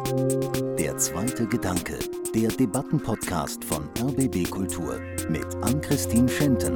Der 0.00 0.96
zweite 0.96 1.46
Gedanke, 1.46 1.98
der 2.34 2.48
Debattenpodcast 2.48 3.62
von 3.64 3.88
RBB 4.00 4.48
Kultur 4.48 4.98
mit 5.28 5.44
Ann-Christine 5.60 6.28
Schenten. 6.28 6.74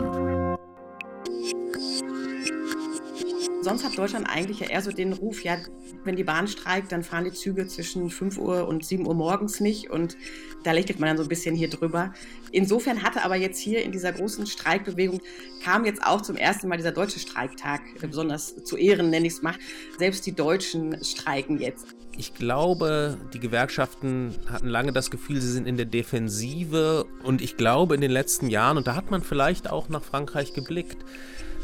Sonst 3.62 3.82
hat 3.82 3.96
Deutschland 3.96 4.28
eigentlich 4.28 4.60
ja 4.60 4.68
eher 4.68 4.82
so 4.82 4.90
den 4.90 5.14
Ruf, 5.14 5.42
ja, 5.42 5.56
wenn 6.04 6.16
die 6.16 6.24
Bahn 6.24 6.46
streikt, 6.46 6.92
dann 6.92 7.02
fahren 7.02 7.24
die 7.24 7.32
Züge 7.32 7.66
zwischen 7.66 8.10
5 8.10 8.36
Uhr 8.36 8.68
und 8.68 8.84
7 8.84 9.06
Uhr 9.06 9.14
morgens 9.14 9.58
nicht 9.60 9.90
und 9.90 10.18
da 10.62 10.72
lächelt 10.72 11.00
man 11.00 11.08
dann 11.08 11.16
so 11.16 11.22
ein 11.22 11.28
bisschen 11.30 11.54
hier 11.54 11.70
drüber. 11.70 12.12
Insofern 12.52 13.02
hatte 13.02 13.22
aber 13.22 13.36
jetzt 13.36 13.58
hier 13.58 13.82
in 13.82 13.90
dieser 13.90 14.12
großen 14.12 14.46
Streikbewegung, 14.46 15.20
kam 15.62 15.86
jetzt 15.86 16.04
auch 16.04 16.20
zum 16.20 16.36
ersten 16.36 16.68
Mal 16.68 16.76
dieser 16.76 16.92
deutsche 16.92 17.20
Streiktag, 17.20 17.80
besonders 18.02 18.54
zu 18.64 18.76
Ehren 18.76 19.08
nenne 19.08 19.26
ich 19.26 19.32
es 19.32 19.42
mal. 19.42 19.54
Selbst 19.98 20.26
die 20.26 20.32
Deutschen 20.32 21.02
streiken 21.02 21.58
jetzt. 21.58 21.86
Ich 22.16 22.34
glaube, 22.34 23.18
die 23.32 23.40
Gewerkschaften 23.40 24.34
hatten 24.48 24.68
lange 24.68 24.92
das 24.92 25.10
Gefühl, 25.10 25.40
sie 25.40 25.50
sind 25.50 25.66
in 25.66 25.76
der 25.76 25.86
Defensive 25.86 27.06
und 27.22 27.42
ich 27.42 27.56
glaube 27.56 27.94
in 27.94 28.00
den 28.00 28.10
letzten 28.10 28.48
Jahren, 28.48 28.76
und 28.76 28.86
da 28.86 28.94
hat 28.94 29.10
man 29.10 29.22
vielleicht 29.22 29.70
auch 29.70 29.88
nach 29.88 30.02
Frankreich 30.02 30.52
geblickt, 30.52 30.98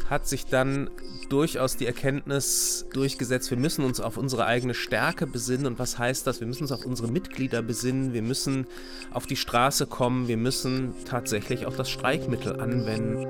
hat 0.09 0.27
sich 0.27 0.45
dann 0.45 0.89
durchaus 1.29 1.77
die 1.77 1.85
Erkenntnis 1.85 2.85
durchgesetzt, 2.93 3.49
wir 3.49 3.57
müssen 3.57 3.85
uns 3.85 4.01
auf 4.01 4.17
unsere 4.17 4.45
eigene 4.45 4.73
Stärke 4.73 5.25
besinnen. 5.25 5.65
Und 5.65 5.79
was 5.79 5.97
heißt 5.97 6.27
das? 6.27 6.41
Wir 6.41 6.47
müssen 6.47 6.63
uns 6.63 6.73
auf 6.73 6.85
unsere 6.85 7.09
Mitglieder 7.09 7.61
besinnen, 7.61 8.11
wir 8.11 8.21
müssen 8.21 8.67
auf 9.13 9.25
die 9.25 9.37
Straße 9.37 9.87
kommen, 9.87 10.27
wir 10.27 10.35
müssen 10.35 10.93
tatsächlich 11.05 11.65
auch 11.65 11.75
das 11.77 11.89
Streikmittel 11.89 12.59
anwenden. 12.59 13.25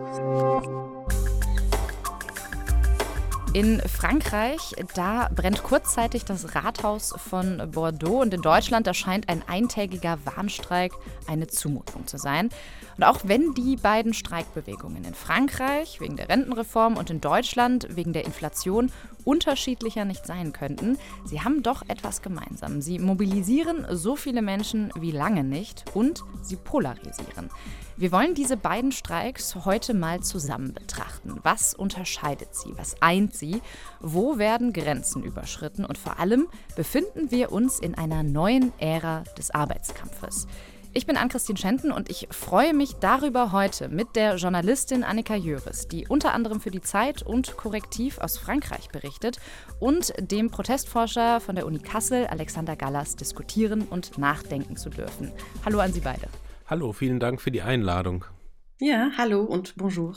In 3.54 3.82
Frankreich, 3.82 4.76
da 4.96 5.30
brennt 5.36 5.62
kurzzeitig 5.62 6.24
das 6.24 6.56
Rathaus 6.56 7.14
von 7.18 7.62
Bordeaux 7.70 8.22
und 8.22 8.34
in 8.34 8.42
Deutschland, 8.42 8.88
da 8.88 8.94
scheint 8.94 9.28
ein 9.28 9.44
eintägiger 9.46 10.18
Warnstreik 10.24 10.94
eine 11.28 11.48
Zumutung 11.48 12.08
zu 12.08 12.18
sein. 12.18 12.48
Und 12.96 13.04
auch 13.04 13.20
wenn 13.26 13.54
die 13.54 13.76
beiden 13.76 14.14
Streikbewegungen 14.14 15.04
in 15.04 15.14
Frankreich 15.14 16.00
wegen 16.00 16.16
der 16.16 16.30
Rentenreform 16.30 16.96
und 16.96 17.10
in 17.10 17.20
Deutschland 17.20 17.88
wegen 17.94 18.14
der 18.14 18.24
Inflation 18.24 18.90
unterschiedlicher 19.26 20.06
nicht 20.06 20.26
sein 20.26 20.54
könnten, 20.54 20.98
sie 21.26 21.42
haben 21.42 21.62
doch 21.62 21.82
etwas 21.90 22.22
gemeinsam. 22.22 22.82
Sie 22.82 23.00
mobilisieren 23.00 23.86
so 23.92 24.16
viele 24.16 24.42
Menschen 24.42 24.94
wie 24.98 25.12
lange 25.12 25.44
nicht 25.44 25.84
und 25.94 26.24
sie 26.42 26.56
polarisieren. 26.56 27.50
Wir 27.98 28.12
wollen 28.12 28.34
diese 28.34 28.58
beiden 28.58 28.92
Streiks 28.92 29.54
heute 29.66 29.94
mal 29.94 30.22
zusammen 30.22 30.74
betrachten. 30.74 31.40
Was 31.44 31.74
unterscheidet 31.74 32.56
sie? 32.56 32.74
Was 32.78 33.02
eint 33.02 33.36
sie? 33.36 33.62
Wo 34.00 34.38
werden 34.38 34.74
Grenzen 34.74 35.24
überschritten? 35.24 35.86
Und 35.86 35.98
vor 35.98 36.20
allem 36.20 36.48
befinden 36.76 37.32
wir 37.32 37.52
uns 37.52 37.80
in 37.80 37.96
einer 37.96 38.24
neuen 38.24 38.72
Ära 38.80 39.24
des 39.38 39.52
Arbeitskampfes. 39.52 40.48
Ich 40.94 41.06
bin 41.06 41.16
Ann-Christine 41.16 41.58
Schenten 41.58 41.92
und 41.92 42.10
ich 42.10 42.28
freue 42.32 42.74
mich 42.74 42.96
darüber 42.96 43.54
heute 43.54 43.88
mit 43.88 44.16
der 44.16 44.36
Journalistin 44.36 45.06
Annika 45.06 45.36
Jöris, 45.36 45.88
die 45.88 46.06
unter 46.08 46.34
anderem 46.34 46.60
für 46.60 46.72
die 46.72 46.82
Zeit 46.82 47.24
und 47.24 47.56
Korrektiv 47.56 48.18
aus 48.18 48.38
Frankreich 48.38 48.90
berichtet, 48.90 49.38
und 49.80 50.14
dem 50.20 50.50
Protestforscher 50.50 51.40
von 51.40 51.56
der 51.56 51.66
Uni 51.66 51.80
Kassel, 51.80 52.28
Alexander 52.28 52.76
Gallas, 52.76 53.16
diskutieren 53.16 53.84
und 53.84 54.18
nachdenken 54.18 54.76
zu 54.76 54.90
dürfen. 54.90 55.32
Hallo 55.64 55.80
an 55.80 55.94
Sie 55.94 56.02
beide. 56.02 56.28
Hallo, 56.72 56.94
vielen 56.94 57.20
Dank 57.20 57.42
für 57.42 57.52
die 57.52 57.62
Einladung. 57.62 58.24
Ja, 58.80 59.12
hallo 59.18 59.42
und 59.42 59.76
bonjour. 59.76 60.16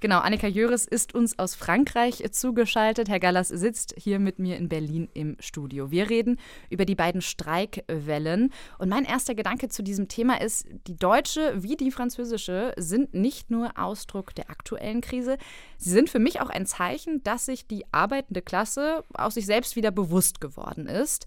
Genau, 0.00 0.18
Annika 0.18 0.46
Jöris 0.46 0.84
ist 0.84 1.14
uns 1.14 1.38
aus 1.38 1.54
Frankreich 1.54 2.22
zugeschaltet. 2.32 3.08
Herr 3.08 3.18
Gallas 3.18 3.48
sitzt 3.48 3.94
hier 3.96 4.18
mit 4.18 4.38
mir 4.38 4.58
in 4.58 4.68
Berlin 4.68 5.08
im 5.14 5.38
Studio. 5.40 5.90
Wir 5.90 6.10
reden 6.10 6.38
über 6.68 6.84
die 6.84 6.94
beiden 6.94 7.22
Streikwellen. 7.22 8.52
Und 8.78 8.90
mein 8.90 9.06
erster 9.06 9.34
Gedanke 9.34 9.70
zu 9.70 9.82
diesem 9.82 10.08
Thema 10.08 10.42
ist, 10.42 10.66
die 10.86 10.96
deutsche 10.96 11.62
wie 11.62 11.76
die 11.76 11.90
französische 11.90 12.74
sind 12.76 13.14
nicht 13.14 13.50
nur 13.50 13.78
Ausdruck 13.78 14.34
der 14.34 14.50
aktuellen 14.50 15.00
Krise, 15.00 15.38
sie 15.78 15.90
sind 15.90 16.10
für 16.10 16.18
mich 16.18 16.42
auch 16.42 16.50
ein 16.50 16.66
Zeichen, 16.66 17.22
dass 17.22 17.46
sich 17.46 17.66
die 17.66 17.86
arbeitende 17.90 18.42
Klasse 18.42 19.02
aus 19.14 19.32
sich 19.32 19.46
selbst 19.46 19.76
wieder 19.76 19.92
bewusst 19.92 20.42
geworden 20.42 20.86
ist. 20.86 21.24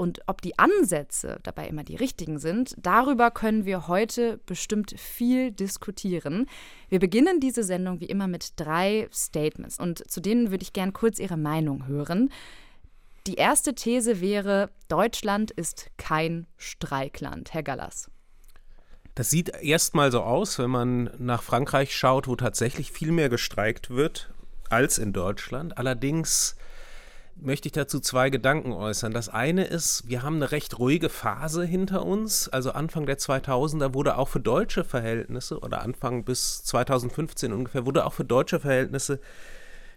Und 0.00 0.22
ob 0.24 0.40
die 0.40 0.58
Ansätze 0.58 1.40
dabei 1.42 1.68
immer 1.68 1.84
die 1.84 1.94
richtigen 1.94 2.38
sind, 2.38 2.74
darüber 2.78 3.30
können 3.30 3.66
wir 3.66 3.86
heute 3.86 4.40
bestimmt 4.46 4.98
viel 4.98 5.50
diskutieren. 5.50 6.46
Wir 6.88 6.98
beginnen 6.98 7.38
diese 7.38 7.62
Sendung 7.62 8.00
wie 8.00 8.06
immer 8.06 8.26
mit 8.26 8.58
drei 8.58 9.10
Statements 9.12 9.78
und 9.78 10.10
zu 10.10 10.22
denen 10.22 10.50
würde 10.50 10.62
ich 10.62 10.72
gern 10.72 10.94
kurz 10.94 11.18
Ihre 11.18 11.36
Meinung 11.36 11.86
hören. 11.86 12.30
Die 13.26 13.34
erste 13.34 13.74
These 13.74 14.22
wäre, 14.22 14.70
Deutschland 14.88 15.50
ist 15.50 15.90
kein 15.98 16.46
Streikland. 16.56 17.52
Herr 17.52 17.62
Gallas. 17.62 18.10
Das 19.14 19.28
sieht 19.28 19.50
erstmal 19.50 20.10
so 20.10 20.22
aus, 20.22 20.58
wenn 20.58 20.70
man 20.70 21.10
nach 21.18 21.42
Frankreich 21.42 21.94
schaut, 21.94 22.26
wo 22.26 22.36
tatsächlich 22.36 22.90
viel 22.90 23.12
mehr 23.12 23.28
gestreikt 23.28 23.90
wird 23.90 24.32
als 24.70 24.96
in 24.96 25.12
Deutschland. 25.12 25.76
Allerdings 25.76 26.56
möchte 27.42 27.68
ich 27.68 27.72
dazu 27.72 28.00
zwei 28.00 28.30
Gedanken 28.30 28.72
äußern. 28.72 29.12
Das 29.12 29.28
eine 29.28 29.64
ist, 29.64 30.04
wir 30.06 30.22
haben 30.22 30.36
eine 30.36 30.52
recht 30.52 30.78
ruhige 30.78 31.08
Phase 31.08 31.64
hinter 31.64 32.04
uns. 32.04 32.48
Also 32.48 32.72
Anfang 32.72 33.06
der 33.06 33.18
2000er 33.18 33.94
wurde 33.94 34.18
auch 34.18 34.28
für 34.28 34.40
deutsche 34.40 34.84
Verhältnisse 34.84 35.58
oder 35.60 35.82
Anfang 35.82 36.24
bis 36.24 36.62
2015 36.64 37.52
ungefähr 37.52 37.86
wurde 37.86 38.04
auch 38.04 38.12
für 38.12 38.24
deutsche 38.24 38.60
Verhältnisse 38.60 39.20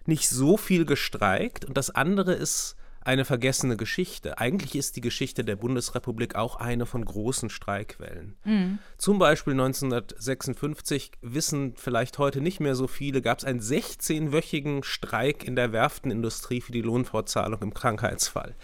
nicht 0.05 0.29
so 0.29 0.57
viel 0.57 0.85
gestreikt. 0.85 1.65
Und 1.65 1.77
das 1.77 1.89
andere 1.89 2.33
ist, 2.33 2.75
eine 3.05 3.25
vergessene 3.25 3.77
Geschichte. 3.77 4.37
Eigentlich 4.37 4.75
ist 4.75 4.95
die 4.95 5.01
Geschichte 5.01 5.43
der 5.43 5.55
Bundesrepublik 5.55 6.35
auch 6.35 6.55
eine 6.55 6.85
von 6.85 7.03
großen 7.03 7.49
Streikwellen. 7.49 8.35
Mhm. 8.45 8.79
Zum 8.97 9.19
Beispiel 9.19 9.53
1956, 9.53 11.11
wissen 11.21 11.73
vielleicht 11.75 12.17
heute 12.17 12.41
nicht 12.41 12.59
mehr 12.59 12.75
so 12.75 12.87
viele, 12.87 13.21
gab 13.21 13.39
es 13.39 13.45
einen 13.45 13.59
16-wöchigen 13.59 14.83
Streik 14.83 15.43
in 15.43 15.55
der 15.55 15.71
Werftenindustrie 15.71 16.61
für 16.61 16.71
die 16.71 16.81
Lohnfortzahlung 16.81 17.61
im 17.61 17.73
Krankheitsfall. 17.73 18.55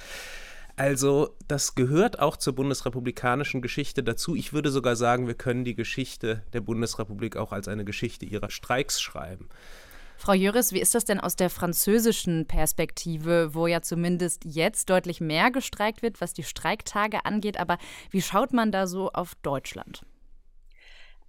Also 0.79 1.35
das 1.49 1.75
gehört 1.75 2.19
auch 2.19 2.37
zur 2.37 2.55
bundesrepublikanischen 2.55 3.61
Geschichte 3.61 4.01
dazu. 4.01 4.33
Ich 4.33 4.53
würde 4.53 4.71
sogar 4.71 4.95
sagen, 4.95 5.27
wir 5.27 5.33
können 5.33 5.65
die 5.65 5.75
Geschichte 5.75 6.43
der 6.53 6.61
Bundesrepublik 6.61 7.35
auch 7.35 7.51
als 7.51 7.67
eine 7.67 7.83
Geschichte 7.83 8.25
ihrer 8.25 8.49
Streiks 8.49 9.01
schreiben. 9.01 9.49
Frau 10.19 10.33
Jöris, 10.33 10.73
wie 10.73 10.81
ist 10.81 10.93
das 10.95 11.05
denn 11.05 11.21
aus 11.21 11.37
der 11.37 11.49
französischen 11.49 12.45
Perspektive, 12.45 13.55
wo 13.55 13.67
ja 13.67 13.81
zumindest 13.81 14.43
jetzt 14.43 14.89
deutlich 14.89 15.21
mehr 15.21 15.49
gestreikt 15.49 16.01
wird, 16.01 16.19
was 16.19 16.33
die 16.33 16.43
Streiktage 16.43 17.23
angeht? 17.23 17.57
Aber 17.57 17.77
wie 18.11 18.21
schaut 18.21 18.51
man 18.51 18.73
da 18.73 18.85
so 18.85 19.11
auf 19.11 19.35
Deutschland? 19.35 20.05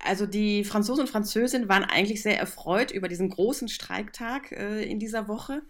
Also 0.01 0.27
die 0.27 0.65
Franzosen 0.65 1.03
und 1.03 1.09
Französinnen 1.09 1.69
waren 1.69 1.85
eigentlich 1.85 2.21
sehr 2.21 2.37
erfreut 2.37 2.91
über 2.91 3.07
diesen 3.07 3.31
großen 3.31 3.69
Streiktag 3.69 4.51
äh, 4.51 4.83
in 4.83 4.99
dieser 4.99 5.29
Woche, 5.29 5.63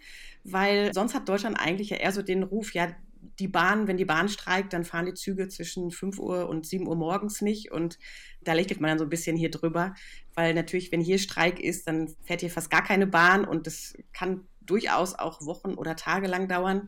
weil 0.43 0.91
sonst 0.91 1.13
hat 1.13 1.29
Deutschland 1.29 1.59
eigentlich 1.59 1.91
ja 1.91 1.97
eher 1.97 2.13
so 2.13 2.23
den 2.23 2.41
Ruf, 2.41 2.73
ja, 2.73 2.87
die 3.39 3.47
Bahn, 3.47 3.87
wenn 3.87 3.97
die 3.97 4.05
Bahn 4.05 4.29
streikt, 4.29 4.73
dann 4.73 4.85
fahren 4.85 5.05
die 5.05 5.13
Züge 5.13 5.47
zwischen 5.47 5.91
5 5.91 6.19
Uhr 6.19 6.49
und 6.49 6.65
7 6.65 6.87
Uhr 6.87 6.95
morgens 6.95 7.41
nicht. 7.41 7.71
Und 7.71 7.97
da 8.41 8.53
lächelt 8.53 8.81
man 8.81 8.89
dann 8.89 8.99
so 8.99 9.05
ein 9.05 9.09
bisschen 9.09 9.37
hier 9.37 9.51
drüber, 9.51 9.93
weil 10.33 10.53
natürlich, 10.53 10.91
wenn 10.91 11.01
hier 11.01 11.19
Streik 11.19 11.59
ist, 11.59 11.87
dann 11.87 12.13
fährt 12.23 12.41
hier 12.41 12.49
fast 12.49 12.69
gar 12.69 12.83
keine 12.83 13.07
Bahn 13.07 13.45
und 13.45 13.67
das 13.67 13.93
kann 14.13 14.47
durchaus 14.61 15.15
auch 15.15 15.45
Wochen 15.45 15.73
oder 15.73 15.95
Tage 15.95 16.27
lang 16.27 16.47
dauern. 16.47 16.87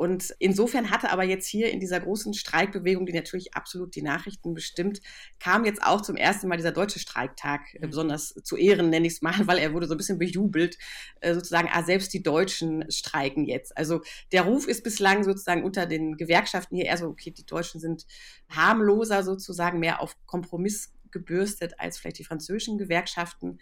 Und 0.00 0.34
insofern 0.38 0.90
hatte 0.90 1.10
aber 1.10 1.24
jetzt 1.24 1.46
hier 1.46 1.70
in 1.70 1.78
dieser 1.78 2.00
großen 2.00 2.32
Streikbewegung, 2.32 3.04
die 3.04 3.12
natürlich 3.12 3.52
absolut 3.52 3.94
die 3.94 4.00
Nachrichten 4.00 4.54
bestimmt, 4.54 5.02
kam 5.38 5.66
jetzt 5.66 5.82
auch 5.82 6.00
zum 6.00 6.16
ersten 6.16 6.48
Mal 6.48 6.56
dieser 6.56 6.72
deutsche 6.72 6.98
Streiktag, 6.98 7.74
äh, 7.74 7.84
mhm. 7.84 7.90
besonders 7.90 8.32
zu 8.42 8.56
Ehren 8.56 8.88
nenne 8.88 9.06
ich 9.06 9.12
es 9.12 9.20
mal, 9.20 9.34
weil 9.46 9.58
er 9.58 9.74
wurde 9.74 9.86
so 9.86 9.92
ein 9.92 9.98
bisschen 9.98 10.16
bejubelt, 10.16 10.78
äh, 11.20 11.34
sozusagen, 11.34 11.68
ah, 11.70 11.82
selbst 11.82 12.14
die 12.14 12.22
Deutschen 12.22 12.90
streiken 12.90 13.44
jetzt. 13.44 13.76
Also 13.76 14.00
der 14.32 14.44
Ruf 14.44 14.66
ist 14.66 14.84
bislang 14.84 15.22
sozusagen 15.22 15.64
unter 15.64 15.84
den 15.84 16.16
Gewerkschaften 16.16 16.76
hier 16.76 16.86
eher 16.86 16.96
so, 16.96 17.08
okay, 17.08 17.30
die 17.30 17.44
Deutschen 17.44 17.78
sind 17.78 18.06
harmloser 18.48 19.22
sozusagen, 19.22 19.80
mehr 19.80 20.00
auf 20.00 20.16
Kompromiss 20.24 20.94
gebürstet 21.10 21.74
als 21.78 21.98
vielleicht 21.98 22.20
die 22.20 22.24
französischen 22.24 22.78
Gewerkschaften. 22.78 23.58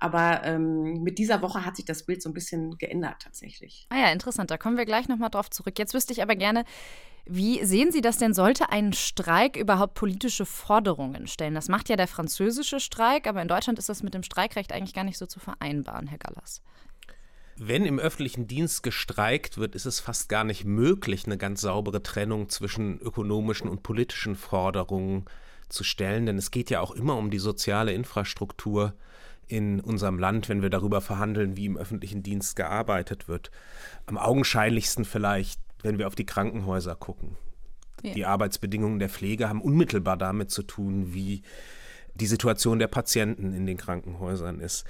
Aber 0.00 0.42
ähm, 0.44 1.02
mit 1.02 1.18
dieser 1.18 1.42
Woche 1.42 1.64
hat 1.64 1.76
sich 1.76 1.84
das 1.84 2.04
Bild 2.04 2.22
so 2.22 2.30
ein 2.30 2.34
bisschen 2.34 2.76
geändert 2.78 3.16
tatsächlich. 3.22 3.86
Ah 3.90 3.98
ja, 3.98 4.12
interessant. 4.12 4.50
Da 4.50 4.58
kommen 4.58 4.76
wir 4.76 4.84
gleich 4.84 5.08
nochmal 5.08 5.30
drauf 5.30 5.50
zurück. 5.50 5.78
Jetzt 5.78 5.94
wüsste 5.94 6.12
ich 6.12 6.22
aber 6.22 6.36
gerne, 6.36 6.64
wie 7.26 7.64
sehen 7.64 7.90
Sie 7.90 8.02
das 8.02 8.18
denn? 8.18 8.34
Sollte 8.34 8.70
ein 8.70 8.92
Streik 8.92 9.56
überhaupt 9.56 9.94
politische 9.94 10.44
Forderungen 10.44 11.26
stellen? 11.26 11.54
Das 11.54 11.68
macht 11.68 11.88
ja 11.88 11.96
der 11.96 12.08
französische 12.08 12.80
Streik, 12.80 13.26
aber 13.26 13.40
in 13.40 13.48
Deutschland 13.48 13.78
ist 13.78 13.88
das 13.88 14.02
mit 14.02 14.12
dem 14.12 14.22
Streikrecht 14.22 14.72
eigentlich 14.72 14.92
gar 14.92 15.04
nicht 15.04 15.16
so 15.16 15.24
zu 15.24 15.40
vereinbaren, 15.40 16.06
Herr 16.06 16.18
Gallas. 16.18 16.60
Wenn 17.56 17.86
im 17.86 17.98
öffentlichen 17.98 18.46
Dienst 18.46 18.82
gestreikt 18.82 19.58
wird, 19.58 19.74
ist 19.74 19.86
es 19.86 20.00
fast 20.00 20.28
gar 20.28 20.44
nicht 20.44 20.64
möglich, 20.64 21.24
eine 21.24 21.38
ganz 21.38 21.60
saubere 21.60 22.02
Trennung 22.02 22.48
zwischen 22.48 22.98
ökonomischen 22.98 23.70
und 23.70 23.82
politischen 23.82 24.34
Forderungen 24.34 25.24
zu 25.68 25.84
stellen, 25.84 26.26
denn 26.26 26.36
es 26.36 26.50
geht 26.50 26.68
ja 26.68 26.80
auch 26.80 26.90
immer 26.90 27.16
um 27.16 27.30
die 27.30 27.38
soziale 27.38 27.92
Infrastruktur 27.94 28.94
in 29.46 29.80
unserem 29.80 30.18
Land, 30.18 30.48
wenn 30.48 30.62
wir 30.62 30.70
darüber 30.70 31.00
verhandeln, 31.00 31.56
wie 31.56 31.66
im 31.66 31.76
öffentlichen 31.76 32.22
Dienst 32.22 32.56
gearbeitet 32.56 33.28
wird. 33.28 33.50
Am 34.06 34.18
augenscheinlichsten 34.18 35.04
vielleicht, 35.04 35.60
wenn 35.82 35.98
wir 35.98 36.06
auf 36.06 36.14
die 36.14 36.26
Krankenhäuser 36.26 36.94
gucken. 36.94 37.36
Ja. 38.02 38.14
Die 38.14 38.26
Arbeitsbedingungen 38.26 38.98
der 38.98 39.08
Pflege 39.08 39.48
haben 39.48 39.62
unmittelbar 39.62 40.16
damit 40.16 40.50
zu 40.50 40.62
tun, 40.62 41.14
wie 41.14 41.42
die 42.14 42.26
Situation 42.26 42.78
der 42.78 42.86
Patienten 42.86 43.52
in 43.52 43.66
den 43.66 43.76
Krankenhäusern 43.76 44.60
ist. 44.60 44.84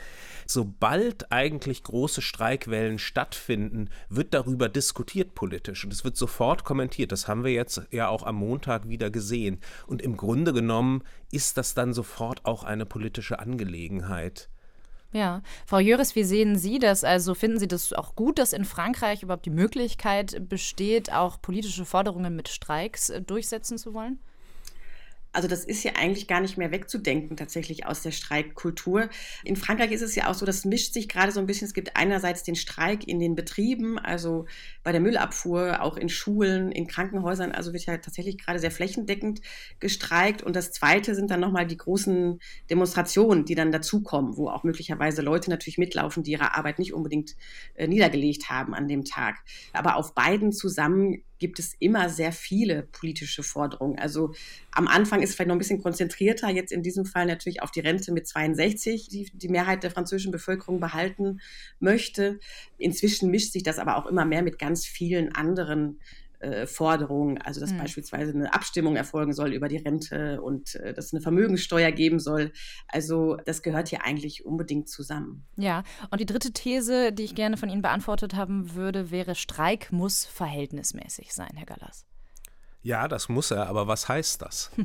Sobald 0.46 1.32
eigentlich 1.32 1.82
große 1.82 2.20
Streikwellen 2.20 2.98
stattfinden, 2.98 3.88
wird 4.08 4.34
darüber 4.34 4.68
diskutiert 4.68 5.34
politisch 5.34 5.84
und 5.84 5.92
es 5.92 6.04
wird 6.04 6.16
sofort 6.16 6.64
kommentiert. 6.64 7.12
Das 7.12 7.28
haben 7.28 7.44
wir 7.44 7.52
jetzt 7.52 7.82
ja 7.90 8.08
auch 8.08 8.24
am 8.24 8.36
Montag 8.36 8.88
wieder 8.88 9.10
gesehen. 9.10 9.60
Und 9.86 10.02
im 10.02 10.16
Grunde 10.16 10.52
genommen 10.52 11.02
ist 11.30 11.56
das 11.56 11.74
dann 11.74 11.94
sofort 11.94 12.44
auch 12.44 12.64
eine 12.64 12.84
politische 12.86 13.38
Angelegenheit. 13.38 14.48
Ja, 15.14 15.42
Frau 15.64 15.78
Jöris, 15.78 16.16
wie 16.16 16.24
sehen 16.24 16.58
Sie 16.58 16.80
das? 16.80 17.04
Also 17.04 17.34
finden 17.34 17.60
Sie 17.60 17.68
das 17.68 17.92
auch 17.92 18.16
gut, 18.16 18.36
dass 18.38 18.52
in 18.52 18.64
Frankreich 18.64 19.22
überhaupt 19.22 19.46
die 19.46 19.50
Möglichkeit 19.50 20.48
besteht, 20.48 21.12
auch 21.12 21.40
politische 21.40 21.84
Forderungen 21.84 22.34
mit 22.34 22.48
Streiks 22.48 23.10
äh, 23.10 23.22
durchsetzen 23.22 23.78
zu 23.78 23.94
wollen? 23.94 24.18
Also 25.34 25.48
das 25.48 25.64
ist 25.64 25.82
ja 25.82 25.92
eigentlich 25.96 26.28
gar 26.28 26.40
nicht 26.40 26.56
mehr 26.56 26.70
wegzudenken 26.70 27.36
tatsächlich 27.36 27.86
aus 27.86 28.02
der 28.02 28.12
Streikkultur. 28.12 29.08
In 29.42 29.56
Frankreich 29.56 29.90
ist 29.90 30.02
es 30.02 30.14
ja 30.14 30.31
auch 30.31 30.34
so, 30.34 30.46
das 30.46 30.64
mischt 30.64 30.94
sich 30.94 31.08
gerade 31.08 31.32
so 31.32 31.40
ein 31.40 31.46
bisschen. 31.46 31.66
Es 31.66 31.75
gibt 31.75 31.96
einerseits 31.96 32.44
den 32.44 32.54
Streik 32.54 33.06
in 33.06 33.19
den 33.19 33.34
Betrieben, 33.34 33.98
also 33.98 34.46
bei 34.82 34.92
der 34.92 35.00
Müllabfuhr, 35.00 35.82
auch 35.82 35.96
in 35.96 36.08
Schulen, 36.08 36.70
in 36.70 36.86
Krankenhäusern. 36.86 37.52
Also 37.52 37.72
wird 37.72 37.86
ja 37.86 37.96
tatsächlich 37.98 38.38
gerade 38.38 38.60
sehr 38.60 38.70
flächendeckend 38.70 39.40
gestreikt. 39.81 40.42
Und 40.42 40.54
das 40.54 40.70
Zweite 40.70 41.14
sind 41.14 41.31
dann 41.31 41.40
nochmal 41.40 41.66
die 41.66 41.76
großen 41.76 42.40
Demonstrationen, 42.70 43.44
die 43.44 43.56
dann 43.56 43.72
dazukommen, 43.72 44.36
wo 44.36 44.48
auch 44.48 44.62
möglicherweise 44.62 45.20
Leute 45.20 45.50
natürlich 45.50 45.78
mitlaufen, 45.78 46.22
die 46.22 46.32
ihre 46.32 46.56
Arbeit 46.56 46.78
nicht 46.78 46.94
unbedingt 46.94 47.34
äh, 47.75 47.88
niedergelegt 47.88 48.50
haben 48.50 48.72
an 48.75 48.86
dem 48.86 49.04
Tag. 49.04 49.38
Aber 49.72 49.96
auf 49.96 50.14
beiden 50.14 50.52
zusammen 50.52 51.25
gibt 51.44 51.58
es 51.58 51.75
immer 51.79 52.08
sehr 52.08 52.32
viele 52.32 52.85
politische 52.85 53.43
Forderungen. 53.43 53.99
Also 53.99 54.32
am 54.70 54.88
Anfang 54.88 55.20
ist 55.20 55.29
es 55.29 55.37
vielleicht 55.37 55.49
noch 55.49 55.56
ein 55.56 55.58
bisschen 55.58 55.82
konzentrierter, 55.82 56.49
jetzt 56.49 56.73
in 56.73 56.82
diesem 56.82 57.05
Fall 57.05 57.26
natürlich 57.26 57.62
auf 57.62 57.70
die 57.70 57.81
Rente 57.81 58.12
mit 58.12 58.26
62, 58.26 59.08
die 59.08 59.31
die 59.35 59.50
Mehrheit 59.50 59.82
der 59.82 59.91
französischen 59.91 60.32
Bevölkerung 60.32 60.81
behalten 60.81 61.43
möchte. 61.81 62.41
Inzwischen 62.79 63.31
mischt 63.31 63.52
sich 63.52 63.62
das 63.62 63.79
aber 63.79 63.99
auch 63.99 64.06
immer 64.06 64.25
mehr 64.25 64.41
mit 64.41 64.58
ganz 64.58 64.87
vielen 64.87 65.35
anderen 65.35 66.00
äh, 66.44 66.67
Forderungen, 66.67 67.41
also 67.41 67.61
dass 67.61 67.73
mhm. 67.73 67.79
beispielsweise 67.79 68.32
eine 68.32 68.52
Abstimmung 68.52 68.96
erfolgen 68.96 69.32
soll 69.32 69.52
über 69.52 69.69
die 69.69 69.79
Rente 69.79 70.41
und 70.43 70.75
äh, 70.76 70.93
dass 70.93 71.06
es 71.06 71.12
eine 71.14 71.23
Vermögenssteuer 71.23 71.91
geben 71.91 72.20
soll. 72.20 72.52
Also 72.88 73.37
das 73.46 73.62
gehört 73.62 73.88
hier 73.88 74.05
eigentlich 74.05 74.44
unbedingt 74.44 74.88
zusammen. 74.88 75.46
Ja, 75.56 75.82
und 76.11 76.20
die 76.20 76.26
dritte 76.26 76.52
These, 76.52 77.12
die 77.12 77.25
ich 77.25 77.35
gerne 77.35 77.56
von 77.56 77.69
Ihnen 77.69 77.82
beantwortet 77.82 78.35
haben 78.35 78.75
würde, 78.75 79.11
wäre, 79.11 79.35
Streik 79.35 79.91
muss 79.91 80.25
verhältnismäßig 80.26 81.32
sein, 81.32 81.50
Herr 81.56 81.67
Gallas. 81.67 82.05
Ja, 82.82 83.08
das 83.08 83.31
muss 83.31 83.50
er, 83.50 83.67
aber 83.67 83.87
was 83.87 84.08
heißt 84.08 84.43
das? 84.43 84.70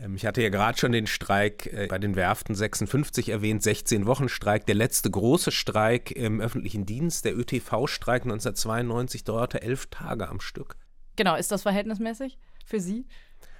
Ähm, 0.00 0.14
ich 0.14 0.24
hatte 0.26 0.42
ja 0.42 0.48
gerade 0.48 0.78
schon 0.78 0.92
den 0.92 1.06
Streik 1.06 1.66
äh, 1.72 1.86
bei 1.88 1.98
den 1.98 2.16
Werften 2.16 2.54
56 2.54 3.30
erwähnt, 3.30 3.62
16 3.62 4.06
Wochen 4.06 4.28
Streik. 4.28 4.66
Der 4.66 4.74
letzte 4.74 5.10
große 5.10 5.50
Streik 5.50 6.12
im 6.12 6.40
öffentlichen 6.40 6.86
Dienst, 6.86 7.24
der 7.24 7.36
ÖTV-Streik 7.36 8.22
1992, 8.22 9.24
dauerte 9.24 9.62
elf 9.62 9.86
Tage 9.86 10.28
am 10.28 10.40
Stück. 10.40 10.76
Genau, 11.18 11.34
ist 11.34 11.50
das 11.50 11.62
verhältnismäßig 11.62 12.38
für 12.64 12.78
Sie? 12.78 13.04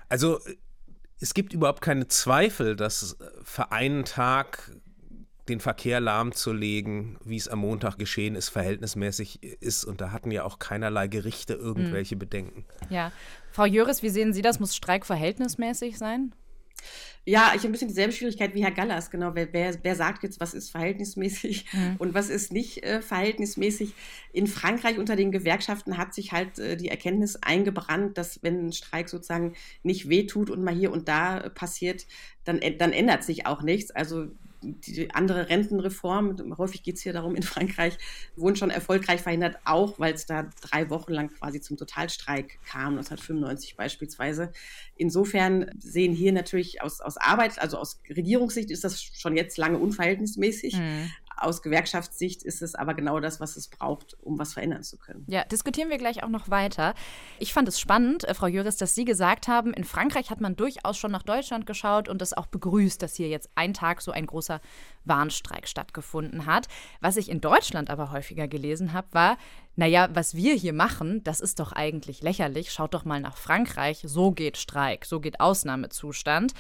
Also 0.09 0.39
es 1.21 1.35
gibt 1.35 1.53
überhaupt 1.53 1.81
keine 1.81 2.07
Zweifel, 2.07 2.77
dass 2.77 3.19
für 3.43 3.73
einen 3.73 4.05
Tag 4.05 4.71
den 5.49 5.59
Verkehr 5.59 5.99
lahmzulegen, 5.99 7.19
wie 7.25 7.37
es 7.37 7.49
am 7.49 7.59
Montag 7.59 7.99
geschehen 7.99 8.37
ist, 8.37 8.49
verhältnismäßig 8.51 9.43
ist. 9.43 9.85
Und 9.85 10.01
da 10.01 10.13
hatten 10.13 10.31
ja 10.31 10.45
auch 10.45 10.61
keinerlei 10.61 11.09
Gerichte 11.09 11.55
irgendwelche 11.55 12.15
mhm. 12.15 12.21
Bedenken. 12.21 12.65
Ja. 12.91 13.11
Frau 13.51 13.65
Jöris, 13.65 14.05
wie 14.05 14.11
sehen 14.11 14.33
Sie 14.33 14.43
das? 14.43 14.61
Muss 14.61 14.77
Streik 14.77 15.05
verhältnismäßig 15.05 15.99
sein? 15.99 16.33
Ja, 17.25 17.53
ich 17.55 17.59
habe 17.59 17.69
ein 17.69 17.73
bisschen 17.73 17.89
dieselbe 17.89 18.13
Schwierigkeit 18.13 18.55
wie 18.55 18.63
Herr 18.65 18.71
Gallas, 18.71 19.11
genau. 19.11 19.35
Wer, 19.35 19.53
wer, 19.53 19.75
wer 19.83 19.95
sagt 19.95 20.23
jetzt, 20.23 20.41
was 20.41 20.55
ist 20.55 20.71
verhältnismäßig 20.71 21.67
mhm. 21.75 21.97
und 21.99 22.15
was 22.15 22.31
ist 22.31 22.53
nicht 22.53 22.83
äh, 22.85 23.03
verhältnismäßig? 23.03 23.93
In 24.33 24.47
Frankreich 24.47 24.99
unter 24.99 25.15
den 25.15 25.31
Gewerkschaften 25.31 25.99
hat 25.99 26.15
sich 26.15 26.33
halt 26.33 26.59
äh, 26.59 26.79
die 26.79 26.89
Erkenntnis 26.89 27.37
eingebrannt, 27.37 28.17
dass 28.17 28.43
wenn 28.43 28.69
ein 28.69 28.73
Streik 28.73 29.11
sozusagen 29.11 29.55
nicht 29.83 30.09
wehtut 30.09 30.49
und 30.49 30.65
mal 30.65 30.75
hier 30.75 30.91
und 30.91 31.07
da 31.09 31.39
äh, 31.39 31.51
passiert, 31.51 32.07
dann, 32.45 32.61
dann 32.79 32.93
ändert 32.93 33.25
sich 33.25 33.45
auch 33.45 33.61
nichts. 33.61 33.91
Also 33.91 34.29
die 34.63 35.11
andere 35.15 35.49
Rentenreform, 35.49 36.57
häufig 36.59 36.83
geht 36.83 36.97
es 36.97 37.03
hier 37.03 37.13
darum 37.13 37.35
in 37.35 37.43
Frankreich, 37.43 37.97
wurden 38.37 38.57
schon 38.57 38.71
erfolgreich 38.71 39.21
verhindert, 39.21 39.59
auch 39.65 39.99
weil 39.99 40.15
es 40.15 40.27
da 40.27 40.49
drei 40.61 40.91
Wochen 40.91 41.13
lang 41.13 41.29
quasi 41.29 41.61
zum 41.61 41.77
Totalstreik 41.77 42.59
kam, 42.67 42.99
1995 42.99 43.77
beispielsweise. 43.77 44.53
Insofern 44.97 45.71
sehen 45.79 46.13
hier 46.13 46.33
natürlich 46.33 46.83
aus, 46.83 47.01
aus 47.01 47.17
Arbeit, 47.17 47.59
also 47.61 47.79
aus 47.79 48.01
Regierungssicht 48.09 48.71
ist 48.71 48.85
das 48.85 49.03
schon 49.03 49.37
jetzt 49.37 49.59
lange 49.59 49.79
unverhältnismäßig. 49.79 50.77
Mhm. 50.77 51.11
Aus 51.41 51.63
Gewerkschaftssicht 51.63 52.43
ist 52.43 52.63
es 52.63 52.75
aber 52.75 52.95
genau 52.95 53.21
das, 53.21 53.41
was 53.41 53.57
es 53.57 53.69
braucht, 53.69 54.17
um 54.23 54.39
was 54.39 54.55
verändern 54.55 54.83
zu 54.83 54.99
können. 54.99 55.25
Ja, 55.29 55.45
diskutieren 55.45 55.91
wir 55.91 55.99
gleich 55.99 56.23
auch 56.23 56.29
noch 56.29 56.51
weiter. 56.51 56.95
Ich 57.39 57.53
fand 57.53 57.69
es 57.69 57.79
spannend, 57.79 58.25
äh, 58.25 58.35
Frau 58.35 58.47
Jöris, 58.47 58.77
dass 58.77 58.95
Sie 58.95 59.05
gesagt 59.05 59.49
haben, 59.49 59.73
in 59.73 59.85
Frankreich 59.85 60.31
hat 60.31 60.41
man 60.41 60.57
durchaus 60.57 60.97
schon 60.97 61.13
nach 61.13 61.23
Deutschland 61.23 61.67
geschaut 61.67 62.09
und 62.09 62.23
es 62.23 62.33
auch 62.33 62.47
begrüßt, 62.47 63.01
dass 63.01 63.15
hier 63.15 63.29
jetzt 63.29 63.51
ein 63.55 63.75
Tag 63.75 64.03
so 64.03 64.13
ein 64.13 64.27
großer 64.27 64.61
Warnstreik 65.05 65.69
stattgefunden 65.69 66.47
hat. 66.47 66.69
Was 67.01 67.17
ich 67.17 67.31
in 67.31 67.41
Deutschland 67.41 67.91
aber 67.91 68.13
häufiger 68.13 68.49
gelesen 68.49 68.93
habe, 68.93 69.09
war, 69.13 69.39
naja, 69.77 70.09
was 70.13 70.35
wir 70.35 70.55
hier 70.55 70.73
machen, 70.73 71.23
das 71.23 71.41
ist 71.41 71.61
doch 71.61 71.73
eigentlich 71.73 72.23
lächerlich. 72.23 72.73
Schaut 72.73 72.95
doch 72.95 73.05
mal 73.05 73.21
nach 73.21 73.37
Frankreich, 73.37 74.03
so 74.05 74.33
geht 74.33 74.57
Streik, 74.57 75.05
so 75.05 75.21
geht 75.21 75.41
Ausnahmezustand. 75.41 76.53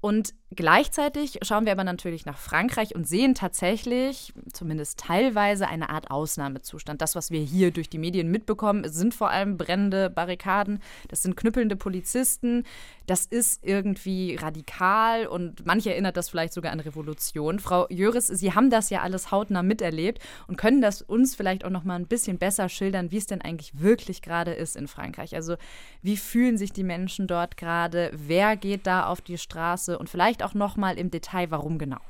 Und 0.00 0.34
gleichzeitig 0.54 1.38
schauen 1.42 1.64
wir 1.64 1.72
aber 1.72 1.82
natürlich 1.82 2.26
nach 2.26 2.38
Frankreich 2.38 2.94
und 2.94 3.08
sehen 3.08 3.34
tatsächlich, 3.34 4.32
zumindest 4.52 5.00
teilweise, 5.00 5.66
eine 5.68 5.90
Art 5.90 6.10
Ausnahmezustand. 6.10 7.00
Das, 7.00 7.14
was 7.14 7.30
wir 7.30 7.40
hier 7.40 7.70
durch 7.70 7.88
die 7.88 7.98
Medien 7.98 8.30
mitbekommen, 8.30 8.88
sind 8.88 9.14
vor 9.14 9.30
allem 9.30 9.56
brennende 9.56 10.10
Barrikaden, 10.10 10.80
das 11.08 11.22
sind 11.22 11.36
knüppelnde 11.36 11.76
Polizisten, 11.76 12.64
das 13.06 13.24
ist 13.24 13.64
irgendwie 13.64 14.36
radikal 14.36 15.26
und 15.26 15.64
manche 15.64 15.90
erinnert 15.90 16.16
das 16.16 16.28
vielleicht 16.28 16.52
sogar 16.52 16.72
an 16.72 16.80
Revolution. 16.80 17.58
Frau 17.58 17.86
Jöris, 17.88 18.26
Sie 18.26 18.52
haben 18.52 18.70
das 18.70 18.90
ja 18.90 19.02
alles 19.02 19.30
hautnah 19.30 19.62
miterlebt 19.62 20.20
und 20.46 20.56
können 20.56 20.80
das 20.80 21.02
uns 21.02 21.34
vielleicht 21.34 21.64
auch 21.64 21.70
noch 21.70 21.84
mal 21.84 21.94
ein 21.94 22.06
bisschen 22.06 22.38
besser 22.38 22.68
schildern, 22.68 23.10
wie 23.10 23.18
es 23.18 23.26
denn 23.26 23.40
eigentlich 23.40 23.80
wirklich 23.80 24.22
gerade 24.22 24.52
ist 24.52 24.76
in 24.76 24.88
Frankreich. 24.88 25.34
Also 25.34 25.56
wie 26.02 26.16
fühlen 26.16 26.58
sich 26.58 26.72
die 26.72 26.84
Menschen 26.84 27.26
dort 27.26 27.56
gerade? 27.56 28.10
Wer 28.12 28.56
geht 28.56 28.86
da 28.86 29.06
auf 29.06 29.20
die 29.20 29.38
Straße? 29.38 29.85
Und 29.94 30.10
vielleicht 30.10 30.42
auch 30.42 30.54
noch 30.54 30.76
mal 30.76 30.98
im 30.98 31.10
Detail, 31.10 31.50
warum 31.50 31.78
genau. 31.78 32.00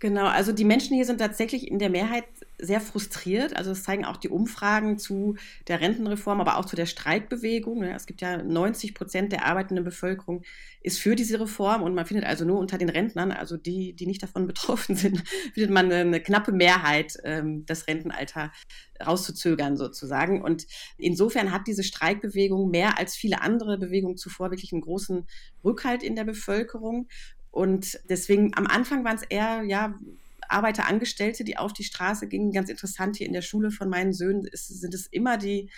Genau, 0.00 0.24
also 0.24 0.52
die 0.52 0.64
Menschen 0.64 0.94
hier 0.96 1.04
sind 1.04 1.18
tatsächlich 1.18 1.68
in 1.68 1.78
der 1.78 1.90
Mehrheit 1.90 2.24
sehr 2.58 2.80
frustriert. 2.80 3.54
Also 3.54 3.68
das 3.68 3.82
zeigen 3.82 4.06
auch 4.06 4.16
die 4.16 4.30
Umfragen 4.30 4.98
zu 4.98 5.36
der 5.68 5.82
Rentenreform, 5.82 6.40
aber 6.40 6.56
auch 6.56 6.64
zu 6.64 6.74
der 6.74 6.86
Streikbewegung. 6.86 7.82
Es 7.82 8.06
gibt 8.06 8.22
ja 8.22 8.42
90 8.42 8.94
Prozent 8.94 9.30
der 9.30 9.44
arbeitenden 9.44 9.84
Bevölkerung 9.84 10.42
ist 10.82 10.98
für 10.98 11.14
diese 11.14 11.38
Reform 11.38 11.82
und 11.82 11.94
man 11.94 12.06
findet 12.06 12.24
also 12.24 12.46
nur 12.46 12.58
unter 12.58 12.78
den 12.78 12.88
Rentnern, 12.88 13.30
also 13.30 13.58
die, 13.58 13.92
die 13.92 14.06
nicht 14.06 14.22
davon 14.22 14.46
betroffen 14.46 14.96
sind, 14.96 15.22
findet 15.52 15.70
man 15.70 15.92
eine 15.92 16.20
knappe 16.22 16.52
Mehrheit, 16.52 17.18
ähm, 17.24 17.66
das 17.66 17.86
Rentenalter 17.86 18.52
rauszuzögern 19.06 19.76
sozusagen. 19.76 20.40
Und 20.42 20.66
insofern 20.96 21.52
hat 21.52 21.66
diese 21.66 21.84
Streikbewegung 21.84 22.70
mehr 22.70 22.98
als 22.98 23.14
viele 23.16 23.42
andere 23.42 23.76
Bewegungen 23.76 24.16
zuvor 24.16 24.50
wirklich 24.50 24.72
einen 24.72 24.80
großen 24.80 25.26
Rückhalt 25.62 26.02
in 26.02 26.16
der 26.16 26.24
Bevölkerung. 26.24 27.08
Und 27.50 28.00
deswegen 28.08 28.52
am 28.56 28.66
Anfang 28.66 29.04
waren 29.04 29.16
es 29.16 29.22
eher, 29.22 29.62
ja, 29.62 29.94
Arbeiter, 30.50 30.86
Angestellte, 30.86 31.44
die 31.44 31.56
auf 31.56 31.72
die 31.72 31.84
Straße 31.84 32.28
gingen. 32.28 32.52
Ganz 32.52 32.68
interessant 32.68 33.16
hier 33.16 33.26
in 33.26 33.32
der 33.32 33.42
Schule 33.42 33.70
von 33.70 33.88
meinen 33.88 34.12
Söhnen 34.12 34.46
ist, 34.46 34.68
sind 34.68 34.94
es 34.94 35.06
immer 35.06 35.36
die, 35.36 35.70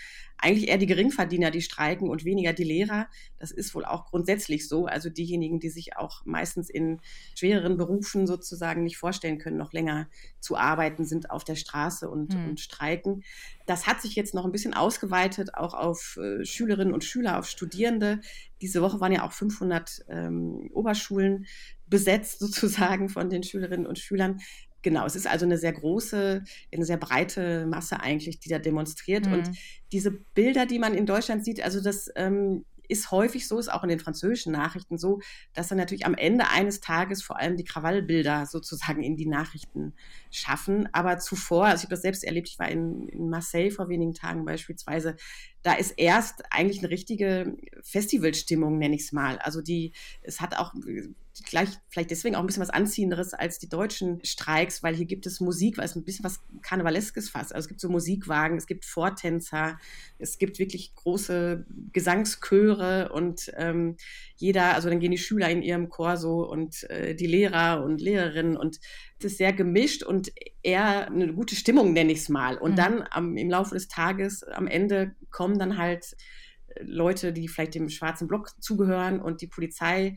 eigentlich 0.43 0.69
eher 0.69 0.79
die 0.79 0.87
Geringverdiener, 0.87 1.51
die 1.51 1.63
streiken 1.63 2.09
und 2.09 2.25
weniger 2.25 2.53
die 2.53 2.65
Lehrer. 2.65 3.09
Das 3.39 3.53
ist 3.53 3.75
wohl 3.75 3.85
auch 3.85 4.07
grundsätzlich 4.07 4.69
so. 4.69 4.87
Also 4.87 5.09
diejenigen, 5.09 5.61
die 5.61 5.69
sich 5.69 5.97
auch 5.97 6.25
meistens 6.25 6.69
in 6.69 7.01
schwereren 7.39 7.77
Berufen 7.77 8.27
sozusagen 8.27 8.83
nicht 8.83 8.99
vorstellen 8.99 9.39
können, 9.39 9.57
noch 9.57 9.73
länger 9.73 10.09
zu 10.41 10.57
arbeiten, 10.57 11.05
sind 11.05 11.31
auf 11.31 11.45
der 11.45 11.55
Straße 11.55 12.11
und, 12.11 12.35
mhm. 12.35 12.51
und 12.51 12.61
streiken. 12.61 13.23
Das 13.67 13.87
hat 13.87 14.03
sich 14.03 14.17
jetzt 14.17 14.35
noch 14.35 14.45
ein 14.45 14.53
bisschen 14.53 14.75
ausgeweitet, 14.75 15.55
auch 15.55 15.75
auf 15.75 16.19
äh, 16.21 16.45
Schülerinnen 16.45 16.93
und 16.93 17.05
Schüler, 17.05 17.39
auf 17.39 17.47
Studierende. 17.47 18.21
Diese 18.61 18.83
Woche 18.83 19.01
waren 19.01 19.13
ja 19.13 19.25
auch 19.25 19.33
500 19.33 20.05
ähm, 20.09 20.69
Oberschulen 20.73 21.47
besetzt 21.93 22.39
sozusagen 22.41 23.11
von 23.11 23.29
den 23.29 23.43
Schülerinnen 23.43 23.87
und 23.87 23.99
Schülern. 23.99 24.41
Genau, 24.81 25.05
es 25.05 25.15
ist 25.15 25.29
also 25.29 25.45
eine 25.45 25.59
sehr 25.59 25.75
große, 25.75 26.43
eine 26.73 26.85
sehr 26.85 26.97
breite 26.97 27.67
Masse 27.67 28.01
eigentlich, 28.01 28.41
die 28.41 28.49
da 28.49 28.59
demonstriert. 28.59 29.27
Mhm. 29.27 29.33
Und 29.35 29.51
diese 29.93 30.11
Bilder, 30.11 30.67
die 30.67 30.81
man 30.81 30.95
in 30.95 31.07
Deutschland 31.07 31.45
sieht, 31.45 31.63
also 31.63 31.81
das 31.81 32.11
ähm, 32.17 32.65
ist 32.89 33.11
häufig 33.11 33.47
so, 33.49 33.59
ist 33.59 33.73
auch 33.73 33.83
in 33.83 33.89
den 33.89 34.01
französischen 34.01 34.53
Nachrichten 34.53 34.99
so, 34.99 35.21
dass 35.55 35.69
dann 35.69 35.79
natürlich 35.79 36.05
am 36.05 36.15
Ende 36.15 36.49
eines 36.49 36.81
Tages 36.81 37.23
vor 37.23 37.39
allem 37.39 37.57
die 37.57 37.65
Krawallbilder 37.65 38.47
sozusagen 38.47 39.03
in 39.03 39.17
die 39.17 39.27
Nachrichten 39.27 39.95
schaffen. 40.31 40.89
Aber 40.93 41.19
zuvor, 41.19 41.67
also 41.67 41.81
ich 41.81 41.85
habe 41.85 41.95
das 41.95 42.03
selbst 42.03 42.25
erlebt, 42.25 42.49
ich 42.49 42.59
war 42.59 42.69
in, 42.69 43.09
in 43.09 43.31
Marseille 43.31 43.71
vor 43.71 43.89
wenigen 43.89 44.15
Tagen 44.15 44.45
beispielsweise, 44.45 45.17
da 45.63 45.75
ist 45.75 45.93
erst 45.97 46.43
eigentlich 46.51 46.81
eine 46.81 46.91
richtige 46.91 47.57
Festivalstimmung, 47.83 48.79
nenne 48.79 48.97
ich 48.97 49.03
es 49.03 49.13
mal. 49.13 49.39
Also 49.39 49.63
die, 49.63 49.93
es 50.23 50.41
hat 50.41 50.59
auch 50.59 50.75
gleich 51.45 51.69
vielleicht 51.89 52.11
deswegen 52.11 52.37
auch 52.37 52.41
ein 52.41 52.47
bisschen 52.47 52.63
was 52.63 52.71
Anziehenderes 52.71 53.35
als 53.35 53.59
die 53.59 53.69
deutschen 53.69 54.25
Streiks, 54.25 54.83
weil 54.83 54.95
hier 54.95 55.07
gibt 55.07 55.27
es 55.27 55.41
Musik, 55.41 55.79
weil 55.79 55.85
es 55.85 55.97
ein 55.97 56.05
bisschen 56.05 56.25
was 56.25 56.41
Karnevaleskes 56.63 57.31
fast. 57.31 57.55
Also 57.55 57.67
es 57.67 57.69
gibt 57.69 57.81
so 57.81 57.89
Musikwagen, 57.89 58.57
es 58.57 58.67
gibt 58.67 58.85
Vortänzer, 58.85 59.79
es 60.19 60.39
gibt 60.39 60.59
wirklich 60.59 60.95
große 60.95 61.67
Gesangschöre 61.93 63.13
und 63.13 63.53
ähm, 63.57 63.97
jeder, 64.37 64.75
also 64.75 64.89
dann 64.89 65.01
gehen 65.01 65.13
die 65.13 65.19
Schüler 65.19 65.51
in 65.51 65.63
ihrem 65.63 65.89
Chor 65.89 66.17
so 66.17 66.49
und 66.49 66.89
äh, 66.91 67.15
die 67.15 67.27
Lehrer 67.27 67.85
und 67.85 68.01
Lehrerinnen 68.01 68.57
und 68.57 68.81
es 69.19 69.33
ist 69.33 69.39
sehr 69.39 69.53
gemischt 69.53 70.03
und 70.03 70.33
eher 70.63 71.07
eine 71.07 71.33
gute 71.33 71.55
Stimmung, 71.55 71.93
nenne 71.93 72.13
ich 72.13 72.19
es 72.19 72.29
mal. 72.29 72.59
Und 72.59 72.73
mhm. 72.73 72.77
dann 72.77 73.05
am, 73.11 73.37
im 73.37 73.51
Laufe 73.51 73.75
des 73.75 73.89
Tages, 73.89 74.43
am 74.43 74.67
Ende 74.67 75.15
kommen 75.31 75.59
dann 75.59 75.79
halt 75.79 76.17
äh, 76.69 76.83
Leute, 76.83 77.33
die 77.33 77.49
vielleicht 77.49 77.75
dem 77.75 77.89
schwarzen 77.89 78.29
Block 78.29 78.51
zugehören 78.61 79.21
und 79.21 79.41
die 79.41 79.47
Polizei 79.47 80.17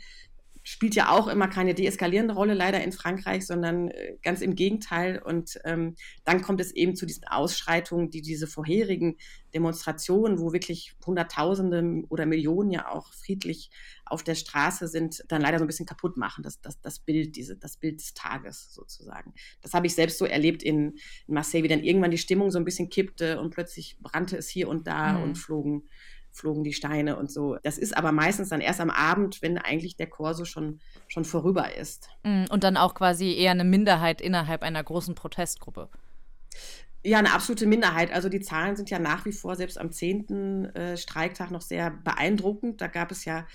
spielt 0.67 0.95
ja 0.95 1.11
auch 1.11 1.27
immer 1.27 1.47
keine 1.47 1.75
deeskalierende 1.75 2.33
Rolle 2.33 2.55
leider 2.55 2.83
in 2.83 2.91
Frankreich, 2.91 3.45
sondern 3.45 3.89
äh, 3.89 4.17
ganz 4.23 4.41
im 4.41 4.55
Gegenteil. 4.55 5.21
Und 5.23 5.59
ähm, 5.63 5.95
dann 6.23 6.41
kommt 6.41 6.59
es 6.59 6.71
eben 6.71 6.95
zu 6.95 7.05
diesen 7.05 7.25
Ausschreitungen, 7.25 8.09
die 8.09 8.23
diese 8.23 8.47
vorherigen 8.47 9.17
Demonstrationen, 9.53 10.39
wo 10.39 10.53
wirklich 10.53 10.95
Hunderttausende 11.05 12.03
oder 12.09 12.25
Millionen 12.25 12.71
ja 12.71 12.89
auch 12.89 13.13
friedlich 13.13 13.69
auf 14.05 14.23
der 14.23 14.33
Straße 14.33 14.87
sind, 14.87 15.23
dann 15.27 15.41
leider 15.41 15.59
so 15.59 15.65
ein 15.65 15.67
bisschen 15.67 15.85
kaputt 15.85 16.17
machen, 16.17 16.43
das, 16.43 16.59
das, 16.61 16.81
das 16.81 16.99
Bild, 16.99 17.35
diese, 17.35 17.55
das 17.55 17.77
Bild 17.77 17.99
des 17.99 18.15
Tages 18.15 18.73
sozusagen. 18.73 19.35
Das 19.61 19.75
habe 19.75 19.85
ich 19.85 19.93
selbst 19.93 20.17
so 20.17 20.25
erlebt 20.25 20.63
in, 20.63 20.97
in 21.27 21.33
Marseille, 21.35 21.61
wie 21.61 21.67
dann 21.67 21.83
irgendwann 21.83 22.11
die 22.11 22.17
Stimmung 22.17 22.49
so 22.49 22.57
ein 22.57 22.65
bisschen 22.65 22.89
kippte 22.89 23.39
und 23.39 23.51
plötzlich 23.51 23.97
brannte 24.01 24.35
es 24.35 24.49
hier 24.49 24.67
und 24.67 24.87
da 24.87 25.13
mhm. 25.13 25.23
und 25.23 25.35
flogen 25.37 25.83
flogen 26.35 26.63
die 26.63 26.73
Steine 26.73 27.15
und 27.15 27.31
so. 27.31 27.57
Das 27.63 27.77
ist 27.77 27.95
aber 27.95 28.11
meistens 28.11 28.49
dann 28.49 28.61
erst 28.61 28.81
am 28.81 28.89
Abend, 28.89 29.41
wenn 29.41 29.57
eigentlich 29.57 29.95
der 29.95 30.07
Chor 30.07 30.35
schon, 30.45 30.79
schon 31.07 31.23
vorüber 31.23 31.75
ist. 31.75 32.09
Mm, 32.23 32.45
und 32.49 32.63
dann 32.63 32.75
auch 32.77 32.93
quasi 32.93 33.33
eher 33.33 33.51
eine 33.51 33.63
Minderheit 33.63 34.21
innerhalb 34.21 34.61
einer 34.61 34.83
großen 34.83 35.15
Protestgruppe. 35.15 35.89
Ja, 37.03 37.19
eine 37.19 37.33
absolute 37.33 37.67
Minderheit. 37.67 38.11
Also 38.11 38.29
die 38.29 38.41
Zahlen 38.41 38.75
sind 38.75 38.89
ja 38.89 38.99
nach 38.99 39.25
wie 39.25 39.31
vor 39.31 39.55
selbst 39.55 39.79
am 39.79 39.91
10. 39.91 40.75
Äh, 40.75 40.97
Streiktag 40.97 41.51
noch 41.51 41.61
sehr 41.61 41.91
beeindruckend. 41.91 42.81
Da 42.81 42.87
gab 42.87 43.11
es 43.11 43.25
ja 43.25 43.45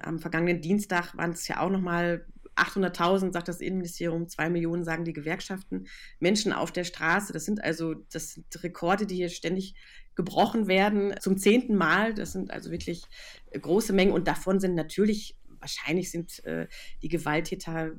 am 0.00 0.18
vergangenen 0.18 0.62
Dienstag 0.62 1.16
waren 1.16 1.32
es 1.32 1.46
ja 1.46 1.60
auch 1.60 1.70
noch 1.70 1.80
mal 1.80 2.24
800.000 2.60 3.32
sagt 3.32 3.48
das 3.48 3.60
Innenministerium, 3.60 4.28
zwei 4.28 4.50
Millionen 4.50 4.84
sagen 4.84 5.04
die 5.04 5.12
Gewerkschaften, 5.12 5.86
Menschen 6.18 6.52
auf 6.52 6.72
der 6.72 6.84
Straße. 6.84 7.32
Das 7.32 7.44
sind 7.44 7.62
also 7.62 7.94
das 7.94 8.34
sind 8.34 8.62
Rekorde, 8.62 9.06
die 9.06 9.16
hier 9.16 9.28
ständig 9.28 9.74
gebrochen 10.14 10.66
werden, 10.68 11.14
zum 11.20 11.38
zehnten 11.38 11.76
Mal. 11.76 12.14
Das 12.14 12.32
sind 12.32 12.50
also 12.50 12.70
wirklich 12.70 13.04
äh, 13.50 13.58
große 13.58 13.92
Mengen 13.92 14.12
und 14.12 14.28
davon 14.28 14.60
sind 14.60 14.74
natürlich, 14.74 15.36
wahrscheinlich 15.58 16.10
sind 16.10 16.44
äh, 16.44 16.68
die 17.02 17.08
Gewalttäter 17.08 17.92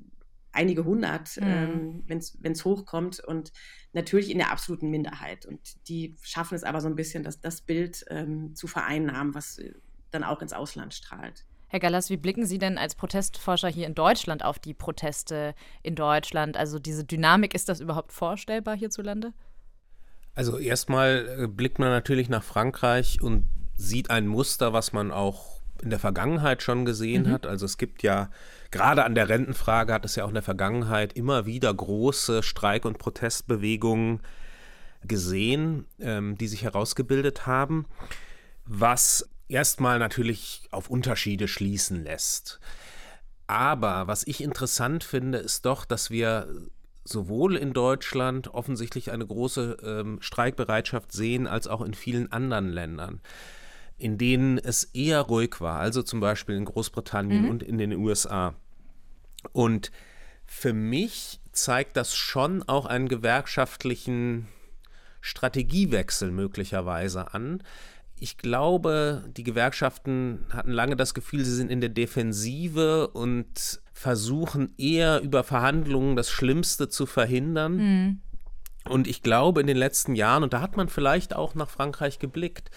einige 0.51 0.83
hundert, 0.83 1.37
mhm. 1.37 1.47
ähm, 1.47 2.03
wenn 2.07 2.51
es 2.51 2.65
hochkommt 2.65 3.19
und 3.21 3.51
natürlich 3.93 4.29
in 4.29 4.37
der 4.37 4.51
absoluten 4.51 4.89
Minderheit. 4.89 5.45
Und 5.45 5.87
die 5.87 6.15
schaffen 6.21 6.55
es 6.55 6.63
aber 6.63 6.81
so 6.81 6.87
ein 6.87 6.95
bisschen, 6.95 7.23
dass 7.23 7.39
das 7.39 7.61
Bild 7.61 8.05
ähm, 8.09 8.55
zu 8.55 8.67
vereinnahmen, 8.67 9.33
was 9.33 9.57
äh, 9.57 9.73
dann 10.11 10.23
auch 10.23 10.41
ins 10.41 10.53
Ausland 10.53 10.93
strahlt. 10.93 11.45
Herr 11.71 11.79
Gallas, 11.79 12.09
wie 12.09 12.17
blicken 12.17 12.45
Sie 12.45 12.57
denn 12.57 12.77
als 12.77 12.95
Protestforscher 12.95 13.69
hier 13.69 13.87
in 13.87 13.95
Deutschland 13.95 14.43
auf 14.43 14.59
die 14.59 14.73
Proteste 14.73 15.55
in 15.83 15.95
Deutschland? 15.95 16.57
Also 16.57 16.79
diese 16.79 17.05
Dynamik, 17.05 17.55
ist 17.55 17.69
das 17.69 17.79
überhaupt 17.79 18.11
vorstellbar 18.11 18.75
hierzulande? 18.75 19.31
Also 20.35 20.57
erstmal 20.57 21.43
äh, 21.43 21.47
blickt 21.47 21.79
man 21.79 21.87
natürlich 21.87 22.27
nach 22.27 22.43
Frankreich 22.43 23.21
und 23.21 23.47
sieht 23.77 24.09
ein 24.09 24.27
Muster, 24.27 24.73
was 24.73 24.91
man 24.91 25.13
auch 25.13 25.61
in 25.81 25.91
der 25.91 25.99
Vergangenheit 25.99 26.61
schon 26.61 26.83
gesehen 26.83 27.27
mhm. 27.27 27.31
hat. 27.31 27.45
Also 27.45 27.65
es 27.65 27.77
gibt 27.77 28.03
ja 28.03 28.29
gerade 28.71 29.05
an 29.05 29.15
der 29.15 29.29
Rentenfrage 29.29 29.93
hat 29.93 30.03
es 30.03 30.17
ja 30.17 30.25
auch 30.25 30.29
in 30.29 30.33
der 30.33 30.43
Vergangenheit 30.43 31.13
immer 31.13 31.45
wieder 31.45 31.73
große 31.73 32.43
Streik- 32.43 32.83
und 32.83 32.97
Protestbewegungen 32.97 34.19
gesehen, 35.05 35.85
ähm, 36.01 36.37
die 36.37 36.49
sich 36.49 36.63
herausgebildet 36.63 37.47
haben, 37.47 37.85
was 38.65 39.29
erstmal 39.51 39.99
natürlich 39.99 40.67
auf 40.71 40.89
Unterschiede 40.89 41.47
schließen 41.47 42.03
lässt. 42.03 42.59
Aber 43.47 44.07
was 44.07 44.25
ich 44.25 44.41
interessant 44.41 45.03
finde, 45.03 45.37
ist 45.37 45.65
doch, 45.65 45.85
dass 45.85 46.09
wir 46.09 46.47
sowohl 47.03 47.57
in 47.57 47.73
Deutschland 47.73 48.53
offensichtlich 48.53 49.11
eine 49.11 49.25
große 49.25 49.77
ähm, 49.83 50.21
Streikbereitschaft 50.21 51.11
sehen, 51.11 51.47
als 51.47 51.67
auch 51.67 51.81
in 51.81 51.93
vielen 51.93 52.31
anderen 52.31 52.69
Ländern, 52.69 53.21
in 53.97 54.17
denen 54.17 54.57
es 54.57 54.85
eher 54.85 55.21
ruhig 55.21 55.59
war, 55.59 55.79
also 55.79 56.03
zum 56.03 56.19
Beispiel 56.19 56.55
in 56.55 56.65
Großbritannien 56.65 57.43
mhm. 57.43 57.49
und 57.49 57.63
in 57.63 57.77
den 57.77 57.93
USA. 57.93 58.53
Und 59.51 59.91
für 60.45 60.73
mich 60.73 61.39
zeigt 61.51 61.97
das 61.97 62.15
schon 62.15 62.63
auch 62.63 62.85
einen 62.85 63.09
gewerkschaftlichen 63.09 64.47
Strategiewechsel 65.21 66.31
möglicherweise 66.31 67.33
an. 67.33 67.63
Ich 68.23 68.37
glaube, 68.37 69.23
die 69.35 69.41
Gewerkschaften 69.41 70.45
hatten 70.51 70.71
lange 70.71 70.95
das 70.95 71.15
Gefühl, 71.15 71.43
sie 71.43 71.55
sind 71.55 71.71
in 71.71 71.81
der 71.81 71.89
Defensive 71.89 73.07
und 73.07 73.81
versuchen 73.93 74.75
eher 74.77 75.21
über 75.21 75.43
Verhandlungen 75.43 76.15
das 76.15 76.29
Schlimmste 76.29 76.87
zu 76.87 77.07
verhindern. 77.07 77.77
Mhm. 77.77 78.21
Und 78.87 79.07
ich 79.07 79.23
glaube, 79.23 79.59
in 79.59 79.65
den 79.65 79.75
letzten 79.75 80.13
Jahren, 80.13 80.43
und 80.43 80.53
da 80.53 80.61
hat 80.61 80.77
man 80.77 80.87
vielleicht 80.87 81.35
auch 81.35 81.55
nach 81.55 81.71
Frankreich 81.71 82.19
geblickt, 82.19 82.69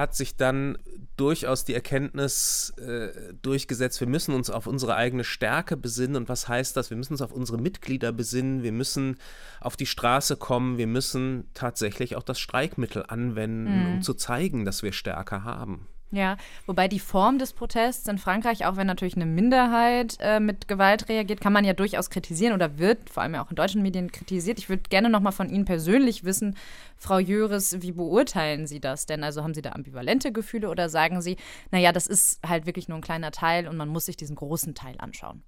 hat 0.00 0.16
sich 0.16 0.36
dann 0.36 0.78
durchaus 1.16 1.64
die 1.64 1.74
Erkenntnis 1.74 2.72
äh, 2.78 3.34
durchgesetzt, 3.42 4.00
wir 4.00 4.08
müssen 4.08 4.34
uns 4.34 4.50
auf 4.50 4.66
unsere 4.66 4.96
eigene 4.96 5.22
Stärke 5.22 5.76
besinnen. 5.76 6.16
Und 6.16 6.28
was 6.28 6.48
heißt 6.48 6.76
das? 6.76 6.90
Wir 6.90 6.96
müssen 6.96 7.12
uns 7.12 7.22
auf 7.22 7.32
unsere 7.32 7.58
Mitglieder 7.58 8.10
besinnen, 8.10 8.62
wir 8.62 8.72
müssen 8.72 9.16
auf 9.60 9.76
die 9.76 9.86
Straße 9.86 10.36
kommen, 10.36 10.78
wir 10.78 10.86
müssen 10.86 11.48
tatsächlich 11.54 12.16
auch 12.16 12.22
das 12.22 12.40
Streikmittel 12.40 13.04
anwenden, 13.06 13.88
mhm. 13.88 13.92
um 13.94 14.02
zu 14.02 14.14
zeigen, 14.14 14.64
dass 14.64 14.82
wir 14.82 14.92
Stärke 14.92 15.44
haben. 15.44 15.86
Ja, 16.12 16.38
wobei 16.66 16.88
die 16.88 16.98
Form 16.98 17.38
des 17.38 17.52
Protests 17.52 18.08
in 18.08 18.18
Frankreich, 18.18 18.66
auch 18.66 18.76
wenn 18.76 18.88
natürlich 18.88 19.14
eine 19.14 19.26
Minderheit 19.26 20.16
äh, 20.18 20.40
mit 20.40 20.66
Gewalt 20.66 21.08
reagiert, 21.08 21.40
kann 21.40 21.52
man 21.52 21.64
ja 21.64 21.72
durchaus 21.72 22.10
kritisieren 22.10 22.52
oder 22.52 22.78
wird 22.78 23.08
vor 23.08 23.22
allem 23.22 23.34
ja 23.34 23.44
auch 23.44 23.50
in 23.50 23.54
deutschen 23.54 23.80
Medien 23.80 24.10
kritisiert. 24.10 24.58
Ich 24.58 24.68
würde 24.68 24.82
gerne 24.88 25.08
noch 25.08 25.20
mal 25.20 25.30
von 25.30 25.48
Ihnen 25.48 25.66
persönlich 25.66 26.24
wissen, 26.24 26.56
Frau 26.96 27.18
Jöris, 27.18 27.76
wie 27.80 27.92
beurteilen 27.92 28.66
Sie 28.66 28.80
das 28.80 29.06
denn? 29.06 29.22
Also 29.22 29.44
haben 29.44 29.54
Sie 29.54 29.62
da 29.62 29.70
ambivalente 29.70 30.32
Gefühle 30.32 30.68
oder 30.68 30.88
sagen 30.88 31.22
Sie, 31.22 31.36
naja, 31.70 31.92
das 31.92 32.08
ist 32.08 32.40
halt 32.44 32.66
wirklich 32.66 32.88
nur 32.88 32.98
ein 32.98 33.02
kleiner 33.02 33.30
Teil 33.30 33.68
und 33.68 33.76
man 33.76 33.88
muss 33.88 34.06
sich 34.06 34.16
diesen 34.16 34.34
großen 34.34 34.74
Teil 34.74 34.96
anschauen? 34.98 35.44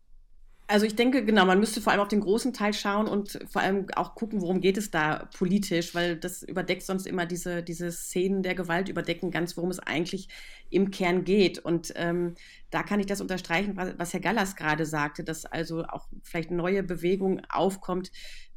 Also 0.72 0.86
ich 0.86 0.96
denke, 0.96 1.22
genau, 1.22 1.44
man 1.44 1.60
müsste 1.60 1.82
vor 1.82 1.92
allem 1.92 2.00
auf 2.00 2.08
den 2.08 2.20
großen 2.20 2.54
Teil 2.54 2.72
schauen 2.72 3.06
und 3.06 3.38
vor 3.46 3.60
allem 3.60 3.88
auch 3.94 4.14
gucken, 4.14 4.40
worum 4.40 4.62
geht 4.62 4.78
es 4.78 4.90
da 4.90 5.28
politisch, 5.36 5.94
weil 5.94 6.16
das 6.16 6.42
überdeckt 6.42 6.82
sonst 6.82 7.06
immer 7.06 7.26
diese, 7.26 7.62
diese 7.62 7.92
Szenen 7.92 8.42
der 8.42 8.54
Gewalt 8.54 8.88
überdecken 8.88 9.30
ganz, 9.30 9.54
worum 9.58 9.68
es 9.68 9.80
eigentlich 9.80 10.28
im 10.70 10.90
Kern 10.90 11.24
geht. 11.24 11.58
Und 11.58 11.92
ähm, 11.96 12.36
da 12.70 12.82
kann 12.82 13.00
ich 13.00 13.06
das 13.06 13.20
unterstreichen, 13.20 13.76
was, 13.76 13.98
was 13.98 14.14
Herr 14.14 14.20
Gallas 14.20 14.56
gerade 14.56 14.86
sagte, 14.86 15.24
dass 15.24 15.44
also 15.44 15.84
auch 15.84 16.08
vielleicht 16.22 16.50
neue 16.50 16.82
Bewegung 16.82 17.42
aufkommt, 17.50 18.10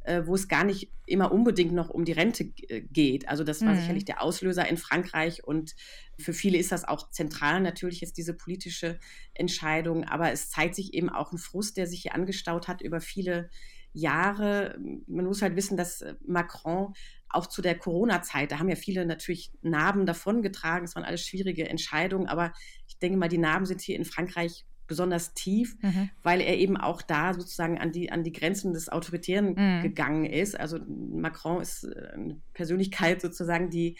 äh, 0.06 0.26
wo 0.26 0.34
es 0.34 0.48
gar 0.48 0.64
nicht 0.64 0.92
immer 1.06 1.32
unbedingt 1.32 1.72
noch 1.72 1.90
um 1.90 2.04
die 2.04 2.12
Rente 2.12 2.52
äh, 2.68 2.80
geht. 2.80 3.28
Also 3.28 3.44
das 3.44 3.64
war 3.64 3.74
mhm. 3.74 3.80
sicherlich 3.80 4.04
der 4.04 4.22
Auslöser 4.22 4.68
in 4.68 4.76
Frankreich 4.76 5.44
und 5.44 5.74
für 6.18 6.32
viele 6.32 6.58
ist 6.58 6.72
das 6.72 6.84
auch 6.84 7.10
zentral 7.10 7.60
natürlich 7.60 8.00
jetzt 8.00 8.16
diese 8.16 8.34
politische 8.34 8.98
Entscheidung, 9.34 10.04
aber 10.04 10.32
es 10.32 10.50
zeigt 10.50 10.74
sich 10.74 10.94
eben 10.94 11.10
auch 11.10 11.32
ein 11.32 11.38
Frust, 11.38 11.76
der 11.76 11.86
sich 11.86 12.02
hier 12.02 12.14
angestaut 12.14 12.68
hat 12.68 12.80
über 12.80 13.00
viele 13.00 13.50
Jahre. 13.92 14.78
Man 15.06 15.26
muss 15.26 15.42
halt 15.42 15.56
wissen, 15.56 15.76
dass 15.76 16.02
äh, 16.02 16.14
Macron 16.26 16.94
auch 17.28 17.46
zu 17.46 17.60
der 17.60 17.76
Corona-Zeit, 17.76 18.52
da 18.52 18.58
haben 18.58 18.68
ja 18.68 18.76
viele 18.76 19.04
natürlich 19.04 19.52
Narben 19.62 20.06
davongetragen, 20.06 20.84
es 20.84 20.94
waren 20.94 21.04
alles 21.04 21.26
schwierige 21.26 21.68
Entscheidungen, 21.68 22.28
aber 22.28 22.52
ich 22.86 22.98
denke 22.98 23.18
mal, 23.18 23.28
die 23.28 23.38
Narben 23.38 23.66
sind 23.66 23.80
hier 23.80 23.96
in 23.96 24.04
Frankreich 24.04 24.64
besonders 24.86 25.34
tief, 25.34 25.76
mhm. 25.82 26.10
weil 26.22 26.40
er 26.40 26.56
eben 26.56 26.76
auch 26.76 27.02
da 27.02 27.34
sozusagen 27.34 27.78
an 27.78 27.92
die, 27.92 28.10
an 28.10 28.24
die 28.24 28.32
Grenzen 28.32 28.72
des 28.72 28.88
Autoritären 28.88 29.54
mhm. 29.54 29.82
gegangen 29.82 30.24
ist. 30.24 30.58
Also 30.58 30.78
Macron 30.86 31.60
ist 31.60 31.84
äh, 31.84 32.12
eine 32.14 32.40
Persönlichkeit 32.54 33.20
sozusagen, 33.20 33.70
die 33.70 33.96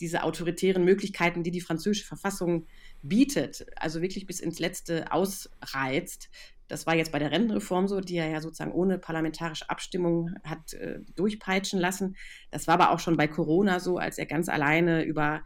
diese 0.00 0.22
autoritären 0.22 0.84
Möglichkeiten, 0.84 1.42
die 1.42 1.50
die 1.50 1.60
französische 1.60 2.06
Verfassung 2.06 2.66
bietet, 3.02 3.66
also 3.76 4.00
wirklich 4.00 4.26
bis 4.26 4.40
ins 4.40 4.58
Letzte 4.58 5.12
ausreizt. 5.12 6.30
Das 6.68 6.86
war 6.86 6.94
jetzt 6.94 7.10
bei 7.10 7.18
der 7.18 7.32
Rentenreform 7.32 7.88
so, 7.88 8.00
die 8.00 8.16
er 8.16 8.30
ja 8.30 8.40
sozusagen 8.40 8.72
ohne 8.72 8.98
parlamentarische 8.98 9.68
Abstimmung 9.68 10.30
hat 10.44 10.72
äh, 10.74 11.00
durchpeitschen 11.16 11.80
lassen. 11.80 12.16
Das 12.50 12.66
war 12.66 12.74
aber 12.74 12.92
auch 12.92 13.00
schon 13.00 13.16
bei 13.16 13.26
Corona 13.26 13.80
so, 13.80 13.98
als 13.98 14.18
er 14.18 14.26
ganz 14.26 14.48
alleine 14.48 15.02
über 15.02 15.42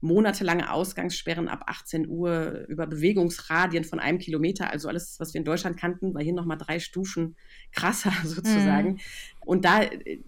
monatelange 0.00 0.70
Ausgangssperren 0.70 1.48
ab 1.48 1.64
18 1.66 2.08
Uhr 2.08 2.66
über 2.68 2.86
Bewegungsradien 2.86 3.84
von 3.84 3.98
einem 3.98 4.18
Kilometer. 4.18 4.70
Also 4.70 4.88
alles, 4.88 5.18
was 5.18 5.32
wir 5.32 5.38
in 5.38 5.44
Deutschland 5.44 5.78
kannten, 5.78 6.14
war 6.14 6.22
hier 6.22 6.34
nochmal 6.34 6.58
drei 6.58 6.78
Stufen 6.80 7.36
krasser 7.72 8.12
sozusagen. 8.24 8.92
Mhm. 8.92 9.00
Und 9.46 9.64
da, 9.64 9.82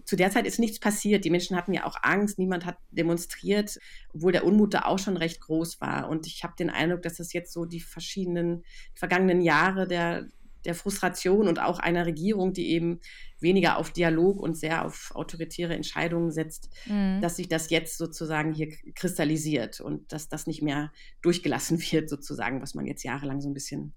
zu 0.05 0.15
der 0.15 0.31
Zeit 0.31 0.47
ist 0.47 0.59
nichts 0.59 0.79
passiert. 0.79 1.25
Die 1.25 1.29
Menschen 1.29 1.55
hatten 1.55 1.73
ja 1.73 1.85
auch 1.85 1.97
Angst, 2.01 2.39
niemand 2.39 2.65
hat 2.65 2.77
demonstriert, 2.89 3.77
obwohl 4.13 4.31
der 4.31 4.45
Unmut 4.45 4.73
da 4.73 4.83
auch 4.83 4.99
schon 4.99 5.17
recht 5.17 5.41
groß 5.41 5.81
war. 5.81 6.09
Und 6.09 6.25
ich 6.25 6.43
habe 6.43 6.53
den 6.57 6.69
Eindruck, 6.69 7.01
dass 7.01 7.17
das 7.17 7.33
jetzt 7.33 7.53
so 7.53 7.65
die 7.65 7.81
verschiedenen 7.81 8.63
vergangenen 8.93 9.41
Jahre 9.41 9.87
der, 9.87 10.27
der 10.65 10.75
Frustration 10.75 11.47
und 11.47 11.59
auch 11.59 11.79
einer 11.79 12.05
Regierung, 12.05 12.53
die 12.53 12.69
eben 12.71 12.99
weniger 13.39 13.77
auf 13.77 13.91
Dialog 13.91 14.39
und 14.39 14.57
sehr 14.57 14.85
auf 14.85 15.11
autoritäre 15.15 15.73
Entscheidungen 15.73 16.31
setzt, 16.31 16.69
mhm. 16.85 17.19
dass 17.21 17.37
sich 17.37 17.47
das 17.47 17.69
jetzt 17.69 17.97
sozusagen 17.97 18.53
hier 18.53 18.69
kristallisiert 18.95 19.79
und 19.79 20.11
dass 20.11 20.29
das 20.29 20.47
nicht 20.47 20.61
mehr 20.61 20.91
durchgelassen 21.21 21.79
wird, 21.91 22.09
sozusagen, 22.09 22.61
was 22.61 22.75
man 22.75 22.85
jetzt 22.85 23.03
jahrelang 23.03 23.41
so 23.41 23.49
ein 23.49 23.53
bisschen 23.53 23.93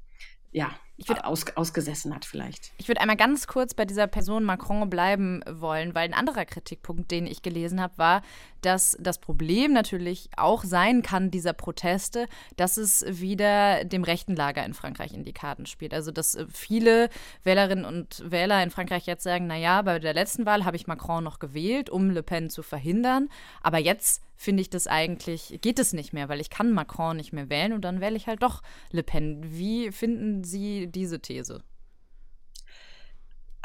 ja, 0.52 0.70
würd, 1.08 1.24
aus, 1.24 1.44
ausgesessen 1.56 2.14
hat 2.14 2.24
vielleicht. 2.24 2.72
Ich 2.76 2.88
würde 2.88 3.00
einmal 3.00 3.16
ganz 3.16 3.46
kurz 3.46 3.74
bei 3.74 3.84
dieser 3.84 4.06
Person 4.06 4.44
Macron 4.44 4.88
bleiben 4.88 5.42
wollen, 5.48 5.94
weil 5.94 6.04
ein 6.04 6.14
anderer 6.14 6.44
Kritikpunkt, 6.44 7.10
den 7.10 7.26
ich 7.26 7.42
gelesen 7.42 7.80
habe, 7.80 7.96
war, 7.96 8.22
dass 8.60 8.96
das 9.00 9.18
Problem 9.18 9.72
natürlich 9.72 10.30
auch 10.36 10.62
sein 10.62 11.02
kann, 11.02 11.30
dieser 11.30 11.52
Proteste, 11.52 12.26
dass 12.56 12.76
es 12.76 13.04
wieder 13.08 13.84
dem 13.84 14.04
rechten 14.04 14.36
Lager 14.36 14.64
in 14.64 14.74
Frankreich 14.74 15.14
in 15.14 15.24
die 15.24 15.32
Karten 15.32 15.66
spielt. 15.66 15.94
Also, 15.94 16.12
dass 16.12 16.34
äh, 16.34 16.46
viele 16.48 17.08
Wählerinnen 17.42 17.84
und 17.84 18.30
Wähler 18.30 18.62
in 18.62 18.70
Frankreich 18.70 19.06
jetzt 19.06 19.24
sagen, 19.24 19.46
naja, 19.46 19.82
bei 19.82 19.98
der 19.98 20.14
letzten 20.14 20.46
Wahl 20.46 20.64
habe 20.64 20.76
ich 20.76 20.86
Macron 20.86 21.24
noch 21.24 21.38
gewählt, 21.38 21.90
um 21.90 22.10
Le 22.10 22.22
Pen 22.22 22.50
zu 22.50 22.62
verhindern, 22.62 23.28
aber 23.62 23.78
jetzt 23.78 24.22
finde 24.42 24.60
ich 24.62 24.70
das 24.70 24.86
eigentlich, 24.86 25.58
geht 25.62 25.78
es 25.78 25.92
nicht 25.92 26.12
mehr, 26.12 26.28
weil 26.28 26.40
ich 26.40 26.50
kann 26.50 26.72
Macron 26.72 27.16
nicht 27.16 27.32
mehr 27.32 27.48
wählen 27.48 27.72
und 27.72 27.82
dann 27.82 28.00
wähle 28.00 28.16
ich 28.16 28.26
halt 28.26 28.42
doch 28.42 28.62
Le 28.90 29.02
Pen. 29.02 29.40
Wie 29.44 29.92
finden 29.92 30.42
Sie 30.42 30.88
diese 30.88 31.20
These? 31.20 31.62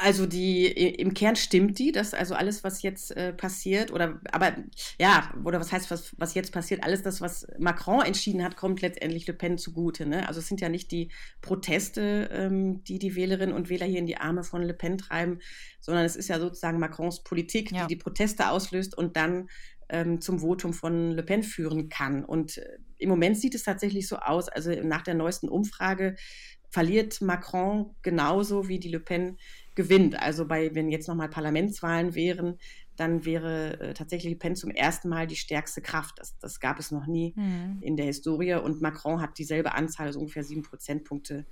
Also 0.00 0.26
die 0.26 0.66
im 0.66 1.12
Kern 1.12 1.34
stimmt 1.34 1.80
die, 1.80 1.90
dass 1.90 2.14
also 2.14 2.36
alles, 2.36 2.62
was 2.62 2.82
jetzt 2.82 3.16
äh, 3.16 3.32
passiert, 3.32 3.92
oder 3.92 4.20
aber 4.30 4.54
ja, 5.00 5.34
oder 5.44 5.58
was 5.58 5.72
heißt, 5.72 5.90
was, 5.90 6.14
was 6.20 6.34
jetzt 6.34 6.52
passiert, 6.52 6.84
alles 6.84 7.02
das, 7.02 7.20
was 7.20 7.48
Macron 7.58 8.02
entschieden 8.02 8.44
hat, 8.44 8.56
kommt 8.56 8.80
letztendlich 8.80 9.26
Le 9.26 9.32
Pen 9.34 9.58
zugute. 9.58 10.06
Ne? 10.06 10.28
Also 10.28 10.38
es 10.38 10.46
sind 10.46 10.60
ja 10.60 10.68
nicht 10.68 10.92
die 10.92 11.10
Proteste, 11.42 12.30
ähm, 12.32 12.84
die 12.84 13.00
die 13.00 13.16
Wählerinnen 13.16 13.56
und 13.56 13.70
Wähler 13.70 13.86
hier 13.86 13.98
in 13.98 14.06
die 14.06 14.18
Arme 14.18 14.44
von 14.44 14.62
Le 14.62 14.74
Pen 14.74 14.98
treiben, 14.98 15.40
sondern 15.80 16.04
es 16.04 16.14
ist 16.14 16.28
ja 16.28 16.38
sozusagen 16.38 16.78
Macrons 16.78 17.24
Politik, 17.24 17.72
ja. 17.72 17.82
die 17.82 17.96
die 17.96 18.00
Proteste 18.00 18.50
auslöst 18.50 18.96
und 18.96 19.16
dann 19.16 19.48
ähm, 19.88 20.20
zum 20.20 20.40
Votum 20.40 20.72
von 20.72 21.12
Le 21.12 21.22
Pen 21.22 21.42
führen 21.42 21.88
kann. 21.88 22.24
Und 22.24 22.58
äh, 22.58 22.78
im 22.98 23.08
Moment 23.08 23.38
sieht 23.38 23.54
es 23.54 23.62
tatsächlich 23.62 24.08
so 24.08 24.16
aus, 24.16 24.48
also 24.48 24.70
nach 24.82 25.02
der 25.02 25.14
neuesten 25.14 25.48
Umfrage 25.48 26.16
verliert 26.70 27.22
Macron 27.22 27.94
genauso 28.02 28.68
wie 28.68 28.78
die 28.78 28.90
Le 28.90 29.00
Pen 29.00 29.38
gewinnt. 29.74 30.20
Also 30.20 30.46
bei, 30.46 30.74
wenn 30.74 30.90
jetzt 30.90 31.08
nochmal 31.08 31.30
Parlamentswahlen 31.30 32.14
wären, 32.14 32.58
dann 32.96 33.24
wäre 33.24 33.80
äh, 33.80 33.94
tatsächlich 33.94 34.32
Le 34.32 34.38
Pen 34.38 34.56
zum 34.56 34.70
ersten 34.70 35.08
Mal 35.08 35.26
die 35.26 35.36
stärkste 35.36 35.80
Kraft. 35.80 36.18
Das, 36.18 36.36
das 36.38 36.60
gab 36.60 36.78
es 36.78 36.90
noch 36.90 37.06
nie 37.06 37.32
mhm. 37.36 37.78
in 37.80 37.96
der 37.96 38.06
Historie. 38.06 38.54
Und 38.54 38.82
Macron 38.82 39.20
hat 39.20 39.38
dieselbe 39.38 39.72
Anzahl, 39.74 40.06
also 40.06 40.18
ungefähr 40.18 40.42
sieben 40.42 40.62
Prozentpunkte 40.62 41.46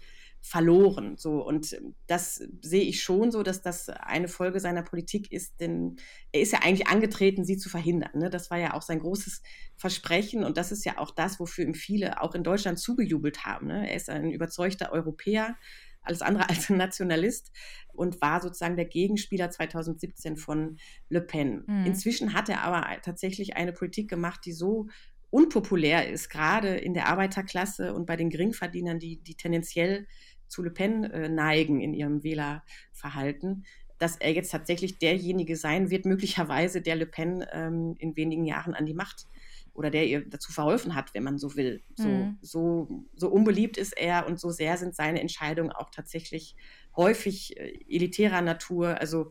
verloren. 0.47 1.17
So, 1.17 1.45
und 1.45 1.77
das 2.07 2.41
sehe 2.61 2.85
ich 2.85 3.03
schon 3.03 3.33
so, 3.33 3.43
dass 3.43 3.63
das 3.63 3.89
eine 3.89 4.29
Folge 4.29 4.61
seiner 4.61 4.85
Politik 4.85 5.33
ist, 5.33 5.61
denn 5.61 5.97
er 6.31 6.41
ist 6.41 6.53
ja 6.53 6.61
eigentlich 6.63 6.87
angetreten, 6.87 7.45
sie 7.45 7.57
zu 7.57 7.69
verhindern. 7.69 8.13
Ne? 8.15 8.31
Das 8.31 8.49
war 8.49 8.59
ja 8.59 8.75
auch 8.75 8.83
sein 8.83 9.01
großes 9.01 9.43
Versprechen 9.77 10.45
und 10.45 10.57
das 10.57 10.71
ist 10.71 10.85
ja 10.85 10.99
auch 10.99 11.11
das, 11.11 11.41
wofür 11.41 11.65
ihm 11.65 11.75
viele 11.75 12.23
auch 12.23 12.37
in 12.37 12.45
Deutschland 12.45 12.79
zugejubelt 12.79 13.45
haben. 13.45 13.67
Ne? 13.67 13.91
Er 13.91 13.97
ist 13.97 14.09
ein 14.09 14.31
überzeugter 14.31 14.93
Europäer, 14.93 15.57
alles 16.01 16.23
andere 16.23 16.49
als 16.49 16.71
ein 16.71 16.77
Nationalist 16.77 17.51
und 17.93 18.21
war 18.21 18.41
sozusagen 18.41 18.77
der 18.77 18.85
Gegenspieler 18.85 19.51
2017 19.51 20.37
von 20.37 20.79
Le 21.09 21.23
Pen. 21.23 21.65
Mhm. 21.67 21.87
Inzwischen 21.87 22.35
hat 22.35 22.49
er 22.49 22.63
aber 22.63 22.87
tatsächlich 23.03 23.57
eine 23.57 23.73
Politik 23.73 24.09
gemacht, 24.09 24.43
die 24.45 24.53
so 24.53 24.87
unpopulär 25.31 26.09
ist, 26.09 26.31
gerade 26.31 26.77
in 26.77 26.95
der 26.95 27.09
Arbeiterklasse 27.09 27.95
und 27.95 28.07
bei 28.07 28.17
den 28.17 28.31
Geringverdienern, 28.31 28.99
die, 28.99 29.23
die 29.23 29.35
tendenziell 29.35 30.07
zu 30.49 30.63
Le 30.63 30.71
Pen 30.71 31.05
äh, 31.05 31.29
neigen 31.29 31.81
in 31.81 31.95
ihrem 31.95 32.23
Wählerverhalten, 32.23 33.65
dass 33.99 34.17
er 34.17 34.33
jetzt 34.33 34.51
tatsächlich 34.51 34.99
derjenige 34.99 35.57
sein 35.57 35.91
wird, 35.91 36.05
möglicherweise 36.05 36.83
der 36.83 36.97
Le 36.97 37.07
Pen 37.07 37.45
ähm, 37.53 37.95
in 37.99 38.17
wenigen 38.17 38.45
Jahren 38.45 38.75
an 38.75 38.87
die 38.87 38.95
Macht 38.95 39.27
oder 39.73 39.91
der 39.91 40.07
ihr 40.07 40.29
dazu 40.29 40.53
verholfen 40.53 40.95
hat, 40.95 41.13
wenn 41.15 41.23
man 41.23 41.39
so 41.39 41.55
will. 41.57 41.83
So, 41.95 42.09
mhm. 42.09 42.39
so, 42.41 43.05
so 43.15 43.29
unbeliebt 43.29 43.77
ist 43.77 43.97
er 43.97 44.27
und 44.27 44.41
so 44.41 44.51
sehr 44.51 44.77
sind 44.77 44.95
seine 44.95 45.21
Entscheidungen 45.21 45.71
auch 45.71 45.91
tatsächlich 45.91 46.57
häufig 46.97 47.59
äh, 47.59 47.79
elitärer 47.89 48.41
Natur. 48.41 49.01
Also 49.01 49.31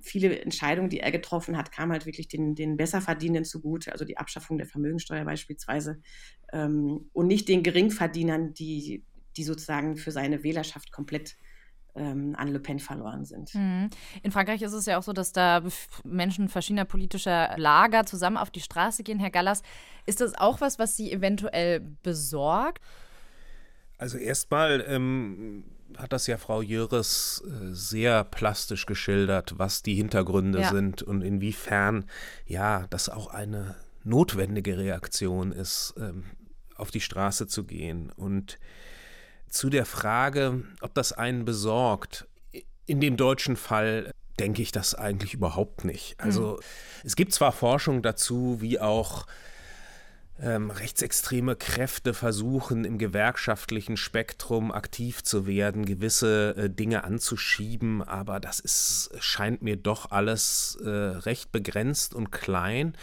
viele 0.00 0.38
Entscheidungen, 0.40 0.90
die 0.90 1.00
er 1.00 1.10
getroffen 1.10 1.56
hat, 1.56 1.72
kamen 1.72 1.92
halt 1.92 2.06
wirklich 2.06 2.28
den, 2.28 2.54
den 2.54 2.76
Besserverdienenden 2.76 3.44
zugute, 3.44 3.92
also 3.92 4.04
die 4.04 4.18
Abschaffung 4.18 4.58
der 4.58 4.66
Vermögensteuer 4.66 5.24
beispielsweise, 5.24 6.00
ähm, 6.52 7.08
und 7.12 7.26
nicht 7.26 7.48
den 7.48 7.62
Geringverdienern, 7.62 8.54
die 8.54 9.04
die 9.38 9.44
sozusagen 9.44 9.96
für 9.96 10.10
seine 10.10 10.42
Wählerschaft 10.42 10.92
komplett 10.92 11.36
ähm, 11.94 12.34
an 12.36 12.48
Le 12.48 12.60
Pen 12.60 12.78
verloren 12.78 13.24
sind. 13.24 13.54
Mhm. 13.54 13.88
In 14.22 14.32
Frankreich 14.32 14.62
ist 14.62 14.72
es 14.72 14.86
ja 14.86 14.98
auch 14.98 15.02
so, 15.02 15.12
dass 15.12 15.32
da 15.32 15.62
Menschen 16.04 16.48
verschiedener 16.48 16.84
politischer 16.84 17.56
Lager 17.56 18.04
zusammen 18.04 18.36
auf 18.36 18.50
die 18.50 18.60
Straße 18.60 19.02
gehen. 19.02 19.18
Herr 19.18 19.30
Gallas, 19.30 19.62
ist 20.06 20.20
das 20.20 20.34
auch 20.34 20.60
was, 20.60 20.78
was 20.78 20.96
Sie 20.96 21.12
eventuell 21.12 21.80
besorgt? 22.02 22.82
Also 23.96 24.18
erstmal 24.18 24.84
ähm, 24.86 25.64
hat 25.96 26.12
das 26.12 26.26
ja 26.26 26.36
Frau 26.36 26.62
Jöres 26.62 27.42
äh, 27.44 27.72
sehr 27.72 28.24
plastisch 28.24 28.86
geschildert, 28.86 29.54
was 29.58 29.82
die 29.82 29.94
Hintergründe 29.94 30.60
ja. 30.60 30.70
sind 30.70 31.02
und 31.02 31.22
inwiefern 31.22 32.04
ja 32.46 32.86
das 32.90 33.08
auch 33.08 33.28
eine 33.28 33.76
notwendige 34.04 34.78
Reaktion 34.78 35.52
ist, 35.52 35.94
ähm, 35.98 36.24
auf 36.76 36.90
die 36.90 37.00
Straße 37.00 37.48
zu 37.48 37.64
gehen. 37.64 38.10
Und 38.10 38.58
zu 39.48 39.70
der 39.70 39.86
Frage, 39.86 40.62
ob 40.80 40.94
das 40.94 41.12
einen 41.12 41.44
besorgt, 41.44 42.26
in 42.86 43.00
dem 43.00 43.16
deutschen 43.16 43.56
Fall 43.56 44.12
denke 44.38 44.62
ich 44.62 44.72
das 44.72 44.94
eigentlich 44.94 45.34
überhaupt 45.34 45.84
nicht. 45.84 46.18
Also 46.18 46.54
mhm. 46.56 47.04
es 47.04 47.16
gibt 47.16 47.32
zwar 47.34 47.52
Forschung 47.52 48.02
dazu, 48.02 48.58
wie 48.60 48.80
auch 48.80 49.26
ähm, 50.40 50.70
rechtsextreme 50.70 51.56
Kräfte 51.56 52.14
versuchen, 52.14 52.84
im 52.84 52.98
gewerkschaftlichen 52.98 53.96
Spektrum 53.96 54.70
aktiv 54.70 55.24
zu 55.24 55.46
werden, 55.46 55.84
gewisse 55.84 56.54
äh, 56.56 56.70
Dinge 56.70 57.04
anzuschieben, 57.04 58.02
aber 58.02 58.38
das 58.38 58.60
ist, 58.60 59.10
scheint 59.18 59.62
mir 59.62 59.76
doch 59.76 60.10
alles 60.10 60.78
äh, 60.84 60.88
recht 60.88 61.50
begrenzt 61.50 62.14
und 62.14 62.30
klein. 62.30 62.94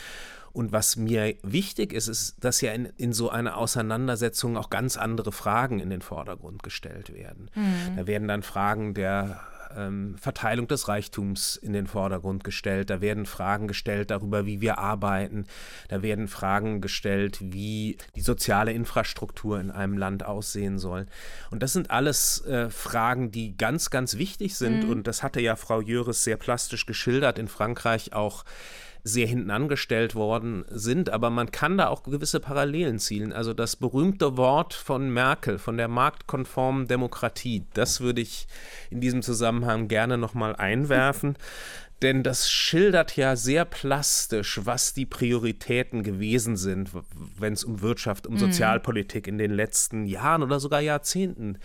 Und 0.55 0.71
was 0.71 0.95
mir 0.95 1.35
wichtig 1.43 1.91
ist, 1.91 2.07
ist, 2.07 2.37
dass 2.39 2.61
ja 2.61 2.71
in, 2.71 2.85
in 2.95 3.11
so 3.11 3.29
einer 3.29 3.57
Auseinandersetzung 3.57 4.55
auch 4.55 4.69
ganz 4.69 4.95
andere 4.95 5.33
Fragen 5.33 5.81
in 5.81 5.89
den 5.89 6.01
Vordergrund 6.01 6.63
gestellt 6.63 7.13
werden. 7.13 7.51
Mhm. 7.55 7.97
Da 7.97 8.07
werden 8.07 8.29
dann 8.29 8.41
Fragen 8.41 8.93
der 8.93 9.41
ähm, 9.75 10.15
Verteilung 10.17 10.69
des 10.69 10.87
Reichtums 10.87 11.57
in 11.57 11.73
den 11.73 11.87
Vordergrund 11.87 12.45
gestellt. 12.45 12.89
Da 12.89 13.01
werden 13.01 13.25
Fragen 13.25 13.67
gestellt 13.67 14.11
darüber, 14.11 14.45
wie 14.45 14.61
wir 14.61 14.77
arbeiten. 14.77 15.45
Da 15.89 16.01
werden 16.01 16.29
Fragen 16.29 16.79
gestellt, 16.79 17.39
wie 17.41 17.97
die 18.15 18.21
soziale 18.21 18.71
Infrastruktur 18.71 19.59
in 19.59 19.71
einem 19.71 19.97
Land 19.97 20.25
aussehen 20.25 20.79
soll. 20.79 21.05
Und 21.51 21.63
das 21.63 21.73
sind 21.73 21.91
alles 21.91 22.45
äh, 22.45 22.69
Fragen, 22.69 23.31
die 23.31 23.57
ganz, 23.57 23.89
ganz 23.89 24.17
wichtig 24.17 24.55
sind. 24.55 24.85
Mhm. 24.85 24.89
Und 24.89 25.07
das 25.07 25.21
hatte 25.21 25.41
ja 25.41 25.57
Frau 25.57 25.81
Jöres 25.81 26.23
sehr 26.23 26.37
plastisch 26.37 26.85
geschildert 26.85 27.39
in 27.39 27.49
Frankreich 27.49 28.13
auch 28.13 28.45
sehr 29.07 29.27
hinten 29.27 29.51
angestellt 29.51 30.15
worden 30.15 30.65
sind, 30.67 31.11
aber 31.11 31.29
man 31.29 31.51
kann 31.51 31.77
da 31.77 31.89
auch 31.89 32.01
gewisse 32.01 32.39
Parallelen 32.39 32.97
zielen. 32.97 33.33
Also 33.33 33.53
das 33.53 33.75
berühmte 33.75 34.35
Wort 34.35 34.73
von 34.73 35.11
Merkel, 35.11 35.59
von 35.59 35.77
der 35.77 35.87
marktkonformen 35.87 36.87
Demokratie, 36.87 37.67
das 37.75 38.01
würde 38.01 38.21
ich 38.21 38.47
in 38.89 39.01
diesem 39.01 39.21
Zusammenhang 39.21 39.87
gerne 39.87 40.17
nochmal 40.17 40.55
einwerfen. 40.55 41.37
Denn 42.01 42.23
das 42.23 42.49
schildert 42.51 43.15
ja 43.15 43.35
sehr 43.35 43.63
plastisch, 43.63 44.61
was 44.63 44.93
die 44.93 45.05
Prioritäten 45.05 46.01
gewesen 46.01 46.57
sind, 46.57 46.89
wenn 47.39 47.53
es 47.53 47.63
um 47.63 47.81
Wirtschaft, 47.81 48.25
um 48.25 48.33
mhm. 48.33 48.39
Sozialpolitik 48.39 49.27
in 49.27 49.37
den 49.37 49.51
letzten 49.51 50.05
Jahren 50.05 50.41
oder 50.41 50.59
sogar 50.59 50.81
Jahrzehnten 50.81 51.59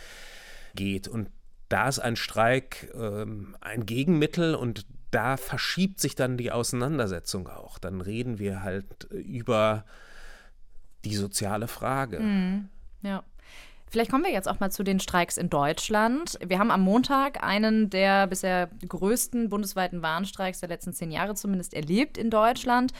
geht. 0.75 1.09
Und 1.09 1.31
da 1.71 1.89
ist 1.89 2.01
ein 2.01 2.17
Streik 2.17 2.93
ähm, 2.95 3.57
ein 3.61 3.87
Gegenmittel 3.87 4.55
und 4.55 4.85
da 5.11 5.37
verschiebt 5.37 6.01
sich 6.01 6.15
dann 6.15 6.37
die 6.37 6.53
Auseinandersetzung 6.53 7.49
auch. 7.49 7.79
Dann 7.79 8.01
reden 8.01 8.39
wir 8.39 8.63
halt 8.63 9.05
über 9.11 9.85
die 11.05 11.17
soziale 11.17 11.69
Frage. 11.69 12.21
Mhm. 12.21 12.69
Ja. 13.03 13.23
Vielleicht 13.89 14.13
kommen 14.13 14.23
wir 14.23 14.31
jetzt 14.31 14.49
auch 14.49 14.61
mal 14.61 14.71
zu 14.71 14.85
den 14.85 15.01
Streiks 15.01 15.37
in 15.37 15.51
Deutschland. 15.51 16.39
Wir 16.47 16.61
haben 16.61 16.71
am 16.71 16.81
Montag 16.81 17.43
einen 17.43 17.91
der 17.91 18.29
bisher 18.29 18.69
größten 18.89 19.49
bundesweiten 19.49 20.01
Warnstreiks 20.01 20.61
der 20.61 20.69
letzten 20.69 20.93
zehn 20.93 21.11
Jahre 21.11 21.35
zumindest 21.35 21.75
erlebt 21.75 22.17
in 22.17 22.31
Deutschland. 22.31 22.93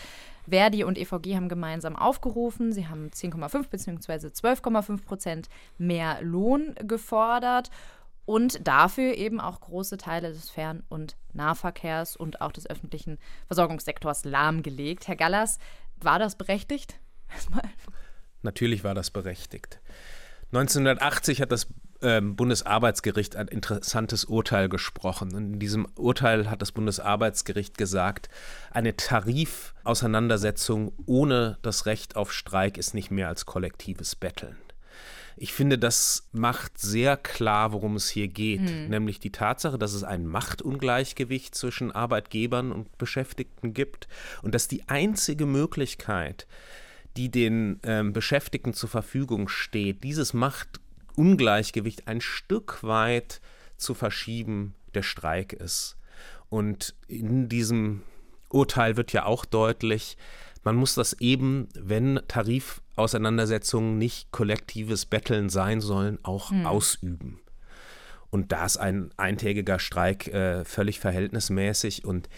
Verdi 0.49 0.83
und 0.83 0.99
EVG 0.99 1.37
haben 1.37 1.49
gemeinsam 1.49 1.95
aufgerufen. 1.95 2.73
Sie 2.73 2.89
haben 2.89 3.11
10,5 3.11 3.69
bzw. 3.69 4.27
12,5 4.27 5.05
Prozent 5.05 5.49
mehr 5.79 6.21
Lohn 6.23 6.75
gefordert 6.85 7.71
und 8.31 8.65
dafür 8.65 9.15
eben 9.17 9.41
auch 9.41 9.59
große 9.59 9.97
Teile 9.97 10.29
des 10.33 10.51
Fern- 10.51 10.85
und 10.89 11.17
Nahverkehrs 11.33 12.15
und 12.15 12.41
auch 12.41 12.53
des 12.53 12.71
öffentlichen 12.71 13.19
Versorgungssektors 13.49 14.25
lahmgelegt. 14.25 15.09
Herr 15.09 15.17
Gallas, 15.17 15.59
war 15.97 16.21
das 16.21 16.37
berechtigt? 16.37 17.01
Natürlich 18.43 18.85
war 18.85 18.95
das 18.95 19.11
berechtigt. 19.11 19.81
1980 20.53 21.43
hat 21.43 21.51
das 21.51 21.67
ähm, 22.03 22.37
Bundesarbeitsgericht 22.37 23.35
ein 23.35 23.49
interessantes 23.49 24.27
Urteil 24.27 24.69
gesprochen. 24.69 25.35
In 25.35 25.59
diesem 25.59 25.89
Urteil 25.97 26.49
hat 26.49 26.63
das 26.63 26.71
Bundesarbeitsgericht 26.71 27.77
gesagt, 27.77 28.29
eine 28.71 28.95
Tarifauseinandersetzung 28.95 30.93
ohne 31.05 31.59
das 31.63 31.85
Recht 31.87 32.15
auf 32.15 32.33
Streik 32.33 32.79
ist 32.79 32.95
nicht 32.95 33.11
mehr 33.11 33.27
als 33.27 33.45
kollektives 33.45 34.15
Betteln. 34.15 34.57
Ich 35.43 35.55
finde, 35.55 35.79
das 35.79 36.29
macht 36.33 36.77
sehr 36.77 37.17
klar, 37.17 37.73
worum 37.73 37.97
es 37.97 38.11
hier 38.11 38.29
geht, 38.29 38.69
hm. 38.69 38.91
nämlich 38.91 39.21
die 39.21 39.33
Tatsache, 39.33 39.79
dass 39.79 39.95
es 39.95 40.05
ein 40.05 40.27
Machtungleichgewicht 40.27 41.55
zwischen 41.55 41.91
Arbeitgebern 41.93 42.71
und 42.71 42.99
Beschäftigten 42.99 43.73
gibt 43.73 44.07
und 44.43 44.55
dass 44.55 44.69
die 44.69 44.87
einzige 44.91 45.47
Möglichkeit, 45.47 46.47
die 47.17 47.31
den 47.31 47.81
ähm, 47.85 48.13
Beschäftigten 48.13 48.75
zur 48.75 48.91
Verfügung 48.91 49.49
steht, 49.49 50.05
dieses 50.05 50.35
Machtungleichgewicht 50.35 52.07
ein 52.07 52.21
Stück 52.21 52.83
weit 52.83 53.41
zu 53.79 53.95
verschieben, 53.95 54.75
der 54.93 55.03
Streik 55.03 55.55
ist. 55.55 55.97
Und 56.51 56.95
in 57.09 57.49
diesem 57.49 58.03
Urteil 58.51 58.99
wird 58.99 59.15
ja 59.15 59.25
auch 59.25 59.47
deutlich, 59.47 60.19
man 60.63 60.77
muss 60.77 60.95
das 60.95 61.15
eben, 61.15 61.69
wenn 61.75 62.21
Tarifauseinandersetzungen 62.29 63.99
nicht 63.99 64.31
kollektives 64.31 65.07
Betteln 65.07 65.49
sein 65.49 65.81
sollen, 65.81 66.19
auch 66.23 66.51
hm. 66.51 66.67
ausüben. 66.67 67.41
Und 68.31 68.53
da 68.53 68.65
ist 68.65 68.77
ein 68.77 69.11
eintägiger 69.17 69.81
Streik 69.81 70.29
äh, 70.29 70.65
völlig 70.65 71.01
verhältnismäßig. 71.01 72.05
Und 72.05 72.29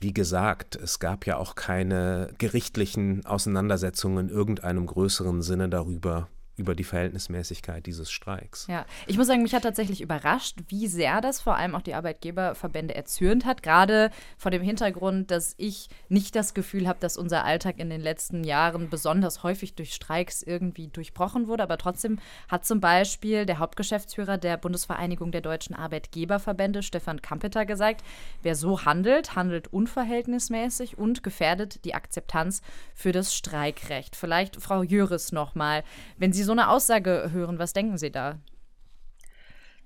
wie 0.00 0.14
gesagt, 0.14 0.76
es 0.76 1.00
gab 1.00 1.26
ja 1.26 1.38
auch 1.38 1.56
keine 1.56 2.32
gerichtlichen 2.38 3.26
Auseinandersetzungen 3.26 4.28
in 4.28 4.34
irgendeinem 4.34 4.86
größeren 4.86 5.42
Sinne 5.42 5.68
darüber, 5.68 6.28
über 6.60 6.74
die 6.74 6.84
Verhältnismäßigkeit 6.84 7.86
dieses 7.86 8.10
Streiks. 8.10 8.66
Ja, 8.68 8.84
ich 9.06 9.16
muss 9.16 9.26
sagen, 9.26 9.42
mich 9.42 9.54
hat 9.54 9.62
tatsächlich 9.62 10.02
überrascht, 10.02 10.58
wie 10.68 10.86
sehr 10.86 11.22
das 11.22 11.40
vor 11.40 11.56
allem 11.56 11.74
auch 11.74 11.80
die 11.80 11.94
Arbeitgeberverbände 11.94 12.94
erzürnt 12.94 13.46
hat, 13.46 13.62
gerade 13.62 14.10
vor 14.36 14.50
dem 14.50 14.62
Hintergrund, 14.62 15.30
dass 15.30 15.54
ich 15.56 15.88
nicht 16.08 16.36
das 16.36 16.52
Gefühl 16.52 16.86
habe, 16.86 17.00
dass 17.00 17.16
unser 17.16 17.44
Alltag 17.44 17.78
in 17.78 17.88
den 17.88 18.02
letzten 18.02 18.44
Jahren 18.44 18.90
besonders 18.90 19.42
häufig 19.42 19.74
durch 19.74 19.94
Streiks 19.94 20.42
irgendwie 20.42 20.88
durchbrochen 20.88 21.48
wurde. 21.48 21.62
Aber 21.62 21.78
trotzdem 21.78 22.18
hat 22.48 22.66
zum 22.66 22.80
Beispiel 22.80 23.46
der 23.46 23.58
Hauptgeschäftsführer 23.58 24.36
der 24.36 24.58
Bundesvereinigung 24.58 25.32
der 25.32 25.40
deutschen 25.40 25.74
Arbeitgeberverbände, 25.74 26.82
Stefan 26.82 27.22
Kampeter, 27.22 27.64
gesagt, 27.64 28.04
wer 28.42 28.54
so 28.54 28.84
handelt, 28.84 29.34
handelt 29.34 29.72
unverhältnismäßig 29.72 30.98
und 30.98 31.22
gefährdet 31.22 31.84
die 31.86 31.94
Akzeptanz 31.94 32.60
für 32.94 33.12
das 33.12 33.34
Streikrecht. 33.34 34.14
Vielleicht 34.14 34.56
Frau 34.56 34.82
Jöris 34.82 35.32
nochmal, 35.32 35.84
wenn 36.18 36.34
Sie 36.34 36.42
so 36.42 36.49
so 36.50 36.52
eine 36.52 36.68
Aussage 36.68 37.30
hören, 37.30 37.60
was 37.60 37.74
denken 37.74 37.96
Sie 37.96 38.10
da? 38.10 38.40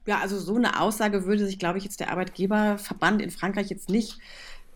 Ja, 0.06 0.20
also 0.20 0.38
so 0.38 0.54
eine 0.56 0.80
Aussage 0.80 1.26
würde 1.26 1.44
sich, 1.44 1.58
glaube 1.58 1.76
ich, 1.76 1.84
jetzt 1.84 2.00
der 2.00 2.10
Arbeitgeberverband 2.10 3.20
in 3.20 3.30
Frankreich 3.30 3.68
jetzt 3.68 3.90
nicht 3.90 4.18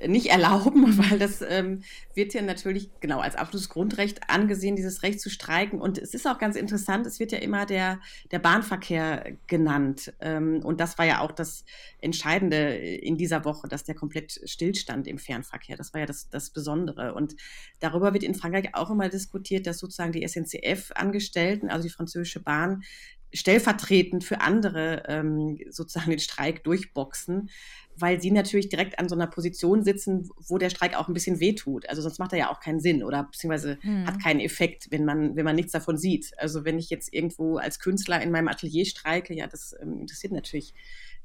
nicht 0.07 0.27
erlauben, 0.27 0.97
weil 1.11 1.19
das 1.19 1.43
ähm, 1.43 1.83
wird 2.15 2.35
ja 2.35 2.43
natürlich 2.43 2.91
genau 3.01 3.21
als 3.21 3.35
absolutes 3.35 3.69
Grundrecht 3.69 4.29
angesehen, 4.29 4.77
dieses 4.77 5.03
Recht 5.03 5.21
zu 5.21 5.31
streiken. 5.31 5.81
Und 5.81 5.99
es 5.99 6.15
ist 6.15 6.27
auch 6.27 6.39
ganz 6.39 6.57
interessant, 6.57 7.07
es 7.07 7.19
wird 7.19 7.33
ja 7.33 7.39
immer 7.39 7.67
der, 7.67 8.01
der 8.31 8.39
Bahnverkehr 8.39 9.37
genannt. 9.47 10.13
Ähm, 10.21 10.61
und 10.65 10.81
das 10.81 10.99
war 10.99 11.07
ja 11.07 11.21
auch 11.21 11.33
das 11.33 11.65
Entscheidende 12.01 12.77
in 12.77 13.17
dieser 13.17 13.45
Woche, 13.45 13.69
dass 13.69 13.85
der 13.85 13.95
komplett 13.95 14.41
stillstand 14.45 15.07
im 15.09 15.19
Fernverkehr. 15.19 15.77
Das 15.77 15.93
war 15.93 16.01
ja 16.01 16.07
das, 16.07 16.29
das 16.29 16.51
Besondere. 16.51 17.15
Und 17.15 17.35
darüber 17.81 18.13
wird 18.13 18.23
in 18.23 18.35
Frankreich 18.35 18.75
auch 18.75 18.91
immer 18.91 19.09
diskutiert, 19.09 19.67
dass 19.67 19.79
sozusagen 19.79 20.13
die 20.13 20.27
SNCF-Angestellten, 20.27 21.71
also 21.71 21.83
die 21.83 21.93
französische 21.93 22.41
Bahn, 22.41 22.83
stellvertretend 23.33 24.25
für 24.25 24.41
andere 24.41 25.03
ähm, 25.07 25.59
sozusagen 25.69 26.11
den 26.11 26.19
Streik 26.19 26.65
durchboxen 26.65 27.51
weil 28.01 28.21
sie 28.21 28.31
natürlich 28.31 28.69
direkt 28.69 28.99
an 28.99 29.09
so 29.09 29.15
einer 29.15 29.27
Position 29.27 29.83
sitzen, 29.83 30.29
wo 30.37 30.59
der 30.59 30.71
Streik 30.71 30.97
auch 30.97 31.09
ein 31.09 31.15
bisschen 31.15 31.41
wehtut. 31.41 31.89
Also 31.89 32.03
sonst 32.03 32.19
macht 32.19 32.33
er 32.33 32.39
ja 32.39 32.51
auch 32.51 32.61
keinen 32.61 32.81
Sinn 32.81 33.03
oder 33.03 33.25
beziehungsweise 33.25 33.79
hm. 33.81 34.07
hat 34.07 34.23
keinen 34.23 34.41
Effekt, 34.41 34.89
wenn 34.91 35.05
man, 35.05 35.37
wenn 35.37 35.45
man 35.45 35.57
nichts 35.57 35.73
davon 35.73 35.97
sieht. 35.97 36.33
Also 36.39 36.65
wenn 36.65 36.79
ich 36.79 36.91
jetzt 36.91 37.13
irgendwo 37.13 37.57
als 37.57 37.79
Künstler 37.79 38.21
in 38.23 38.31
meinem 38.31 38.49
Atelier 38.49 38.85
streike, 38.85 39.35
ja, 39.35 39.47
das 39.47 39.75
ähm, 39.81 40.01
interessiert 40.01 40.33
natürlich 40.33 40.75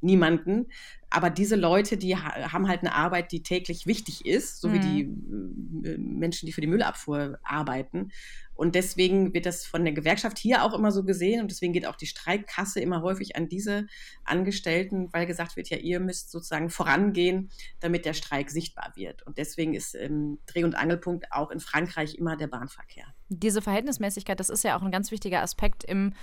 niemanden. 0.01 0.67
Aber 1.09 1.29
diese 1.29 1.55
Leute, 1.55 1.95
die 1.95 2.15
ha 2.15 2.51
haben 2.51 2.67
halt 2.67 2.81
eine 2.81 2.93
Arbeit, 2.93 3.31
die 3.31 3.43
täglich 3.43 3.87
wichtig 3.87 4.25
ist, 4.25 4.61
so 4.61 4.67
mhm. 4.67 4.73
wie 4.73 4.79
die 4.79 5.03
hm. 5.03 5.83
äh, 5.85 5.97
Menschen, 5.97 6.45
die 6.45 6.53
für 6.53 6.61
die 6.61 6.67
Müllabfuhr 6.67 7.39
arbeiten. 7.43 8.11
Und 8.55 8.75
deswegen 8.75 9.33
wird 9.33 9.45
das 9.45 9.65
von 9.65 9.83
der 9.83 9.93
Gewerkschaft 9.93 10.37
hier 10.37 10.63
auch 10.63 10.73
immer 10.73 10.91
so 10.91 11.03
gesehen 11.03 11.41
und 11.41 11.49
deswegen 11.49 11.73
geht 11.73 11.87
auch 11.87 11.95
die 11.95 12.05
Streikkasse 12.05 12.79
immer 12.79 13.01
häufig 13.01 13.35
an 13.35 13.49
diese 13.49 13.87
Angestellten, 14.25 15.11
weil 15.11 15.25
gesagt 15.25 15.55
wird, 15.55 15.69
ja, 15.69 15.77
ihr 15.77 15.99
müsst 15.99 16.29
sozusagen 16.31 16.62
vorangehen, 16.69 17.49
damit 17.79 18.05
der 18.05 18.13
Streik 18.13 18.49
sichtbar 18.49 18.93
wird. 18.95 19.23
Und 19.23 19.37
deswegen 19.37 19.73
ist 19.73 19.95
ähm, 19.95 20.39
Dreh- 20.45 20.63
und 20.63 20.75
Angelpunkt 20.75 21.31
auch 21.31 21.51
in 21.51 21.59
Frankreich 21.59 22.15
immer 22.15 22.37
der 22.37 22.47
Bahnverkehr. 22.47 23.05
Diese 23.29 23.61
Verhältnismäßigkeit, 23.61 24.39
das 24.39 24.49
ist 24.49 24.63
ja 24.63 24.77
auch 24.77 24.81
ein 24.81 24.91
ganz 24.91 25.11
wichtiger 25.11 25.41
Aspekt 25.41 25.83
im 25.83 26.13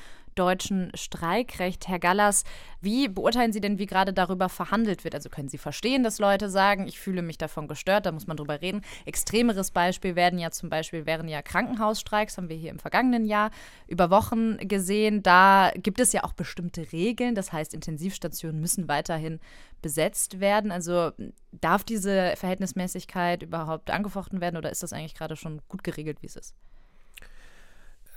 deutschen 0.40 0.90
Streikrecht. 0.94 1.87
Herr 1.87 1.98
Gallas, 1.98 2.44
wie 2.81 3.09
beurteilen 3.09 3.53
Sie 3.53 3.61
denn, 3.61 3.79
wie 3.79 3.85
gerade 3.85 4.14
darüber 4.14 4.48
verhandelt 4.48 5.05
wird? 5.05 5.14
Also 5.14 5.29
können 5.29 5.50
Sie 5.50 5.59
verstehen, 5.59 6.03
dass 6.03 6.18
Leute 6.18 6.48
sagen, 6.48 6.88
ich 6.88 6.98
fühle 6.98 7.20
mich 7.20 7.37
davon 7.37 7.68
gestört, 7.68 8.07
da 8.07 8.12
muss 8.12 8.26
man 8.26 8.38
drüber 8.38 8.62
reden. 8.62 8.81
Extremeres 9.05 9.70
Beispiel 9.70 10.16
werden 10.16 10.38
ja 10.38 10.50
zum 10.50 10.70
Beispiel, 10.70 11.05
wären 11.05 11.29
ja 11.29 11.42
Krankenhausstreiks, 11.42 12.38
haben 12.38 12.48
wir 12.48 12.57
hier 12.57 12.70
im 12.70 12.79
vergangenen 12.79 13.26
Jahr 13.26 13.50
über 13.87 14.09
Wochen 14.09 14.57
gesehen. 14.66 15.22
Da 15.22 15.72
gibt 15.76 16.00
es 16.00 16.14
ja 16.14 16.24
auch 16.24 16.33
bestimmte 16.33 16.90
Regeln, 16.90 17.35
das 17.35 17.53
heißt, 17.53 17.74
Intensivstationen 17.74 18.62
müssen 18.62 18.88
weiterhin 18.88 19.40
besetzt 19.83 20.40
werden. 20.40 20.72
Also 20.72 21.12
darf 21.53 21.85
diese 21.85 22.33
Verhältnismäßigkeit 22.37 23.42
überhaupt 23.42 23.90
angefochten 23.90 24.40
werden 24.40 24.57
oder 24.57 24.70
ist 24.70 24.83
das 24.83 24.94
eigentlich 24.94 25.14
gerade 25.14 25.37
schon 25.37 25.61
gut 25.68 25.85
geregelt, 25.85 26.22
wie 26.22 26.26
es 26.26 26.37
ist? 26.37 26.55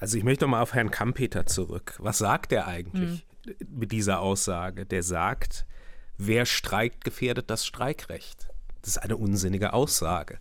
Also 0.04 0.18
ich 0.18 0.26
möchte 0.26 0.48
mal 0.48 0.62
auf 0.62 0.74
Herrn 0.74 0.92
Kampeter 0.92 1.46
zurück. 1.46 1.96
Was 1.98 2.18
sagt 2.18 2.52
er 2.52 2.68
eigentlich 2.68 3.26
mhm. 3.46 3.56
mit 3.70 3.94
dieser 3.94 4.20
Aussage? 4.20 4.86
Der 4.86 5.02
sagt, 5.02 5.66
wer 6.18 6.46
streikt, 6.46 7.06
gefährdet 7.06 7.50
das 7.50 7.66
Streikrecht. 7.66 8.50
Das 8.82 8.90
ist 8.90 8.98
eine 8.98 9.16
unsinnige 9.16 9.72
Aussage. 9.72 10.40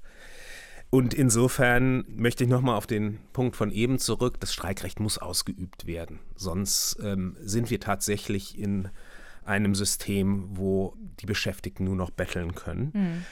Und 0.91 1.15
insofern 1.15 2.03
möchte 2.09 2.43
ich 2.43 2.51
nochmal 2.51 2.75
auf 2.75 2.89
den 2.89 3.21
Punkt 3.33 3.55
von 3.55 3.71
eben 3.71 4.01
zurück. 4.01 4.41
Das 4.41 4.53
Streikrecht 4.53 4.99
muss 4.99 5.19
ausgeübt 5.19 5.87
werden. 5.87 6.19
Sonst 6.35 6.99
ähm, 7.01 7.37
sind 7.41 7.71
wir 7.71 7.79
tatsächlich 7.79 8.59
in 8.59 8.89
einem 9.45 9.77
System, 9.77 10.49
wo 10.57 10.97
die 11.21 11.27
Beschäftigten 11.27 11.85
nur 11.85 11.95
noch 11.95 12.11
betteln 12.11 12.57
können. 12.57 12.91
Mhm. 12.93 13.25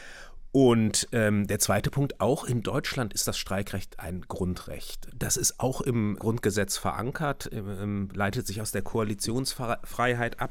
Und 0.53 1.07
ähm, 1.13 1.47
der 1.47 1.61
zweite 1.61 1.91
Punkt, 1.91 2.21
auch 2.21 2.45
in 2.45 2.63
Deutschland 2.63 3.15
ist 3.15 3.29
das 3.29 3.39
Streikrecht 3.39 4.01
ein 4.01 4.23
Grundrecht. 4.23 5.09
Das 5.15 5.37
ist 5.37 5.61
auch 5.61 5.81
im 5.81 6.17
Grundgesetz 6.19 6.77
verankert, 6.77 7.49
ähm, 7.53 8.09
leitet 8.13 8.49
sich 8.49 8.61
aus 8.61 8.73
der 8.73 8.83
Koalitionsfreiheit 8.83 10.41
ab. 10.41 10.51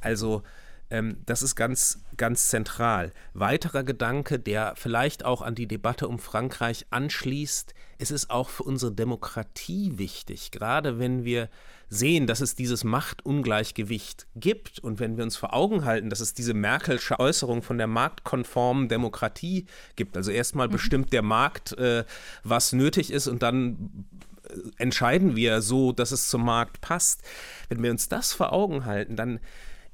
Also 0.00 0.42
ähm, 0.90 1.18
das 1.26 1.42
ist 1.42 1.56
ganz, 1.56 2.00
ganz 2.16 2.48
zentral. 2.48 3.12
Weiterer 3.34 3.84
Gedanke, 3.84 4.38
der 4.38 4.74
vielleicht 4.76 5.26
auch 5.26 5.42
an 5.42 5.54
die 5.54 5.66
Debatte 5.66 6.08
um 6.08 6.18
Frankreich 6.18 6.86
anschließt, 6.90 7.74
es 7.98 8.10
ist 8.10 8.30
auch 8.30 8.48
für 8.48 8.62
unsere 8.62 8.92
Demokratie 8.92 9.98
wichtig, 9.98 10.52
gerade 10.52 10.98
wenn 10.98 11.24
wir 11.24 11.48
sehen, 11.94 12.26
dass 12.26 12.40
es 12.40 12.54
dieses 12.54 12.84
Machtungleichgewicht 12.84 14.26
gibt 14.34 14.78
und 14.78 15.00
wenn 15.00 15.16
wir 15.16 15.24
uns 15.24 15.36
vor 15.36 15.54
Augen 15.54 15.84
halten, 15.84 16.10
dass 16.10 16.20
es 16.20 16.34
diese 16.34 16.54
Merkelsche 16.54 17.18
Äußerung 17.18 17.62
von 17.62 17.78
der 17.78 17.86
marktkonformen 17.86 18.88
Demokratie 18.88 19.66
gibt. 19.96 20.16
Also 20.16 20.30
erstmal 20.30 20.68
mhm. 20.68 20.72
bestimmt 20.72 21.12
der 21.12 21.22
Markt, 21.22 21.72
äh, 21.78 22.04
was 22.42 22.72
nötig 22.72 23.12
ist 23.12 23.26
und 23.26 23.42
dann 23.42 24.06
äh, 24.48 24.54
entscheiden 24.78 25.36
wir 25.36 25.62
so, 25.62 25.92
dass 25.92 26.10
es 26.10 26.28
zum 26.28 26.44
Markt 26.44 26.80
passt. 26.80 27.22
Wenn 27.68 27.82
wir 27.82 27.90
uns 27.90 28.08
das 28.08 28.32
vor 28.32 28.52
Augen 28.52 28.84
halten, 28.84 29.16
dann 29.16 29.40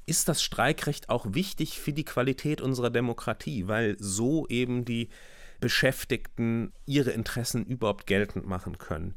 ist 0.05 0.27
das 0.27 0.43
Streikrecht 0.43 1.09
auch 1.09 1.27
wichtig 1.29 1.79
für 1.79 1.93
die 1.93 2.05
Qualität 2.05 2.59
unserer 2.59 2.89
Demokratie, 2.89 3.67
weil 3.67 3.95
so 3.99 4.47
eben 4.47 4.83
die 4.83 5.09
Beschäftigten 5.59 6.73
ihre 6.85 7.11
Interessen 7.11 7.65
überhaupt 7.65 8.07
geltend 8.07 8.47
machen 8.47 8.77
können. 8.77 9.15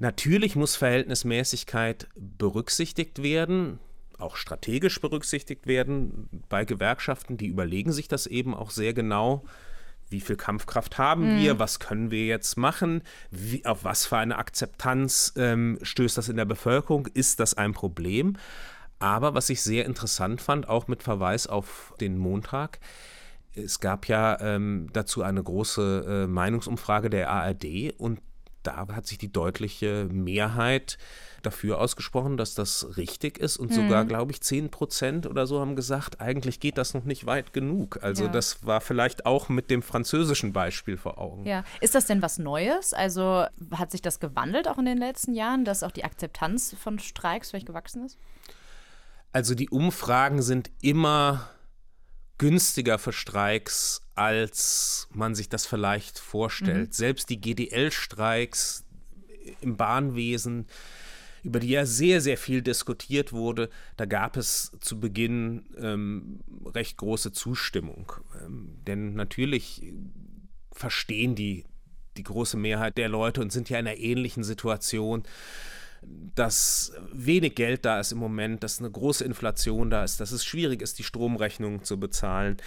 Natürlich 0.00 0.54
muss 0.54 0.76
Verhältnismäßigkeit 0.76 2.06
berücksichtigt 2.14 3.20
werden, 3.20 3.80
auch 4.16 4.36
strategisch 4.36 5.00
berücksichtigt 5.00 5.66
werden 5.66 6.28
bei 6.48 6.64
Gewerkschaften. 6.64 7.36
Die 7.36 7.48
überlegen 7.48 7.90
sich 7.92 8.06
das 8.06 8.28
eben 8.28 8.54
auch 8.54 8.70
sehr 8.70 8.94
genau, 8.94 9.44
wie 10.08 10.20
viel 10.20 10.36
Kampfkraft 10.36 10.98
haben 10.98 11.34
mhm. 11.34 11.38
wir, 11.40 11.58
was 11.58 11.80
können 11.80 12.12
wir 12.12 12.26
jetzt 12.26 12.56
machen, 12.56 13.02
wie, 13.32 13.66
auf 13.66 13.82
was 13.82 14.06
für 14.06 14.18
eine 14.18 14.38
Akzeptanz 14.38 15.34
ähm, 15.36 15.80
stößt 15.82 16.16
das 16.16 16.28
in 16.28 16.36
der 16.36 16.44
Bevölkerung, 16.44 17.08
ist 17.08 17.40
das 17.40 17.54
ein 17.54 17.72
Problem? 17.72 18.36
Aber 19.00 19.34
was 19.34 19.50
ich 19.50 19.62
sehr 19.62 19.84
interessant 19.84 20.40
fand, 20.40 20.68
auch 20.68 20.86
mit 20.86 21.02
Verweis 21.02 21.48
auf 21.48 21.92
den 22.00 22.18
Montag, 22.18 22.78
es 23.54 23.80
gab 23.80 24.06
ja 24.06 24.40
ähm, 24.40 24.88
dazu 24.92 25.22
eine 25.22 25.42
große 25.42 26.24
äh, 26.24 26.26
Meinungsumfrage 26.28 27.10
der 27.10 27.30
ARD 27.30 27.94
und 27.98 28.20
da 28.68 28.86
hat 28.94 29.06
sich 29.06 29.18
die 29.18 29.32
deutliche 29.32 30.08
Mehrheit 30.10 30.98
dafür 31.42 31.80
ausgesprochen, 31.80 32.36
dass 32.36 32.54
das 32.54 32.96
richtig 32.96 33.38
ist. 33.38 33.56
Und 33.56 33.70
mhm. 33.70 33.74
sogar, 33.74 34.04
glaube 34.04 34.32
ich, 34.32 34.40
10 34.40 34.70
Prozent 34.70 35.26
oder 35.26 35.46
so 35.46 35.60
haben 35.60 35.76
gesagt, 35.76 36.20
eigentlich 36.20 36.60
geht 36.60 36.78
das 36.78 36.94
noch 36.94 37.04
nicht 37.04 37.26
weit 37.26 37.52
genug. 37.52 38.00
Also 38.02 38.24
ja. 38.24 38.30
das 38.30 38.66
war 38.66 38.80
vielleicht 38.80 39.24
auch 39.24 39.48
mit 39.48 39.70
dem 39.70 39.82
französischen 39.82 40.52
Beispiel 40.52 40.96
vor 40.96 41.18
Augen. 41.18 41.46
Ja. 41.46 41.64
Ist 41.80 41.94
das 41.94 42.06
denn 42.06 42.22
was 42.22 42.38
Neues? 42.38 42.92
Also 42.92 43.46
hat 43.72 43.90
sich 43.90 44.02
das 44.02 44.20
gewandelt 44.20 44.68
auch 44.68 44.78
in 44.78 44.84
den 44.84 44.98
letzten 44.98 45.34
Jahren, 45.34 45.64
dass 45.64 45.82
auch 45.82 45.92
die 45.92 46.04
Akzeptanz 46.04 46.76
von 46.78 46.98
Streiks 46.98 47.50
vielleicht 47.50 47.66
gewachsen 47.66 48.04
ist? 48.04 48.18
Also 49.32 49.54
die 49.54 49.70
Umfragen 49.70 50.42
sind 50.42 50.70
immer 50.82 51.48
günstiger 52.38 52.98
für 52.98 53.12
Streiks, 53.12 54.02
als 54.14 55.08
man 55.12 55.34
sich 55.34 55.48
das 55.48 55.66
vielleicht 55.66 56.18
vorstellt. 56.18 56.88
Mhm. 56.88 56.92
Selbst 56.92 57.30
die 57.30 57.40
GDL-Streiks 57.40 58.84
im 59.60 59.76
Bahnwesen, 59.76 60.66
über 61.42 61.60
die 61.60 61.70
ja 61.70 61.86
sehr, 61.86 62.20
sehr 62.20 62.36
viel 62.36 62.62
diskutiert 62.62 63.32
wurde, 63.32 63.70
da 63.96 64.06
gab 64.06 64.36
es 64.36 64.72
zu 64.80 65.00
Beginn 65.00 65.66
ähm, 65.78 66.40
recht 66.64 66.96
große 66.96 67.32
Zustimmung. 67.32 68.12
Ähm, 68.44 68.78
denn 68.86 69.14
natürlich 69.14 69.92
verstehen 70.72 71.34
die 71.34 71.64
die 72.18 72.24
große 72.24 72.56
Mehrheit 72.56 72.98
der 72.98 73.08
Leute 73.08 73.40
und 73.40 73.52
sind 73.52 73.70
ja 73.70 73.78
in 73.78 73.86
einer 73.86 73.96
ähnlichen 73.96 74.42
Situation 74.42 75.22
dass 76.34 76.92
wenig 77.12 77.56
Geld 77.56 77.84
da 77.84 77.98
ist 77.98 78.12
im 78.12 78.18
Moment, 78.18 78.62
dass 78.62 78.78
eine 78.78 78.90
große 78.90 79.24
Inflation 79.24 79.90
da 79.90 80.04
ist, 80.04 80.20
dass 80.20 80.30
es 80.30 80.44
schwierig 80.44 80.82
ist, 80.82 80.98
die 80.98 81.02
Stromrechnung 81.02 81.82
zu 81.82 81.98
bezahlen, 81.98 82.58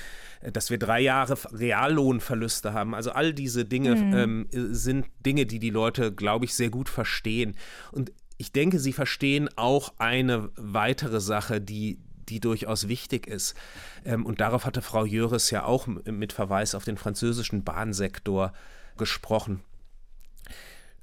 äh, 0.42 0.52
dass 0.52 0.70
wir 0.70 0.78
drei 0.78 1.00
Jahre 1.00 1.38
Reallohnverluste 1.52 2.74
haben. 2.74 2.94
Also 2.94 3.12
all 3.12 3.34
diese 3.34 3.66
Dinge 3.66 3.96
mhm. 3.96 4.14
ähm, 4.14 4.48
sind 4.52 5.06
Dinge, 5.26 5.46
die 5.46 5.60
die 5.60 5.70
Leute, 5.70 6.12
glaube 6.12 6.46
ich, 6.46 6.54
sehr 6.54 6.70
gut 6.70 6.90
verstehen. 6.90 7.56
Und 7.92 8.12
ich 8.38 8.52
denke, 8.52 8.80
sie 8.80 8.94
verstehen 8.94 9.50
auch 9.56 9.94
eine 9.98 10.50
weitere 10.56 11.22
Sache, 11.22 11.62
die, 11.62 12.00
die 12.28 12.40
durchaus 12.40 12.88
wichtig 12.88 13.28
ist. 13.28 13.56
Ähm, 14.04 14.26
und 14.26 14.42
darauf 14.42 14.66
hatte 14.66 14.82
Frau 14.82 15.06
Jöres 15.06 15.50
ja 15.50 15.64
auch 15.64 15.88
mit 15.88 16.34
Verweis 16.34 16.76
auf 16.76 16.84
den 16.84 16.98
französischen 16.98 17.64
Bahnsektor 17.64 18.52
gesprochen 18.98 19.62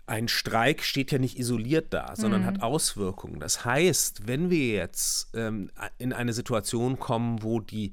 ein 0.09 0.29
Streik 0.29 0.83
steht 0.83 1.12
ja 1.12 1.18
nicht 1.18 1.38
isoliert 1.38 1.92
da, 1.92 2.14
sondern 2.16 2.42
mhm. 2.42 2.47
hat 2.47 2.62
Auswirkungen. 2.62 3.40
Das 3.40 3.64
heißt, 3.64 4.27
wenn 4.27 4.51
wir 4.51 4.68
jetzt 4.68 5.35
ähm, 5.35 5.71
in 5.99 6.12
eine 6.12 6.33
Situation 6.33 6.99
kommen, 6.99 7.42
wo 7.42 7.61
die 7.61 7.92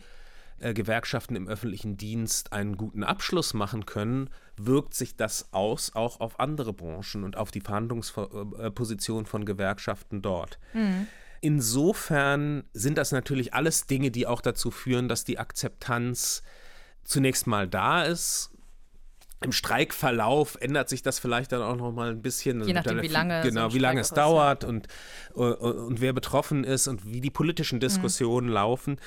äh, 0.60 0.74
Gewerkschaften 0.74 1.36
im 1.36 1.48
öffentlichen 1.48 1.98
Dienst 1.98 2.54
einen 2.54 2.78
guten 2.78 3.04
Abschluss 3.04 3.54
machen 3.54 3.86
können, 3.86 4.30
wirkt 4.56 4.94
sich 4.94 5.18
das 5.18 5.50
aus 5.52 5.94
auch 5.96 6.22
auf 6.22 6.40
andere 6.40 6.72
Branchen 6.72 7.26
und 7.26 7.36
auf 7.36 7.52
die 7.52 7.62
Verhandlungsposition 7.62 9.26
von 9.26 9.44
Gewerkschaften 9.44 10.22
dort. 10.22 10.58
Mhm. 10.74 11.08
Insofern 11.42 12.64
sind 12.74 12.98
das 12.98 13.12
natürlich 13.12 13.54
alles 13.54 13.88
Dinge, 13.88 14.10
die 14.10 14.26
auch 14.26 14.40
dazu 14.40 14.72
führen, 14.72 15.10
dass 15.10 15.26
die 15.26 15.38
Akzeptanz 15.38 16.42
zunächst 17.04 17.46
mal 17.46 17.68
da 17.68 18.04
ist, 18.04 18.55
im 19.46 19.52
Streikverlauf 19.52 20.58
ändert 20.60 20.90
sich 20.90 21.04
das 21.04 21.20
vielleicht 21.20 21.52
dann 21.52 21.62
auch 21.62 21.76
noch 21.76 21.92
mal 21.92 22.10
ein 22.10 22.22
bisschen. 22.22 22.64
Je 22.64 22.74
nachdem, 22.74 23.02
wie 23.02 23.08
lange, 23.08 23.42
genau, 23.42 23.70
so 23.70 23.76
wie 23.76 23.80
lange 23.80 24.02
es 24.02 24.10
dauert 24.10 24.64
und, 24.64 24.88
und, 25.34 25.52
äh, 25.54 25.56
und, 25.56 26.02
wer 26.02 26.14
betroffen 26.14 26.64
ist 26.64 26.88
und 26.88 27.06
wie 27.06 27.22
die 27.22 27.30
politischen 27.30 27.80
Diskussionen 27.80 28.48
mhm. 28.48 28.54
laufen. 28.54 28.98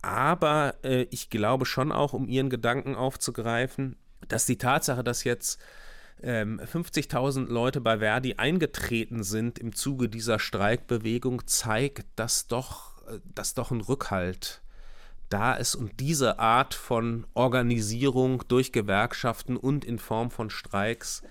Aber 0.00 0.76
äh, 0.84 1.06
ich 1.10 1.30
glaube 1.30 1.66
schon 1.66 1.92
auch, 1.92 2.12
um 2.12 2.28
Ihren 2.28 2.48
Gedanken 2.48 2.94
aufzugreifen, 2.94 3.96
dass 4.28 4.46
die 4.46 4.56
Tatsache, 4.56 5.02
dass 5.02 5.24
jetzt 5.24 5.60
ähm, 6.22 6.60
50.000 6.60 7.48
Leute 7.48 7.80
bei 7.80 7.98
Verdi 7.98 8.34
eingetreten 8.34 9.24
sind 9.24 9.58
im 9.58 9.74
Zuge 9.74 10.08
dieser 10.08 10.38
Streikbewegung, 10.38 11.46
zeigt, 11.46 12.06
dass 12.14 12.46
doch, 12.46 13.02
äh, 13.08 13.18
dass 13.34 13.54
doch 13.54 13.72
ein 13.72 13.80
Rückhalt 13.80 14.61
da 15.32 15.54
ist 15.54 15.74
und 15.74 16.00
diese 16.00 16.38
Art 16.38 16.74
von 16.74 17.26
Organisierung 17.34 18.44
durch 18.48 18.72
Gewerkschaften 18.72 19.56
und 19.56 19.84
in 19.84 19.98
Form 19.98 20.30
von 20.30 20.50
Streiks 20.50 21.22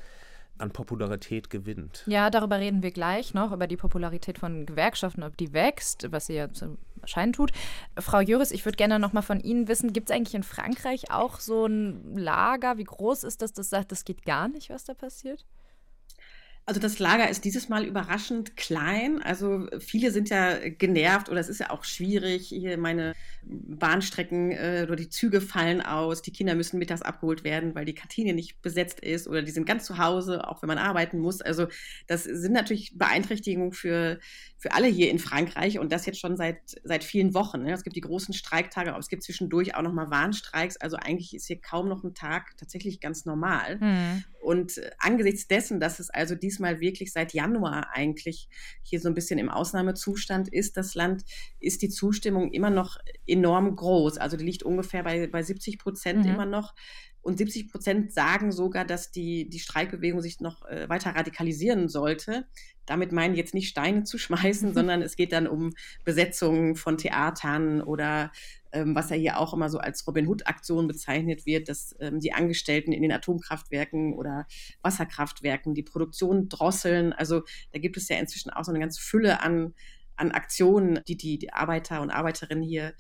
an 0.58 0.72
Popularität 0.72 1.50
gewinnt. 1.50 2.04
Ja, 2.06 2.30
darüber 2.30 2.60
reden 2.60 2.84
wir 2.84 2.92
gleich 2.92 3.34
noch, 3.34 3.52
über 3.52 3.68
die 3.68 3.78
Popularität 3.78 4.38
von 4.38 4.66
Gewerkschaften, 4.66 5.24
ob 5.24 5.36
die 5.38 5.54
wächst, 5.54 6.12
was 6.12 6.28
sie 6.28 6.36
ja 6.36 6.52
zu 6.52 6.78
scheinen 7.06 7.34
tut. 7.34 7.52
Frau 7.98 8.20
Jöris, 8.20 8.52
ich 8.52 8.66
würde 8.66 8.76
gerne 8.76 9.00
noch 9.00 9.14
mal 9.14 9.24
von 9.24 9.40
Ihnen 9.40 9.68
wissen, 9.68 9.92
gibt 9.92 10.10
es 10.10 10.16
eigentlich 10.16 10.36
in 10.36 10.44
Frankreich 10.44 11.12
auch 11.12 11.40
so 11.40 11.66
ein 11.66 12.16
Lager? 12.16 12.78
Wie 12.78 12.84
groß 12.84 13.24
ist 13.24 13.42
das, 13.42 13.54
das 13.54 13.70
sagt, 13.70 13.92
das 13.92 14.06
geht 14.06 14.24
gar 14.24 14.48
nicht, 14.48 14.70
was 14.70 14.84
da 14.84 14.94
passiert? 14.94 15.46
Also 16.72 16.80
das 16.80 17.00
Lager 17.00 17.30
ist 17.30 17.44
dieses 17.44 17.68
Mal 17.68 17.84
überraschend 17.84 18.56
klein. 18.56 19.22
Also 19.22 19.68
viele 19.80 20.10
sind 20.12 20.30
ja 20.30 20.58
genervt 20.70 21.28
oder 21.28 21.42
es 21.42 21.50
ist 21.50 21.60
ja 21.60 21.70
auch 21.70 21.84
schwierig. 21.84 22.48
Hier 22.48 22.78
meine 22.78 23.14
Bahnstrecken 23.44 24.52
äh, 24.52 24.86
oder 24.88 24.96
die 24.96 25.10
Züge 25.10 25.42
fallen 25.42 25.82
aus. 25.82 26.22
Die 26.22 26.32
Kinder 26.32 26.56
müssen 26.56 26.80
mittags 26.80 27.02
abgeholt 27.02 27.44
werden, 27.44 27.76
weil 27.76 27.84
die 27.84 27.94
Kantine 27.94 28.34
nicht 28.34 28.62
besetzt 28.62 29.02
ist 29.02 29.28
oder 29.28 29.42
die 29.42 29.52
sind 29.52 29.66
ganz 29.66 29.84
zu 29.84 29.98
Hause, 29.98 30.48
auch 30.48 30.62
wenn 30.62 30.70
man 30.70 30.78
arbeiten 30.78 31.20
muss. 31.20 31.42
Also 31.42 31.68
das 32.08 32.24
sind 32.24 32.54
natürlich 32.54 32.98
Beeinträchtigungen 32.98 33.74
für, 33.74 34.22
für 34.58 34.72
alle 34.72 34.88
hier 34.88 35.12
in 35.12 35.20
Frankreich 35.20 35.78
und 35.78 35.92
das 35.92 36.06
jetzt 36.06 36.22
schon 36.22 36.38
seit, 36.38 36.62
seit 36.86 37.04
vielen 37.04 37.34
Wochen. 37.34 37.64
Ne? 37.64 37.74
Es 37.74 37.84
gibt 37.84 37.98
die 37.98 38.02
großen 38.02 38.34
Streiktage, 38.34 38.92
aber 38.92 39.00
es 39.00 39.10
gibt 39.10 39.24
zwischendurch 39.24 39.76
auch 39.76 39.82
nochmal 39.82 40.10
Warnstreiks. 40.10 40.78
Also 40.78 40.96
eigentlich 40.96 41.36
ist 41.36 41.48
hier 41.48 41.60
kaum 41.60 41.90
noch 41.90 42.06
ein 42.06 42.14
Tag 42.14 42.56
tatsächlich 42.56 43.02
ganz 43.02 43.26
normal. 43.26 43.78
Mhm. 43.82 44.24
Und 44.42 44.80
äh, 44.80 44.92
angesichts 44.98 45.48
dessen, 45.48 45.80
dass 45.80 46.00
es 46.00 46.10
also 46.10 46.36
diesmal 46.36 46.80
wirklich 46.80 47.14
seit 47.14 47.34
Januar 47.34 47.90
eigentlich 47.94 48.50
hier 48.82 49.00
so 49.00 49.08
ein 49.08 49.14
bisschen 49.14 49.40
im 49.40 49.50
Ausnahmezustand 49.50 50.52
ist, 50.52 50.78
das 50.78 50.96
Land, 50.96 51.24
ist 51.60 51.82
die 51.82 51.90
Zustimmung 51.90 52.52
immer 52.52 52.72
noch 52.72 52.98
enorm 53.28 53.76
groß. 53.76 54.18
Also 54.18 54.38
die 54.38 54.46
liegt 54.46 54.64
ungefähr 54.64 55.04
bei, 55.04 55.28
bei 55.28 55.44
70 55.44 55.78
Prozent 55.78 56.26
mhm. 56.26 56.32
immer 56.32 56.46
noch. 56.46 56.74
Und 57.22 57.38
70 57.38 57.72
Prozent 57.72 58.14
sagen 58.14 58.52
sogar, 58.52 58.84
dass 58.84 59.12
die, 59.12 59.48
die 59.48 59.60
Streikbewegung 59.60 60.22
sich 60.22 60.40
noch 60.40 60.66
äh, 60.66 60.90
weiter 60.90 61.12
radikalisieren 61.12 61.88
sollte. 61.88 62.48
Damit 62.88 63.12
meinen 63.12 63.36
jetzt 63.36 63.54
nicht 63.54 63.70
Steine 63.70 64.06
zu 64.06 64.18
schmeißen, 64.18 64.74
sondern 64.74 65.04
es 65.04 65.16
geht 65.16 65.34
dann 65.34 65.48
um 65.48 65.72
Besetzungen 66.04 66.76
von 66.76 66.98
Theatern 66.98 67.82
oder 67.82 68.32
was 68.74 69.10
ja 69.10 69.16
hier 69.16 69.38
auch 69.38 69.54
immer 69.54 69.70
so 69.70 69.78
als 69.78 70.06
Robin 70.08 70.28
Hood-Aktion 70.28 70.88
bezeichnet 70.88 71.46
wird, 71.46 71.70
dass 71.70 71.96
ähm, 72.00 72.20
die 72.20 72.34
Angestellten 72.34 72.92
in 72.92 73.02
den 73.02 73.12
Atomkraftwerken 73.12 74.14
oder 74.14 74.48
Wasserkraftwerken 74.82 75.74
die 75.74 75.84
Produktion 75.84 76.50
drosseln. 76.50 77.14
Also 77.14 77.44
da 77.72 77.80
gibt 77.80 77.98
es 77.98 78.08
ja 78.10 78.18
inzwischen 78.18 78.50
auch 78.50 78.64
so 78.64 78.72
eine 78.72 78.80
ganze 78.80 79.02
Fülle 79.02 79.42
an, 79.42 79.74
an 80.16 80.32
Aktionen, 80.32 81.02
die 81.08 81.18
die 81.18 81.52
Arbeiter 81.52 82.02
und 82.02 82.12
Arbeiterinnen 82.12 82.64
hier 82.64 82.94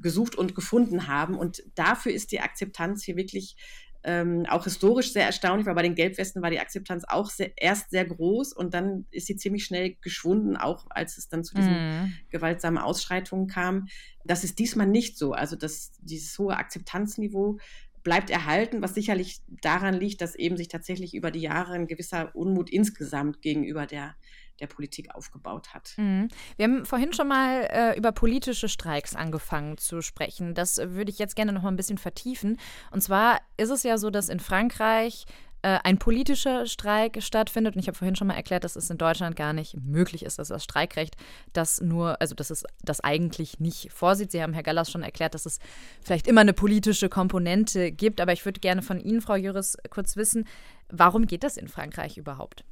gesucht 0.00 0.36
und 0.36 0.54
gefunden 0.54 1.08
haben. 1.08 1.36
Und 1.36 1.62
dafür 1.74 2.12
ist 2.12 2.32
die 2.32 2.40
Akzeptanz 2.40 3.04
hier 3.04 3.16
wirklich 3.16 3.56
ähm, 4.04 4.46
auch 4.48 4.64
historisch 4.64 5.12
sehr 5.12 5.26
erstaunlich, 5.26 5.66
weil 5.66 5.74
bei 5.74 5.82
den 5.82 5.94
Gelbwesten 5.94 6.42
war 6.42 6.50
die 6.50 6.60
Akzeptanz 6.60 7.04
auch 7.06 7.30
sehr, 7.30 7.52
erst 7.56 7.90
sehr 7.90 8.04
groß 8.04 8.52
und 8.52 8.74
dann 8.74 9.06
ist 9.10 9.26
sie 9.26 9.36
ziemlich 9.36 9.64
schnell 9.64 9.96
geschwunden, 10.00 10.56
auch 10.56 10.86
als 10.90 11.18
es 11.18 11.28
dann 11.28 11.44
zu 11.44 11.54
diesen 11.54 11.72
mm. 11.72 12.12
gewaltsamen 12.30 12.82
Ausschreitungen 12.82 13.46
kam. 13.46 13.86
Das 14.24 14.44
ist 14.44 14.58
diesmal 14.58 14.86
nicht 14.86 15.18
so. 15.18 15.32
Also 15.32 15.56
das, 15.56 15.92
dieses 16.00 16.38
hohe 16.38 16.56
Akzeptanzniveau 16.56 17.58
bleibt 18.02 18.30
erhalten, 18.30 18.82
was 18.82 18.94
sicherlich 18.94 19.40
daran 19.46 19.94
liegt, 19.94 20.20
dass 20.20 20.34
eben 20.34 20.56
sich 20.56 20.68
tatsächlich 20.68 21.14
über 21.14 21.30
die 21.30 21.40
Jahre 21.40 21.74
ein 21.74 21.86
gewisser 21.86 22.34
Unmut 22.34 22.70
insgesamt 22.70 23.42
gegenüber 23.42 23.86
der 23.86 24.16
der 24.62 24.68
Politik 24.68 25.14
aufgebaut 25.14 25.74
hat. 25.74 25.92
Mhm. 25.98 26.28
Wir 26.56 26.64
haben 26.64 26.86
vorhin 26.86 27.12
schon 27.12 27.28
mal 27.28 27.68
äh, 27.70 27.98
über 27.98 28.12
politische 28.12 28.68
Streiks 28.68 29.14
angefangen 29.14 29.76
zu 29.76 30.00
sprechen. 30.00 30.54
Das 30.54 30.78
würde 30.78 31.10
ich 31.10 31.18
jetzt 31.18 31.36
gerne 31.36 31.52
noch 31.52 31.62
mal 31.62 31.68
ein 31.68 31.76
bisschen 31.76 31.98
vertiefen. 31.98 32.58
Und 32.90 33.02
zwar 33.02 33.40
ist 33.58 33.70
es 33.70 33.82
ja 33.82 33.98
so, 33.98 34.08
dass 34.08 34.28
in 34.28 34.40
Frankreich 34.40 35.26
äh, 35.62 35.78
ein 35.84 35.98
politischer 35.98 36.66
Streik 36.66 37.22
stattfindet. 37.22 37.74
Und 37.74 37.80
ich 37.80 37.88
habe 37.88 37.98
vorhin 37.98 38.16
schon 38.16 38.28
mal 38.28 38.34
erklärt, 38.34 38.64
dass 38.64 38.76
es 38.76 38.90
in 38.90 38.98
Deutschland 38.98 39.36
gar 39.36 39.52
nicht 39.52 39.76
möglich 39.80 40.24
ist, 40.24 40.38
dass 40.38 40.48
das 40.48 40.64
Streikrecht 40.64 41.16
das 41.52 41.80
nur, 41.80 42.20
also 42.20 42.34
dass 42.34 42.50
es 42.50 42.64
das 42.82 43.00
eigentlich 43.00 43.60
nicht 43.60 43.92
vorsieht. 43.92 44.30
Sie 44.32 44.42
haben 44.42 44.54
Herr 44.54 44.62
Gallas 44.62 44.90
schon 44.90 45.02
erklärt, 45.02 45.34
dass 45.34 45.46
es 45.46 45.58
vielleicht 46.02 46.26
immer 46.26 46.40
eine 46.40 46.52
politische 46.52 47.08
Komponente 47.08 47.92
gibt. 47.92 48.20
Aber 48.20 48.32
ich 48.32 48.44
würde 48.44 48.60
gerne 48.60 48.82
von 48.82 49.00
Ihnen, 49.00 49.20
Frau 49.20 49.34
Juris, 49.34 49.76
kurz 49.90 50.16
wissen, 50.16 50.46
warum 50.88 51.26
geht 51.26 51.42
das 51.42 51.56
in 51.56 51.68
Frankreich 51.68 52.16
überhaupt? 52.16 52.64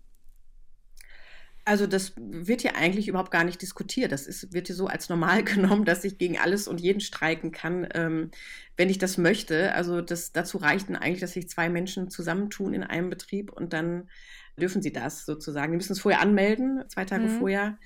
Also 1.71 1.87
das 1.87 2.15
wird 2.17 2.65
ja 2.65 2.73
eigentlich 2.75 3.07
überhaupt 3.07 3.31
gar 3.31 3.45
nicht 3.45 3.63
diskutiert. 3.63 4.11
Das 4.11 4.27
ist, 4.27 4.53
wird 4.53 4.67
hier 4.67 4.75
so 4.75 4.89
als 4.89 5.09
normal 5.09 5.45
genommen, 5.45 5.85
dass 5.85 6.03
ich 6.03 6.19
gegen 6.19 6.37
alles 6.37 6.67
und 6.67 6.81
jeden 6.81 7.01
streiken 7.01 7.53
kann, 7.53 7.87
ähm, 7.95 8.33
wenn 8.77 8.91
ich 8.91 8.99
das 8.99 9.19
möchte. 9.19 9.73
Also 9.73 10.01
das, 10.01 10.33
dazu 10.33 10.59
reicht 10.59 10.89
dann 10.89 10.97
eigentlich, 10.97 11.21
dass 11.21 11.35
sich 11.35 11.49
zwei 11.49 11.69
Menschen 11.69 12.11
zusammentun 12.11 12.75
in 12.75 12.83
einem 12.83 13.09
Betrieb 13.09 13.53
und 13.53 13.73
dann 13.73 14.09
dürfen 14.57 14.83
sie 14.83 14.93
das 14.93 15.25
sozusagen. 15.25 15.71
Die 15.71 15.77
müssen 15.77 15.93
es 15.93 16.01
vorher 16.01 16.21
anmelden, 16.21 16.83
zwei 16.89 17.05
Tage 17.05 17.27
mhm. 17.27 17.39
vorher. 17.39 17.79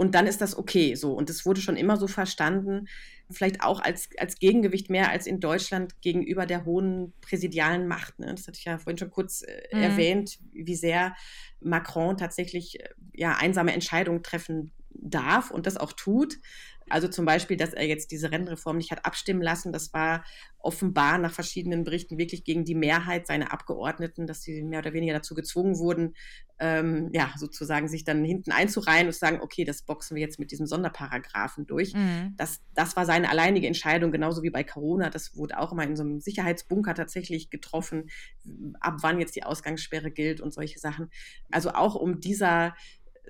Und 0.00 0.14
dann 0.14 0.26
ist 0.26 0.40
das 0.40 0.56
okay 0.56 0.94
so. 0.94 1.12
Und 1.12 1.28
es 1.28 1.44
wurde 1.44 1.60
schon 1.60 1.76
immer 1.76 1.98
so 1.98 2.06
verstanden, 2.06 2.88
vielleicht 3.30 3.62
auch 3.62 3.80
als, 3.80 4.08
als 4.16 4.38
Gegengewicht 4.38 4.88
mehr 4.88 5.10
als 5.10 5.26
in 5.26 5.40
Deutschland 5.40 6.00
gegenüber 6.00 6.46
der 6.46 6.64
hohen 6.64 7.12
präsidialen 7.20 7.86
Macht. 7.86 8.18
Ne? 8.18 8.28
Das 8.34 8.46
hatte 8.46 8.56
ich 8.58 8.64
ja 8.64 8.78
vorhin 8.78 8.96
schon 8.96 9.10
kurz 9.10 9.42
äh, 9.42 9.76
mhm. 9.76 9.82
erwähnt, 9.82 10.38
wie 10.52 10.74
sehr 10.74 11.14
Macron 11.60 12.16
tatsächlich 12.16 12.80
äh, 12.80 12.88
ja, 13.12 13.36
einsame 13.36 13.74
Entscheidungen 13.74 14.22
treffen 14.22 14.72
darf 14.88 15.50
und 15.50 15.66
das 15.66 15.76
auch 15.76 15.92
tut. 15.92 16.38
Also 16.90 17.08
zum 17.08 17.24
Beispiel, 17.24 17.56
dass 17.56 17.72
er 17.72 17.86
jetzt 17.86 18.10
diese 18.10 18.30
Rennreform 18.30 18.76
nicht 18.76 18.90
hat 18.90 19.04
abstimmen 19.04 19.42
lassen. 19.42 19.72
Das 19.72 19.92
war 19.92 20.24
offenbar 20.58 21.18
nach 21.18 21.32
verschiedenen 21.32 21.84
Berichten 21.84 22.18
wirklich 22.18 22.44
gegen 22.44 22.64
die 22.64 22.74
Mehrheit 22.74 23.26
seiner 23.26 23.52
Abgeordneten, 23.52 24.26
dass 24.26 24.42
sie 24.42 24.62
mehr 24.62 24.80
oder 24.80 24.92
weniger 24.92 25.14
dazu 25.14 25.34
gezwungen 25.34 25.78
wurden, 25.78 26.14
ähm, 26.58 27.08
ja, 27.14 27.32
sozusagen 27.38 27.88
sich 27.88 28.04
dann 28.04 28.22
hinten 28.22 28.52
einzureihen 28.52 29.06
und 29.06 29.12
zu 29.14 29.18
sagen, 29.18 29.40
okay, 29.40 29.64
das 29.64 29.82
boxen 29.82 30.14
wir 30.14 30.20
jetzt 30.20 30.38
mit 30.38 30.50
diesem 30.50 30.66
Sonderparagraphen 30.66 31.66
durch. 31.66 31.94
Mhm. 31.94 32.34
Das, 32.36 32.60
das 32.74 32.96
war 32.96 33.06
seine 33.06 33.30
alleinige 33.30 33.66
Entscheidung, 33.66 34.12
genauso 34.12 34.42
wie 34.42 34.50
bei 34.50 34.62
Corona. 34.62 35.08
Das 35.08 35.34
wurde 35.36 35.58
auch 35.58 35.72
immer 35.72 35.84
in 35.84 35.96
so 35.96 36.02
einem 36.02 36.20
Sicherheitsbunker 36.20 36.94
tatsächlich 36.94 37.48
getroffen, 37.48 38.10
ab 38.80 38.98
wann 39.00 39.18
jetzt 39.18 39.36
die 39.36 39.44
Ausgangssperre 39.44 40.10
gilt 40.10 40.42
und 40.42 40.52
solche 40.52 40.78
Sachen. 40.78 41.10
Also 41.50 41.70
auch 41.70 41.94
um 41.94 42.20
dieser 42.20 42.74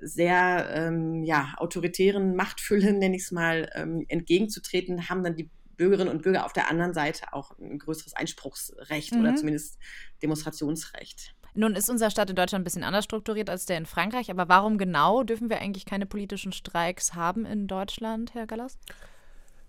sehr 0.01 0.69
ähm, 0.73 1.23
ja, 1.23 1.53
autoritären 1.57 2.35
Machtfülle, 2.35 2.93
nenne 2.97 3.15
ich 3.15 3.23
es 3.23 3.31
mal, 3.31 3.69
ähm, 3.75 4.05
entgegenzutreten, 4.07 5.09
haben 5.09 5.23
dann 5.23 5.35
die 5.35 5.49
Bürgerinnen 5.77 6.11
und 6.11 6.21
Bürger 6.21 6.45
auf 6.45 6.53
der 6.53 6.69
anderen 6.69 6.93
Seite 6.93 7.33
auch 7.33 7.57
ein 7.57 7.79
größeres 7.79 8.13
Einspruchsrecht 8.13 9.13
mhm. 9.13 9.21
oder 9.21 9.35
zumindest 9.35 9.79
Demonstrationsrecht. 10.21 11.33
Nun 11.53 11.75
ist 11.75 11.89
unser 11.89 12.09
Staat 12.11 12.29
in 12.29 12.35
Deutschland 12.35 12.61
ein 12.61 12.63
bisschen 12.63 12.83
anders 12.83 13.03
strukturiert 13.03 13.49
als 13.49 13.65
der 13.65 13.77
in 13.77 13.85
Frankreich, 13.85 14.31
aber 14.31 14.47
warum 14.47 14.77
genau 14.77 15.23
dürfen 15.23 15.49
wir 15.49 15.59
eigentlich 15.59 15.85
keine 15.85 16.05
politischen 16.05 16.53
Streiks 16.53 17.13
haben 17.13 17.45
in 17.45 17.67
Deutschland, 17.67 18.33
Herr 18.33 18.47
Gallas? 18.47 18.77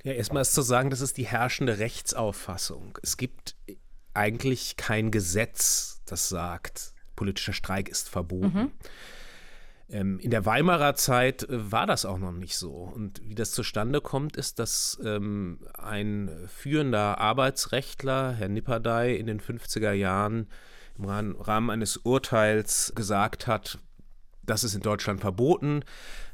Ja, 0.04 0.12
erstmal 0.12 0.42
ist 0.42 0.52
zu 0.52 0.62
sagen, 0.62 0.90
das 0.90 1.00
ist 1.00 1.16
die 1.16 1.26
herrschende 1.26 1.78
Rechtsauffassung. 1.78 2.98
Es 3.02 3.16
gibt 3.16 3.56
eigentlich 4.14 4.76
kein 4.76 5.10
Gesetz, 5.10 6.02
das 6.06 6.28
sagt, 6.28 6.92
politischer 7.16 7.52
Streik 7.52 7.88
ist 7.88 8.08
verboten. 8.08 8.58
Mhm. 8.58 8.72
Ähm, 9.92 10.18
in 10.18 10.30
der 10.30 10.46
Weimarer 10.46 10.94
Zeit 10.94 11.42
äh, 11.44 11.70
war 11.70 11.86
das 11.86 12.04
auch 12.04 12.18
noch 12.18 12.32
nicht 12.32 12.56
so. 12.56 12.72
Und 12.72 13.20
wie 13.24 13.34
das 13.34 13.52
zustande 13.52 14.00
kommt, 14.00 14.36
ist, 14.36 14.58
dass 14.58 14.98
ähm, 15.04 15.60
ein 15.74 16.30
führender 16.48 17.18
Arbeitsrechtler, 17.18 18.32
Herr 18.32 18.48
Nipperdey, 18.48 19.16
in 19.16 19.26
den 19.26 19.40
50er 19.40 19.92
Jahren 19.92 20.48
im 20.98 21.06
Rahmen 21.06 21.70
eines 21.70 21.98
Urteils 21.98 22.92
gesagt 22.94 23.46
hat, 23.46 23.78
das 24.44 24.64
ist 24.64 24.74
in 24.74 24.80
Deutschland 24.82 25.20
verboten, 25.20 25.84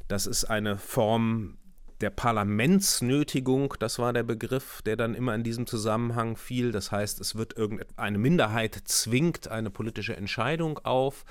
das 0.07 0.25
ist 0.25 0.45
eine 0.45 0.77
Form 0.77 1.57
der 2.01 2.09
Parlamentsnötigung, 2.09 3.75
das 3.79 3.99
war 3.99 4.13
der 4.13 4.23
Begriff, 4.23 4.81
der 4.83 4.95
dann 4.95 5.15
immer 5.15 5.35
in 5.35 5.43
diesem 5.43 5.67
Zusammenhang 5.67 6.37
fiel. 6.37 6.71
Das 6.71 6.91
heißt, 6.91 7.19
es 7.19 7.35
wird 7.35 7.57
irgendeine 7.57 8.17
Minderheit 8.17 8.75
zwingt 8.85 9.49
eine 9.49 9.69
politische 9.69 10.15
Entscheidung 10.15 10.79
auf. 10.79 11.25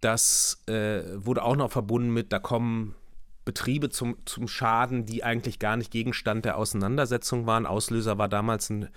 Das 0.00 0.62
äh, 0.66 1.02
wurde 1.14 1.42
auch 1.42 1.56
noch 1.56 1.70
verbunden 1.70 2.12
mit, 2.12 2.32
da 2.32 2.38
kommen 2.38 2.94
Betriebe 3.44 3.90
zum, 3.90 4.16
zum 4.26 4.48
Schaden, 4.48 5.06
die 5.06 5.24
eigentlich 5.24 5.58
gar 5.58 5.76
nicht 5.76 5.90
Gegenstand 5.90 6.44
der 6.44 6.56
Auseinandersetzung 6.56 7.46
waren. 7.46 7.66
Auslöser 7.66 8.18
war 8.18 8.28
damals 8.28 8.70
ein 8.70 8.88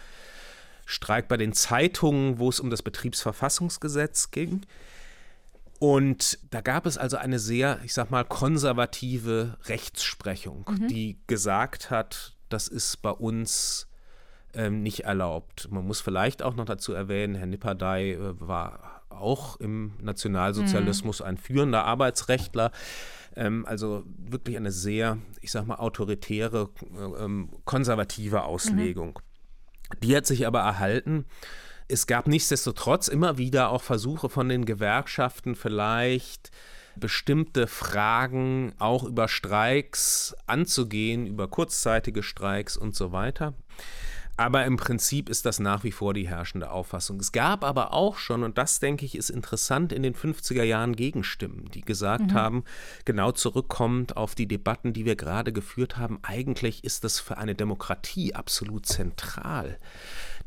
Streik 0.86 1.28
bei 1.28 1.38
den 1.38 1.54
Zeitungen, 1.54 2.40
wo 2.40 2.50
es 2.50 2.60
um 2.60 2.70
das 2.70 2.82
Betriebsverfassungsgesetz 2.82 4.32
ging. 4.32 4.66
Und 5.80 6.40
da 6.52 6.62
gab 6.62 6.86
es 6.86 6.98
also 6.98 7.18
eine 7.18 7.40
sehr, 7.40 7.80
ich 7.84 7.94
sag 7.94 8.10
mal, 8.10 8.24
konservative 8.24 9.58
Rechtsprechung, 9.66 10.66
mhm. 10.70 10.88
die 10.88 11.20
gesagt 11.28 11.90
hat, 11.90 12.36
das 12.50 12.68
ist 12.68 13.02
bei 13.02 13.10
uns 13.10 13.88
ähm, 14.54 14.84
nicht 14.84 15.02
erlaubt. 15.02 15.68
Man 15.72 15.86
muss 15.86 16.00
vielleicht 16.00 16.44
auch 16.44 16.56
noch 16.56 16.66
dazu 16.66 16.94
erwähnen, 16.94 17.36
Herr 17.36 17.48
Nipperdey 17.48 18.14
äh, 18.14 18.40
war 18.40 18.93
auch 19.14 19.60
im 19.60 19.94
Nationalsozialismus 20.02 21.20
mhm. 21.20 21.26
ein 21.26 21.38
führender 21.38 21.86
Arbeitsrechtler. 21.86 22.72
Ähm, 23.36 23.66
also 23.66 24.04
wirklich 24.18 24.58
eine 24.58 24.72
sehr, 24.72 25.18
ich 25.42 25.52
sag 25.52 25.66
mal, 25.66 25.76
autoritäre, 25.76 26.70
äh, 26.96 27.24
ähm, 27.24 27.50
konservative 27.66 28.44
Auslegung. 28.44 29.20
Mhm. 29.20 30.00
Die 30.02 30.16
hat 30.16 30.26
sich 30.26 30.48
aber 30.48 30.62
erhalten. 30.62 31.26
Es 31.88 32.08
gab 32.08 32.28
nichtsdestotrotz 32.28 33.08
immer 33.08 33.38
wieder 33.38 33.70
auch 33.70 33.84
Versuche 33.84 34.30
von 34.30 34.50
den 34.50 34.66
Gewerkschaften 34.66 35.56
vielleicht 35.56 36.52
bestimmte 36.96 37.68
Fragen 37.68 38.74
auch 38.78 39.04
über 39.04 39.28
Streiks 39.28 40.36
anzugehen, 40.46 41.28
über 41.28 41.48
kurzzeitige 41.48 42.24
Streiks 42.24 42.78
und 42.78 42.96
so 42.96 43.12
weiter. 43.12 43.54
Aber 44.36 44.66
im 44.66 44.78
Prinzip 44.78 45.30
ist 45.30 45.46
das 45.46 45.60
nach 45.60 45.84
wie 45.84 45.92
vor 45.92 46.14
die 46.14 46.28
herrschende 46.28 46.72
Auffassung. 46.72 47.20
Es 47.20 47.32
gab 47.32 47.64
aber 47.64 47.94
auch 47.94 48.18
schon, 48.18 48.44
und 48.44 48.58
das 48.58 48.80
denke 48.80 49.06
ich 49.06 49.16
ist 49.16 49.30
interessant, 49.30 49.94
in 49.94 50.02
den 50.02 50.16
50er 50.16 50.64
Jahren 50.64 50.96
Gegenstimmen, 50.96 51.70
die 51.74 51.82
gesagt 51.82 52.32
mhm. 52.32 52.34
haben, 52.34 52.64
genau 53.06 53.32
zurückkommend 53.32 54.18
auf 54.18 54.34
die 54.34 54.48
Debatten, 54.48 54.94
die 54.94 55.06
wir 55.06 55.16
gerade 55.16 55.54
geführt 55.54 55.98
haben, 55.98 56.20
eigentlich 56.24 56.84
ist 56.84 57.04
das 57.04 57.20
für 57.20 57.38
eine 57.38 57.54
Demokratie 57.54 58.34
absolut 58.34 58.88
zentral 58.88 59.78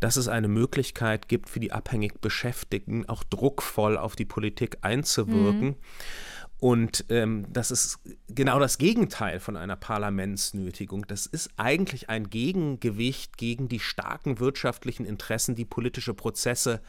dass 0.00 0.16
es 0.16 0.28
eine 0.28 0.48
Möglichkeit 0.48 1.28
gibt, 1.28 1.48
für 1.48 1.60
die 1.60 1.72
abhängig 1.72 2.20
Beschäftigten 2.20 3.08
auch 3.08 3.24
druckvoll 3.24 3.96
auf 3.96 4.16
die 4.16 4.24
Politik 4.24 4.78
einzuwirken. 4.82 5.68
Mhm. 5.68 5.76
Und 6.58 7.04
ähm, 7.10 7.46
das 7.52 7.70
ist 7.70 7.98
genau 8.28 8.58
das 8.58 8.78
Gegenteil 8.78 9.40
von 9.40 9.56
einer 9.56 9.76
Parlamentsnötigung. 9.76 11.06
Das 11.06 11.26
ist 11.26 11.50
eigentlich 11.56 12.08
ein 12.08 12.30
Gegengewicht 12.30 13.36
gegen 13.36 13.68
die 13.68 13.80
starken 13.80 14.40
wirtschaftlichen 14.40 15.04
Interessen, 15.04 15.54
die 15.54 15.66
politische 15.66 16.14
Prozesse 16.14 16.80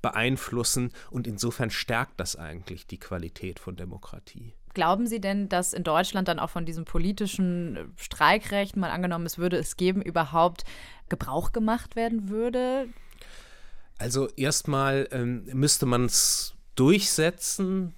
beeinflussen. 0.00 0.92
Und 1.10 1.26
insofern 1.26 1.70
stärkt 1.70 2.18
das 2.20 2.36
eigentlich 2.36 2.86
die 2.86 2.98
Qualität 2.98 3.58
von 3.58 3.76
Demokratie. 3.76 4.54
Glauben 4.74 5.06
Sie 5.06 5.20
denn, 5.20 5.50
dass 5.50 5.74
in 5.74 5.84
Deutschland 5.84 6.28
dann 6.28 6.38
auch 6.38 6.48
von 6.48 6.64
diesem 6.64 6.86
politischen 6.86 7.92
Streikrecht, 7.96 8.76
mal 8.76 8.90
angenommen, 8.90 9.26
es 9.26 9.36
würde 9.36 9.58
es 9.58 9.76
geben, 9.76 10.00
überhaupt 10.00 10.64
Gebrauch 11.10 11.52
gemacht 11.52 11.94
werden 11.94 12.30
würde? 12.30 12.88
Also 13.98 14.28
erstmal 14.36 15.06
ähm, 15.12 15.44
müsste 15.52 15.84
man 15.84 16.06
es 16.06 16.54
durchsetzen 16.74 17.94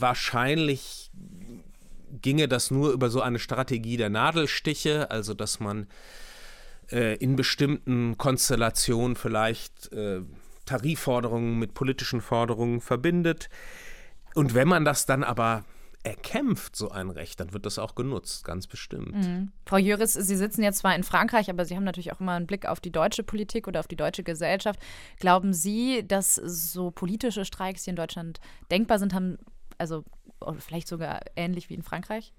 wahrscheinlich 0.00 1.10
ginge 2.22 2.48
das 2.48 2.70
nur 2.70 2.92
über 2.92 3.10
so 3.10 3.20
eine 3.20 3.38
Strategie 3.38 3.96
der 3.96 4.10
Nadelstiche, 4.10 5.10
also 5.10 5.34
dass 5.34 5.60
man 5.60 5.86
äh, 6.90 7.16
in 7.16 7.36
bestimmten 7.36 8.16
Konstellationen 8.16 9.16
vielleicht 9.16 9.92
äh, 9.92 10.22
Tarifforderungen 10.64 11.58
mit 11.58 11.74
politischen 11.74 12.20
Forderungen 12.20 12.80
verbindet. 12.80 13.48
Und 14.34 14.54
wenn 14.54 14.68
man 14.68 14.84
das 14.84 15.06
dann 15.06 15.24
aber 15.24 15.64
erkämpft, 16.02 16.76
so 16.76 16.90
ein 16.90 17.10
Recht, 17.10 17.40
dann 17.40 17.52
wird 17.52 17.66
das 17.66 17.80
auch 17.80 17.96
genutzt, 17.96 18.44
ganz 18.44 18.68
bestimmt. 18.68 19.14
Mhm. 19.14 19.50
Frau 19.64 19.76
Jöris, 19.76 20.12
Sie 20.12 20.36
sitzen 20.36 20.62
jetzt 20.62 20.78
zwar 20.78 20.94
in 20.94 21.02
Frankreich, 21.02 21.50
aber 21.50 21.64
Sie 21.64 21.74
haben 21.74 21.82
natürlich 21.82 22.12
auch 22.12 22.20
immer 22.20 22.32
einen 22.32 22.46
Blick 22.46 22.66
auf 22.66 22.78
die 22.78 22.92
deutsche 22.92 23.24
Politik 23.24 23.66
oder 23.66 23.80
auf 23.80 23.88
die 23.88 23.96
deutsche 23.96 24.22
Gesellschaft. 24.22 24.78
Glauben 25.18 25.52
Sie, 25.52 26.06
dass 26.06 26.36
so 26.36 26.92
politische 26.92 27.44
Streiks, 27.44 27.82
die 27.84 27.90
in 27.90 27.96
Deutschland 27.96 28.38
denkbar 28.70 29.00
sind, 29.00 29.14
haben 29.14 29.38
also 29.78 30.04
vielleicht 30.58 30.88
sogar 30.88 31.20
ähnlich 31.36 31.70
wie 31.70 31.74
in 31.74 31.82
Frankreich? 31.82 32.32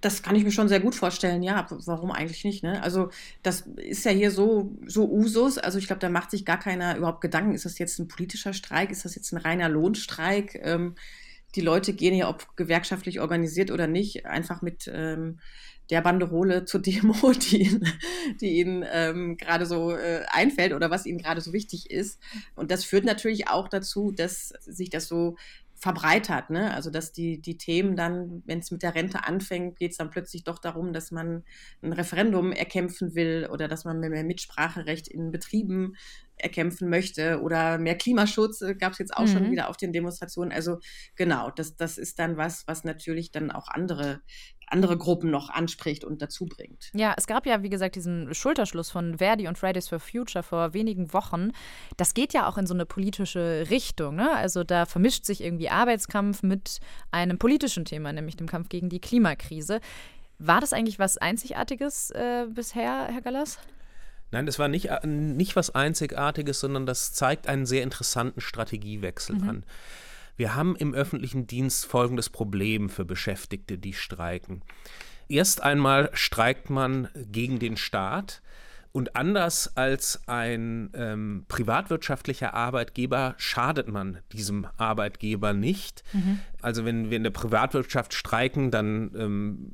Das 0.00 0.22
kann 0.22 0.34
ich 0.34 0.44
mir 0.44 0.50
schon 0.50 0.68
sehr 0.68 0.80
gut 0.80 0.94
vorstellen, 0.94 1.42
ja. 1.42 1.66
Warum 1.68 2.10
eigentlich 2.10 2.44
nicht? 2.44 2.62
Ne? 2.62 2.82
Also, 2.82 3.10
das 3.42 3.62
ist 3.76 4.06
ja 4.06 4.12
hier 4.12 4.30
so, 4.30 4.74
so 4.86 5.10
Usus. 5.10 5.58
Also, 5.58 5.76
ich 5.78 5.86
glaube, 5.86 6.00
da 6.00 6.08
macht 6.08 6.30
sich 6.30 6.46
gar 6.46 6.58
keiner 6.58 6.96
überhaupt 6.96 7.20
Gedanken. 7.20 7.52
Ist 7.54 7.66
das 7.66 7.78
jetzt 7.78 7.98
ein 7.98 8.08
politischer 8.08 8.54
Streik? 8.54 8.90
Ist 8.90 9.04
das 9.04 9.14
jetzt 9.14 9.32
ein 9.32 9.36
reiner 9.36 9.68
Lohnstreik? 9.68 10.58
Ähm, 10.62 10.94
die 11.54 11.60
Leute 11.60 11.92
gehen 11.92 12.14
ja, 12.14 12.28
ob 12.28 12.56
gewerkschaftlich 12.56 13.20
organisiert 13.20 13.70
oder 13.70 13.86
nicht, 13.86 14.26
einfach 14.26 14.62
mit 14.62 14.90
ähm, 14.92 15.38
der 15.90 16.00
Banderole 16.00 16.64
zur 16.64 16.80
Demo, 16.80 17.32
die 17.50 17.62
ihnen, 17.62 17.88
die 18.40 18.58
ihnen 18.58 18.84
ähm, 18.90 19.36
gerade 19.36 19.66
so 19.66 19.92
äh, 19.92 20.24
einfällt 20.30 20.72
oder 20.72 20.90
was 20.90 21.06
ihnen 21.06 21.18
gerade 21.18 21.40
so 21.40 21.52
wichtig 21.52 21.90
ist. 21.90 22.20
Und 22.54 22.70
das 22.70 22.84
führt 22.84 23.04
natürlich 23.04 23.48
auch 23.48 23.68
dazu, 23.68 24.10
dass 24.10 24.48
sich 24.60 24.90
das 24.90 25.08
so 25.08 25.36
verbreitert. 25.74 26.50
Ne? 26.50 26.72
Also 26.72 26.90
dass 26.90 27.12
die, 27.12 27.40
die 27.40 27.58
Themen 27.58 27.96
dann, 27.96 28.42
wenn 28.46 28.60
es 28.60 28.70
mit 28.70 28.82
der 28.82 28.94
Rente 28.94 29.24
anfängt, 29.24 29.78
geht 29.78 29.92
es 29.92 29.96
dann 29.96 30.10
plötzlich 30.10 30.44
doch 30.44 30.58
darum, 30.58 30.92
dass 30.92 31.10
man 31.10 31.44
ein 31.82 31.92
Referendum 31.92 32.52
erkämpfen 32.52 33.14
will 33.14 33.48
oder 33.52 33.68
dass 33.68 33.84
man 33.84 34.00
mehr 34.00 34.24
Mitspracherecht 34.24 35.08
in 35.08 35.30
Betrieben 35.30 35.94
erkämpfen 36.36 36.88
möchte 36.88 37.40
oder 37.42 37.78
mehr 37.78 37.96
Klimaschutz 37.96 38.60
äh, 38.60 38.74
gab 38.74 38.92
es 38.92 38.98
jetzt 38.98 39.16
auch 39.16 39.24
mhm. 39.24 39.28
schon 39.28 39.50
wieder 39.50 39.68
auf 39.68 39.76
den 39.76 39.92
Demonstrationen. 39.92 40.52
Also 40.52 40.78
genau, 41.14 41.50
das, 41.50 41.76
das 41.76 41.98
ist 41.98 42.18
dann 42.18 42.36
was, 42.36 42.66
was 42.66 42.84
natürlich 42.84 43.30
dann 43.30 43.50
auch 43.50 43.68
andere 43.68 44.20
andere 44.68 44.96
Gruppen 44.96 45.30
noch 45.30 45.50
anspricht 45.50 46.04
und 46.04 46.22
dazu 46.22 46.46
bringt. 46.46 46.90
Ja, 46.94 47.14
es 47.16 47.26
gab 47.26 47.46
ja, 47.46 47.62
wie 47.62 47.70
gesagt, 47.70 47.96
diesen 47.96 48.34
Schulterschluss 48.34 48.90
von 48.90 49.18
Verdi 49.18 49.48
und 49.48 49.58
Fridays 49.58 49.88
for 49.88 50.00
Future 50.00 50.42
vor 50.42 50.74
wenigen 50.74 51.12
Wochen. 51.12 51.52
Das 51.96 52.14
geht 52.14 52.32
ja 52.32 52.48
auch 52.48 52.58
in 52.58 52.66
so 52.66 52.74
eine 52.74 52.86
politische 52.86 53.66
Richtung. 53.70 54.16
Ne? 54.16 54.30
Also 54.34 54.64
da 54.64 54.86
vermischt 54.86 55.24
sich 55.24 55.42
irgendwie 55.42 55.68
Arbeitskampf 55.68 56.42
mit 56.42 56.80
einem 57.10 57.38
politischen 57.38 57.84
Thema, 57.84 58.12
nämlich 58.12 58.36
dem 58.36 58.48
Kampf 58.48 58.68
gegen 58.68 58.88
die 58.88 59.00
Klimakrise. 59.00 59.80
War 60.38 60.60
das 60.60 60.72
eigentlich 60.72 60.98
was 60.98 61.16
Einzigartiges 61.18 62.10
äh, 62.10 62.46
bisher, 62.50 63.08
Herr 63.10 63.22
Gallas? 63.22 63.58
Nein, 64.30 64.46
das 64.46 64.58
war 64.58 64.68
nicht, 64.68 64.86
äh, 64.86 65.06
nicht 65.06 65.54
was 65.54 65.74
Einzigartiges, 65.74 66.58
sondern 66.60 66.86
das 66.86 67.12
zeigt 67.12 67.46
einen 67.46 67.66
sehr 67.66 67.82
interessanten 67.82 68.40
Strategiewechsel 68.40 69.36
mhm. 69.36 69.48
an. 69.48 69.64
Wir 70.36 70.54
haben 70.54 70.76
im 70.76 70.94
öffentlichen 70.94 71.46
Dienst 71.46 71.86
folgendes 71.86 72.28
Problem 72.28 72.88
für 72.88 73.04
Beschäftigte, 73.04 73.78
die 73.78 73.92
streiken. 73.92 74.62
Erst 75.28 75.62
einmal 75.62 76.10
streikt 76.12 76.70
man 76.70 77.08
gegen 77.14 77.58
den 77.58 77.76
Staat. 77.76 78.42
Und 78.92 79.16
anders 79.16 79.76
als 79.76 80.22
ein 80.28 80.90
ähm, 80.94 81.46
privatwirtschaftlicher 81.48 82.54
Arbeitgeber 82.54 83.34
schadet 83.38 83.88
man 83.88 84.18
diesem 84.32 84.68
Arbeitgeber 84.76 85.52
nicht. 85.52 86.04
Mhm. 86.12 86.38
Also 86.62 86.84
wenn 86.84 87.10
wir 87.10 87.16
in 87.16 87.24
der 87.24 87.30
Privatwirtschaft 87.30 88.14
streiken, 88.14 88.70
dann 88.70 89.10
ähm, 89.18 89.72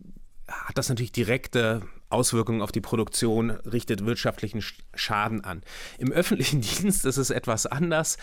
hat 0.49 0.79
das 0.79 0.89
natürlich 0.89 1.13
direkte 1.13 1.83
Auswirkungen 2.09 2.61
auf 2.61 2.73
die 2.73 2.81
Produktion, 2.81 3.51
richtet 3.51 4.05
wirtschaftlichen 4.05 4.63
Schaden 4.95 5.45
an. 5.45 5.63
Im 5.99 6.11
öffentlichen 6.13 6.61
Dienst 6.63 7.05
ist 7.05 7.17
es 7.17 7.31
etwas 7.31 7.67
anders. 7.67 8.19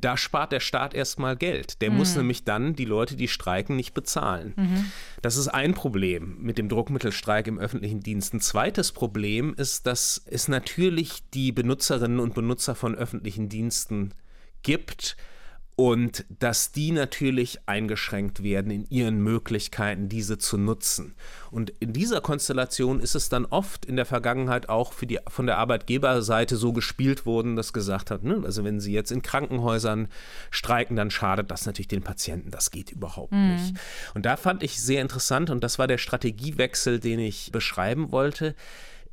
Da 0.00 0.16
spart 0.16 0.52
der 0.52 0.60
Staat 0.60 0.94
erstmal 0.94 1.36
Geld. 1.36 1.80
Der 1.82 1.90
mhm. 1.90 1.96
muss 1.96 2.16
nämlich 2.16 2.44
dann 2.44 2.74
die 2.74 2.84
Leute, 2.84 3.16
die 3.16 3.28
streiken, 3.28 3.76
nicht 3.76 3.94
bezahlen. 3.94 4.54
Mhm. 4.56 4.92
Das 5.22 5.36
ist 5.36 5.48
ein 5.48 5.74
Problem 5.74 6.36
mit 6.40 6.58
dem 6.58 6.68
Druckmittelstreik 6.68 7.46
im 7.46 7.58
öffentlichen 7.58 8.00
Dienst. 8.00 8.34
Ein 8.34 8.40
zweites 8.40 8.92
Problem 8.92 9.54
ist, 9.56 9.86
dass 9.86 10.22
es 10.26 10.48
natürlich 10.48 11.28
die 11.34 11.52
Benutzerinnen 11.52 12.20
und 12.20 12.34
Benutzer 12.34 12.74
von 12.74 12.94
öffentlichen 12.94 13.48
Diensten 13.48 14.14
gibt, 14.62 15.16
und 15.78 16.24
dass 16.40 16.72
die 16.72 16.90
natürlich 16.90 17.60
eingeschränkt 17.66 18.42
werden 18.42 18.72
in 18.72 18.90
ihren 18.90 19.22
Möglichkeiten, 19.22 20.08
diese 20.08 20.36
zu 20.36 20.58
nutzen. 20.58 21.14
Und 21.52 21.70
in 21.78 21.92
dieser 21.92 22.20
Konstellation 22.20 22.98
ist 22.98 23.14
es 23.14 23.28
dann 23.28 23.44
oft 23.44 23.84
in 23.84 23.94
der 23.94 24.04
Vergangenheit 24.04 24.68
auch 24.68 24.92
für 24.92 25.06
die, 25.06 25.20
von 25.28 25.46
der 25.46 25.56
Arbeitgeberseite 25.58 26.56
so 26.56 26.72
gespielt 26.72 27.26
worden, 27.26 27.54
dass 27.54 27.72
gesagt 27.72 28.10
hat, 28.10 28.24
ne, 28.24 28.42
also 28.44 28.64
wenn 28.64 28.80
sie 28.80 28.92
jetzt 28.92 29.12
in 29.12 29.22
Krankenhäusern 29.22 30.08
streiken, 30.50 30.96
dann 30.96 31.12
schadet 31.12 31.48
das 31.48 31.64
natürlich 31.64 31.86
den 31.86 32.02
Patienten. 32.02 32.50
Das 32.50 32.72
geht 32.72 32.90
überhaupt 32.90 33.30
mhm. 33.30 33.52
nicht. 33.52 33.74
Und 34.14 34.26
da 34.26 34.36
fand 34.36 34.64
ich 34.64 34.82
sehr 34.82 35.00
interessant 35.00 35.48
und 35.48 35.62
das 35.62 35.78
war 35.78 35.86
der 35.86 35.98
Strategiewechsel, 35.98 36.98
den 36.98 37.20
ich 37.20 37.52
beschreiben 37.52 38.10
wollte 38.10 38.56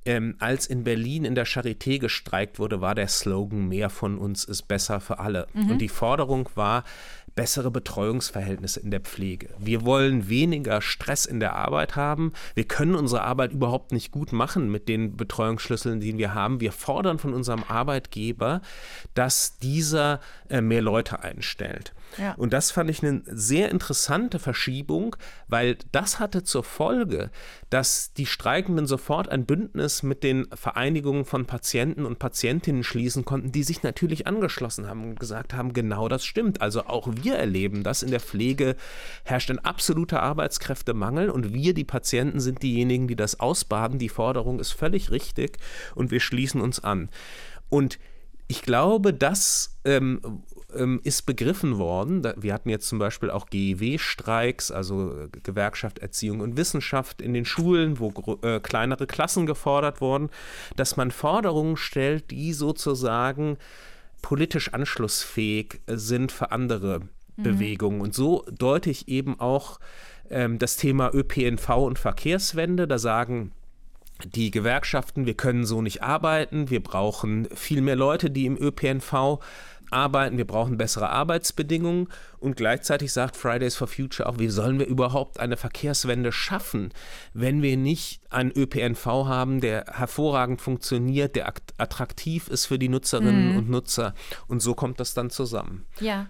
ähm, 0.06 0.36
als 0.40 0.68
in 0.68 0.84
Berlin 0.84 1.26
in 1.26 1.36
der 1.36 1.48
Charité 1.48 2.00
gestreikt 2.00 2.60
wurde, 2.60 2.82
war 2.82 2.96
der 2.96 3.08
Slogan 3.08 3.68
Mehr 3.68 3.90
von 3.90 4.18
uns 4.18 4.44
ist 4.46 4.68
besser 4.68 5.00
für 5.00 5.20
alle. 5.20 5.48
Mhm. 5.54 5.72
Und 5.72 5.80
die 5.80 5.90
Forderung 5.90 6.50
war, 6.56 6.84
bessere 7.36 7.70
Betreuungsverhältnisse 7.70 8.80
in 8.80 8.92
der 8.92 9.02
Pflege. 9.02 9.50
Wir 9.60 9.84
wollen 9.84 10.30
weniger 10.30 10.82
Stress 10.82 11.26
in 11.26 11.40
der 11.40 11.56
Arbeit 11.56 11.96
haben. 11.96 12.32
Wir 12.56 12.64
können 12.64 12.96
unsere 12.96 13.24
Arbeit 13.24 13.52
überhaupt 13.52 13.92
nicht 13.92 14.12
gut 14.12 14.32
machen 14.32 14.72
mit 14.72 14.88
den 14.88 15.18
Betreuungsschlüsseln, 15.18 16.00
die 16.00 16.18
wir 16.18 16.34
haben. 16.34 16.62
Wir 16.62 16.72
fordern 16.72 17.20
von 17.20 17.34
unserem 17.34 17.64
Arbeitgeber, 17.68 18.62
dass 19.14 19.60
dieser 19.60 20.22
äh, 20.50 20.62
mehr 20.62 20.82
Leute 20.82 21.22
einstellt. 21.22 21.94
Ja. 22.18 22.34
Und 22.36 22.54
das 22.54 22.72
fand 22.72 22.90
ich 22.90 23.04
eine 23.04 23.22
sehr 23.26 23.70
interessante 23.70 24.40
Verschiebung, 24.40 25.16
weil 25.48 25.78
das 25.92 26.20
hatte 26.20 26.44
zur 26.44 26.64
Folge, 26.64 27.32
dass 27.70 28.14
die 28.14 28.26
Streikenden 28.26 28.88
sofort 28.88 29.30
ein 29.30 29.46
Bündnis 29.46 30.04
mit 30.04 30.24
den 30.24 30.48
Vereinigungen 30.54 31.26
von 31.26 31.46
Patienten 31.46 32.06
und 32.06 32.20
Patientinnen 32.20 32.84
schließen 32.84 33.26
konnten, 33.26 33.52
die 33.52 33.64
sich 33.64 33.84
natürlich 33.84 34.28
angeschlossen 34.28 34.88
haben 34.88 35.04
und 35.04 35.20
gesagt 35.20 35.54
haben, 35.54 35.74
genau 35.74 36.08
das 36.08 36.26
stimmt. 36.26 36.62
Also 36.62 36.86
auch 36.86 37.08
wir 37.12 37.36
erleben 37.36 37.84
das. 37.84 38.04
In 38.04 38.12
der 38.12 38.20
Pflege 38.20 38.76
herrscht 39.24 39.50
ein 39.50 39.60
absoluter 39.60 40.22
Arbeitskräftemangel 40.22 41.30
und 41.30 41.54
wir, 41.54 41.74
die 41.74 41.84
Patienten, 41.84 42.40
sind 42.40 42.64
diejenigen, 42.64 43.08
die 43.08 43.16
das 43.16 43.40
ausbaden. 43.40 44.00
Die 44.00 44.10
Forderung 44.10 44.60
ist 44.60 44.72
völlig 44.72 45.12
richtig 45.12 45.58
und 45.96 46.12
wir 46.12 46.20
schließen 46.20 46.62
uns 46.62 46.84
an. 46.84 47.10
Und 47.70 48.00
ich 48.48 48.62
glaube, 48.62 49.14
das 49.14 49.78
ähm, 49.86 50.44
ähm, 50.76 51.00
ist 51.04 51.26
begriffen 51.26 51.78
worden. 51.78 52.24
Wir 52.38 52.54
hatten 52.54 52.70
jetzt 52.70 52.88
zum 52.88 53.00
Beispiel 53.00 53.30
auch 53.30 53.48
GEW-Streiks, 53.48 54.72
also 54.72 55.12
äh, 55.12 55.30
Gewerkschaft 55.44 56.00
Erziehung 56.00 56.42
und 56.42 56.58
Wissenschaft 56.58 57.22
in 57.22 57.34
den 57.34 57.46
Schulen, 57.46 58.00
wo 58.00 58.12
äh, 58.42 58.60
kleinere 58.60 59.08
Klassen 59.08 59.46
gefordert 59.46 60.02
wurden, 60.02 60.30
dass 60.76 60.98
man 60.98 61.12
Forderungen 61.12 61.78
stellt, 61.78 62.32
die 62.32 62.54
sozusagen 62.54 63.58
politisch 64.22 64.74
anschlussfähig 64.74 65.82
äh, 65.88 65.98
sind 65.98 66.32
für 66.32 66.52
andere 66.52 67.02
mhm. 67.38 67.44
Bewegungen. 67.44 68.02
Und 68.02 68.14
so 68.14 68.46
deute 68.52 68.90
ich 68.90 69.08
eben 69.08 69.40
auch 69.40 69.80
ähm, 70.30 70.60
das 70.60 70.78
Thema 70.78 71.14
ÖPNV 71.14 71.70
und 71.78 72.00
Verkehrswende. 72.00 72.88
Da 72.88 72.98
sagen 72.98 73.52
die 74.24 74.52
Gewerkschaften, 74.52 75.26
wir 75.26 75.36
können 75.36 75.66
so 75.66 75.82
nicht 75.82 76.02
arbeiten, 76.02 76.70
wir 76.70 76.82
brauchen 76.82 77.48
viel 77.54 77.82
mehr 77.82 77.96
Leute, 77.96 78.30
die 78.30 78.46
im 78.46 78.58
ÖPNV 78.58 79.40
arbeiten, 79.92 80.38
wir 80.38 80.48
brauchen 80.48 80.78
bessere 80.78 81.10
Arbeitsbedingungen 81.10 82.08
und 82.40 82.58
gleichzeitig 82.58 83.14
sagt 83.14 83.36
Fridays 83.36 83.76
for 83.76 83.88
Future 83.88 84.28
auch, 84.28 84.40
wie 84.40 84.50
sollen 84.50 84.80
wir 84.80 84.88
überhaupt 84.88 85.40
eine 85.40 85.58
Verkehrswende 85.58 86.32
schaffen, 86.32 86.92
wenn 87.34 87.62
wir 87.62 87.78
nicht 87.78 88.22
einen 88.30 88.52
ÖPNV 88.52 89.06
haben, 89.06 89.62
der 89.62 89.86
hervorragend 89.92 90.62
funktioniert, 90.62 91.36
der 91.36 91.54
attraktiv 91.78 92.48
ist 92.48 92.66
für 92.66 92.80
die 92.80 92.90
Nutzerinnen 92.90 93.52
mhm. 93.52 93.58
und 93.58 93.70
Nutzer 93.70 94.14
und 94.48 94.62
so 94.62 94.74
kommt 94.74 95.00
das 95.00 95.14
dann 95.14 95.30
zusammen. 95.30 95.86
Ja. 96.00 96.28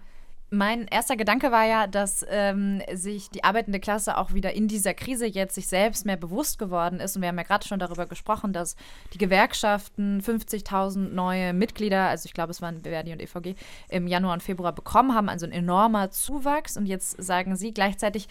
Mein 0.55 0.87
erster 0.87 1.17
Gedanke 1.17 1.51
war 1.51 1.65
ja, 1.65 1.85
dass 1.85 2.25
ähm, 2.29 2.81
sich 2.93 3.29
die 3.29 3.43
arbeitende 3.43 3.81
Klasse 3.81 4.17
auch 4.17 4.33
wieder 4.33 4.53
in 4.53 4.69
dieser 4.69 4.93
Krise 4.93 5.25
jetzt 5.25 5.53
sich 5.55 5.67
selbst 5.67 6.05
mehr 6.05 6.15
bewusst 6.15 6.59
geworden 6.59 7.01
ist. 7.01 7.17
Und 7.17 7.23
wir 7.23 7.27
haben 7.27 7.37
ja 7.37 7.43
gerade 7.43 7.67
schon 7.67 7.77
darüber 7.77 8.05
gesprochen, 8.05 8.53
dass 8.53 8.77
die 9.13 9.17
Gewerkschaften 9.17 10.21
50.000 10.21 11.09
neue 11.09 11.51
Mitglieder, 11.51 12.07
also 12.07 12.27
ich 12.27 12.33
glaube, 12.33 12.51
es 12.51 12.61
waren 12.61 12.83
Verdi 12.83 13.11
und 13.11 13.21
EVG, 13.21 13.55
im 13.89 14.07
Januar 14.07 14.31
und 14.31 14.43
Februar 14.43 14.71
bekommen 14.71 15.13
haben. 15.13 15.27
Also 15.27 15.45
ein 15.45 15.51
enormer 15.51 16.11
Zuwachs. 16.11 16.77
Und 16.77 16.85
jetzt 16.85 17.21
sagen 17.21 17.57
sie 17.57 17.73
gleichzeitig, 17.73 18.29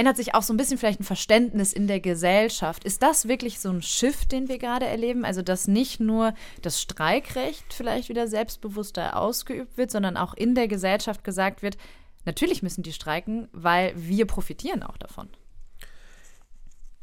ändert 0.00 0.16
sich 0.16 0.34
auch 0.34 0.42
so 0.42 0.54
ein 0.54 0.56
bisschen 0.56 0.78
vielleicht 0.78 1.00
ein 1.00 1.04
Verständnis 1.04 1.74
in 1.74 1.86
der 1.86 2.00
Gesellschaft. 2.00 2.84
Ist 2.84 3.02
das 3.02 3.28
wirklich 3.28 3.60
so 3.60 3.68
ein 3.68 3.82
Shift, 3.82 4.32
den 4.32 4.48
wir 4.48 4.56
gerade 4.56 4.86
erleben? 4.86 5.26
Also, 5.26 5.42
dass 5.42 5.68
nicht 5.68 6.00
nur 6.00 6.32
das 6.62 6.80
Streikrecht 6.80 7.74
vielleicht 7.74 8.08
wieder 8.08 8.26
selbstbewusster 8.26 9.14
ausgeübt 9.14 9.76
wird, 9.76 9.90
sondern 9.90 10.16
auch 10.16 10.32
in 10.32 10.54
der 10.54 10.68
Gesellschaft 10.68 11.22
gesagt 11.22 11.60
wird, 11.60 11.76
natürlich 12.24 12.62
müssen 12.62 12.82
die 12.82 12.94
streiken, 12.94 13.48
weil 13.52 13.92
wir 13.94 14.26
profitieren 14.26 14.82
auch 14.82 14.96
davon. 14.96 15.28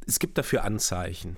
Es 0.07 0.17
gibt 0.17 0.39
dafür 0.39 0.63
Anzeichen. 0.63 1.37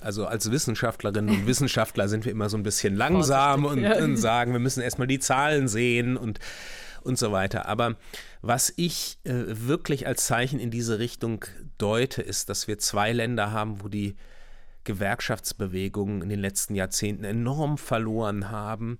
Also 0.00 0.26
als 0.26 0.48
Wissenschaftlerinnen 0.52 1.34
und 1.34 1.46
Wissenschaftler 1.48 2.08
sind 2.08 2.24
wir 2.24 2.30
immer 2.30 2.48
so 2.48 2.56
ein 2.56 2.62
bisschen 2.62 2.94
langsam 2.94 3.64
und, 3.64 3.84
und 3.84 4.16
sagen, 4.16 4.52
wir 4.52 4.60
müssen 4.60 4.80
erstmal 4.80 5.08
die 5.08 5.18
Zahlen 5.18 5.66
sehen 5.66 6.16
und 6.16 6.38
und 7.02 7.18
so 7.18 7.32
weiter. 7.32 7.66
Aber 7.66 7.96
was 8.42 8.72
ich 8.76 9.18
äh, 9.24 9.32
wirklich 9.46 10.06
als 10.06 10.26
Zeichen 10.26 10.60
in 10.60 10.70
diese 10.70 10.98
Richtung 10.98 11.44
deute, 11.78 12.22
ist, 12.22 12.48
dass 12.48 12.68
wir 12.68 12.78
zwei 12.78 13.12
Länder 13.12 13.52
haben, 13.52 13.82
wo 13.82 13.88
die 13.88 14.16
Gewerkschaftsbewegungen 14.84 16.22
in 16.22 16.28
den 16.28 16.40
letzten 16.40 16.74
Jahrzehnten 16.74 17.24
enorm 17.24 17.78
verloren 17.78 18.50
haben 18.50 18.98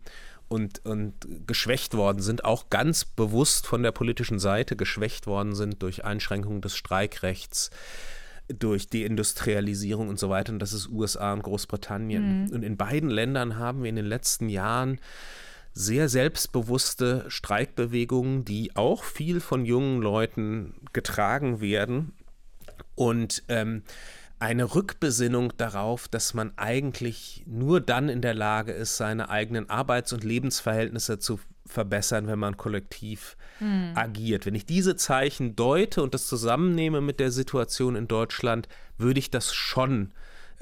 und, 0.49 0.85
und 0.85 1.15
geschwächt 1.47 1.95
worden 1.95 2.21
sind, 2.21 2.45
auch 2.45 2.71
ganz 2.71 3.05
bewusst 3.05 3.67
von 3.67 3.83
der 3.83 3.93
politischen 3.93 4.39
Seite 4.39 4.77
geschwächt 4.77 5.27
worden 5.27 5.55
sind 5.55 5.83
durch 5.83 6.05
Einschränkungen 6.05 6.61
des 6.61 6.77
Streikrechts 6.77 7.71
durch 8.59 8.89
Deindustrialisierung 8.89 10.09
und 10.09 10.19
so 10.19 10.29
weiter. 10.29 10.53
Und 10.53 10.59
das 10.59 10.73
ist 10.73 10.89
USA 10.89 11.33
und 11.33 11.43
Großbritannien. 11.43 12.45
Mhm. 12.45 12.51
Und 12.51 12.63
in 12.63 12.77
beiden 12.77 13.11
Ländern 13.11 13.57
haben 13.57 13.83
wir 13.83 13.89
in 13.89 13.97
den 13.97 14.07
letzten 14.07 14.49
Jahren 14.49 14.99
sehr 15.73 16.09
selbstbewusste 16.09 17.25
Streikbewegungen, 17.29 18.45
die 18.45 18.77
auch 18.77 19.05
viel 19.05 19.41
von 19.41 19.65
jungen 19.65 20.03
Leuten 20.03 20.75
getragen 20.93 21.61
werden 21.61 22.13
und 22.95 23.43
ähm, 23.49 23.83
eine 24.41 24.75
Rückbesinnung 24.75 25.53
darauf, 25.59 26.09
dass 26.09 26.33
man 26.33 26.53
eigentlich 26.57 27.45
nur 27.47 27.81
dann 27.81 28.09
in 28.09 28.23
der 28.23 28.35
Lage 28.35 28.73
ist, 28.73 28.97
seine 28.97 29.29
eigenen 29.29 29.69
Arbeits- 29.69 30.15
und 30.15 30.25
Lebensverhältnisse 30.25 31.19
zu 31.19 31.39
verbessern, 31.67 32.27
wenn 32.27 32.39
man 32.39 32.57
kollektiv 32.57 33.37
hm. 33.59 33.93
agiert. 33.95 34.47
Wenn 34.47 34.55
ich 34.55 34.67
diese 34.67 34.97
Zeichen 34.97 35.57
deute 35.57 36.03
und 36.03 36.15
das 36.15 36.27
zusammennehme 36.27 37.03
mit 37.03 37.21
der 37.21 37.31
Situation 37.31 37.97
in 37.97 38.09
Deutschland, 38.09 38.67
würde 38.97 39.21
ich 39.21 39.31
das 39.31 39.55
schon 39.55 40.13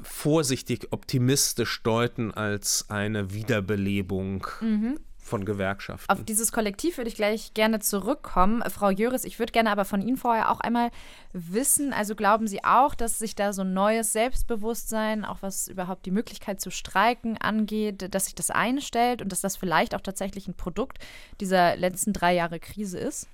vorsichtig 0.03 0.88
optimistisch 0.90 1.82
deuten 1.82 2.32
als 2.32 2.86
eine 2.88 3.32
Wiederbelebung 3.32 4.46
mhm 4.61 4.99
von 5.28 5.44
Gewerkschaften. 5.44 6.11
Auf 6.11 6.24
dieses 6.24 6.51
Kollektiv 6.51 6.96
würde 6.96 7.09
ich 7.09 7.14
gleich 7.14 7.55
gerne 7.55 7.78
zurückkommen. 7.78 8.62
Frau 8.68 8.90
Jöris, 8.90 9.24
ich 9.24 9.38
würde 9.38 9.53
gerne 9.53 9.70
aber 9.70 9.84
von 9.84 10.03
Ihnen 10.03 10.16
vorher 10.16 10.51
auch 10.51 10.61
einmal 10.61 10.90
wissen, 11.32 11.92
also 11.92 12.16
glauben 12.16 12.49
Sie 12.49 12.64
auch, 12.64 12.94
dass 12.94 13.18
sich 13.18 13.36
da 13.36 13.53
so 13.53 13.62
ein 13.62 13.74
neues 13.74 14.12
Selbstbewusstsein, 14.12 15.24
auch 15.24 15.38
was 15.42 15.68
überhaupt 15.68 16.07
die 16.07 16.11
Möglichkeit 16.11 16.61
zu 16.61 16.70
streiken 16.70 17.38
angeht, 17.38 18.12
dass 18.14 18.24
sich 18.24 18.34
das 18.34 18.51
einstellt 18.51 19.22
und 19.22 19.30
dass 19.30 19.40
das 19.40 19.57
vielleicht 19.57 19.94
auch 19.94 20.01
tatsächlich 20.01 20.49
ein 20.49 20.55
Produkt 20.55 20.99
dieser 21.40 21.76
letzten 21.76 22.12
drei 22.12 22.34
Jahre 22.34 22.59
Krise 22.59 22.99
ist? 22.99 23.28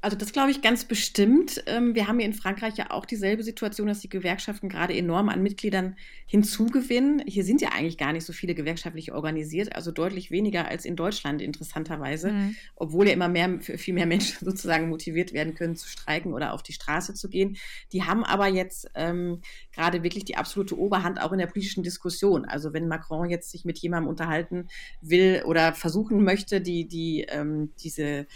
Also 0.00 0.16
das 0.16 0.32
glaube 0.32 0.50
ich 0.50 0.62
ganz 0.62 0.84
bestimmt. 0.84 1.62
Ähm, 1.66 1.94
wir 1.94 2.06
haben 2.06 2.18
hier 2.18 2.26
in 2.26 2.34
Frankreich 2.34 2.76
ja 2.76 2.90
auch 2.90 3.06
dieselbe 3.06 3.42
Situation, 3.42 3.86
dass 3.86 4.00
die 4.00 4.08
Gewerkschaften 4.08 4.68
gerade 4.68 4.94
enorm 4.94 5.28
an 5.28 5.42
Mitgliedern 5.42 5.96
hinzugewinnen. 6.26 7.22
Hier 7.26 7.44
sind 7.44 7.60
ja 7.60 7.70
eigentlich 7.70 7.98
gar 7.98 8.12
nicht 8.12 8.24
so 8.24 8.32
viele 8.32 8.54
gewerkschaftlich 8.54 9.12
organisiert, 9.12 9.74
also 9.74 9.90
deutlich 9.90 10.30
weniger 10.30 10.68
als 10.68 10.84
in 10.84 10.96
Deutschland 10.96 11.40
interessanterweise, 11.40 12.32
mhm. 12.32 12.56
obwohl 12.76 13.06
ja 13.06 13.14
immer 13.14 13.28
mehr, 13.28 13.60
viel 13.60 13.94
mehr 13.94 14.06
Menschen 14.06 14.38
sozusagen 14.44 14.88
motiviert 14.88 15.32
werden 15.32 15.54
können 15.54 15.76
zu 15.76 15.88
streiken 15.88 16.34
oder 16.34 16.52
auf 16.52 16.62
die 16.62 16.72
Straße 16.72 17.14
zu 17.14 17.28
gehen. 17.28 17.56
Die 17.92 18.04
haben 18.04 18.24
aber 18.24 18.48
jetzt 18.48 18.90
ähm, 18.94 19.40
gerade 19.72 20.02
wirklich 20.02 20.24
die 20.24 20.36
absolute 20.36 20.78
Oberhand 20.78 21.20
auch 21.20 21.32
in 21.32 21.38
der 21.38 21.46
politischen 21.46 21.82
Diskussion. 21.82 22.44
Also 22.44 22.72
wenn 22.72 22.88
Macron 22.88 23.30
jetzt 23.30 23.50
sich 23.50 23.64
mit 23.64 23.78
jemandem 23.78 24.08
unterhalten 24.08 24.68
will 25.00 25.42
oder 25.46 25.72
versuchen 25.72 26.22
möchte, 26.22 26.60
die, 26.60 26.86
die 26.86 27.26
ähm, 27.28 27.72
diese 27.82 28.26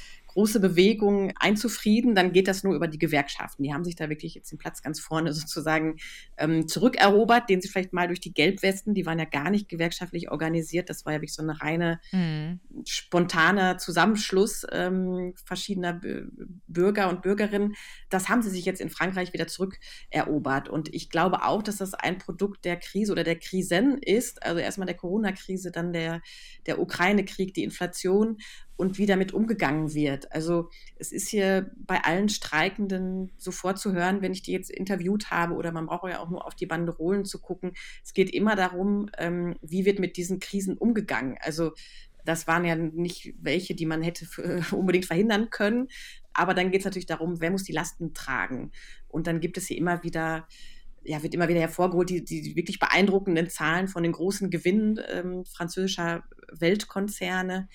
große 0.40 0.58
Bewegung 0.58 1.34
einzufrieden, 1.38 2.14
dann 2.14 2.32
geht 2.32 2.48
das 2.48 2.64
nur 2.64 2.74
über 2.74 2.88
die 2.88 2.98
Gewerkschaften. 2.98 3.62
Die 3.62 3.74
haben 3.74 3.84
sich 3.84 3.94
da 3.94 4.08
wirklich 4.08 4.34
jetzt 4.34 4.50
den 4.50 4.58
Platz 4.58 4.80
ganz 4.80 4.98
vorne 4.98 5.32
sozusagen 5.34 5.96
ähm, 6.38 6.66
zurückerobert, 6.66 7.50
den 7.50 7.60
sie 7.60 7.68
vielleicht 7.68 7.92
mal 7.92 8.06
durch 8.06 8.20
die 8.20 8.32
Gelbwesten, 8.32 8.94
die 8.94 9.04
waren 9.04 9.18
ja 9.18 9.26
gar 9.26 9.50
nicht 9.50 9.68
gewerkschaftlich 9.68 10.30
organisiert, 10.30 10.88
das 10.88 11.04
war 11.04 11.12
ja 11.12 11.18
wirklich 11.18 11.34
so 11.34 11.42
eine 11.42 11.60
reine 11.60 12.00
mhm. 12.10 12.60
spontane 12.86 13.76
Zusammenschluss 13.76 14.66
ähm, 14.72 15.34
verschiedener 15.44 16.00
Bürger 16.66 17.10
und 17.10 17.20
Bürgerinnen. 17.20 17.74
Das 18.08 18.30
haben 18.30 18.40
sie 18.40 18.50
sich 18.50 18.64
jetzt 18.64 18.80
in 18.80 18.88
Frankreich 18.88 19.34
wieder 19.34 19.46
zurückerobert. 19.46 20.70
Und 20.70 20.94
ich 20.94 21.10
glaube 21.10 21.44
auch, 21.44 21.62
dass 21.62 21.76
das 21.76 21.92
ein 21.92 22.16
Produkt 22.16 22.64
der 22.64 22.78
Krise 22.78 23.12
oder 23.12 23.24
der 23.24 23.38
Krisen 23.38 23.98
ist. 23.98 24.42
Also 24.42 24.58
erstmal 24.58 24.86
der 24.86 24.96
Corona-Krise, 24.96 25.70
dann 25.70 25.92
der, 25.92 26.22
der 26.64 26.80
Ukraine-Krieg, 26.80 27.52
die 27.52 27.62
Inflation 27.62 28.38
und 28.80 28.96
wie 28.96 29.04
damit 29.04 29.34
umgegangen 29.34 29.92
wird. 29.92 30.32
Also 30.32 30.70
es 30.96 31.12
ist 31.12 31.28
hier 31.28 31.70
bei 31.76 32.02
allen 32.02 32.30
Streikenden 32.30 33.30
sofort 33.36 33.78
zu 33.78 33.92
hören, 33.92 34.22
wenn 34.22 34.32
ich 34.32 34.40
die 34.40 34.52
jetzt 34.52 34.70
interviewt 34.70 35.30
habe 35.30 35.54
oder 35.54 35.70
man 35.70 35.84
braucht 35.84 36.10
ja 36.10 36.18
auch 36.18 36.30
nur 36.30 36.46
auf 36.46 36.54
die 36.54 36.64
Banderolen 36.64 37.26
zu 37.26 37.42
gucken. 37.42 37.72
Es 38.02 38.14
geht 38.14 38.30
immer 38.30 38.56
darum, 38.56 39.10
ähm, 39.18 39.56
wie 39.60 39.84
wird 39.84 39.98
mit 39.98 40.16
diesen 40.16 40.40
Krisen 40.40 40.78
umgegangen. 40.78 41.36
Also 41.40 41.72
das 42.24 42.46
waren 42.46 42.64
ja 42.64 42.74
nicht 42.74 43.34
welche, 43.38 43.74
die 43.74 43.84
man 43.84 44.00
hätte 44.00 44.26
unbedingt 44.74 45.04
verhindern 45.04 45.50
können. 45.50 45.88
Aber 46.32 46.54
dann 46.54 46.70
geht 46.70 46.80
es 46.80 46.86
natürlich 46.86 47.06
darum, 47.06 47.42
wer 47.42 47.50
muss 47.50 47.64
die 47.64 47.72
Lasten 47.72 48.14
tragen. 48.14 48.72
Und 49.08 49.26
dann 49.26 49.40
gibt 49.40 49.58
es 49.58 49.66
hier 49.66 49.76
immer 49.76 50.02
wieder 50.02 50.48
ja, 51.02 51.22
wird 51.22 51.34
immer 51.34 51.48
wieder 51.48 51.60
hervorgeholt, 51.60 52.10
die, 52.10 52.22
die 52.22 52.56
wirklich 52.56 52.78
beeindruckenden 52.78 53.48
Zahlen 53.48 53.88
von 53.88 54.02
den 54.02 54.12
großen 54.12 54.50
Gewinnen 54.50 55.00
ähm, 55.08 55.46
französischer 55.46 56.24
Weltkonzerne 56.52 57.68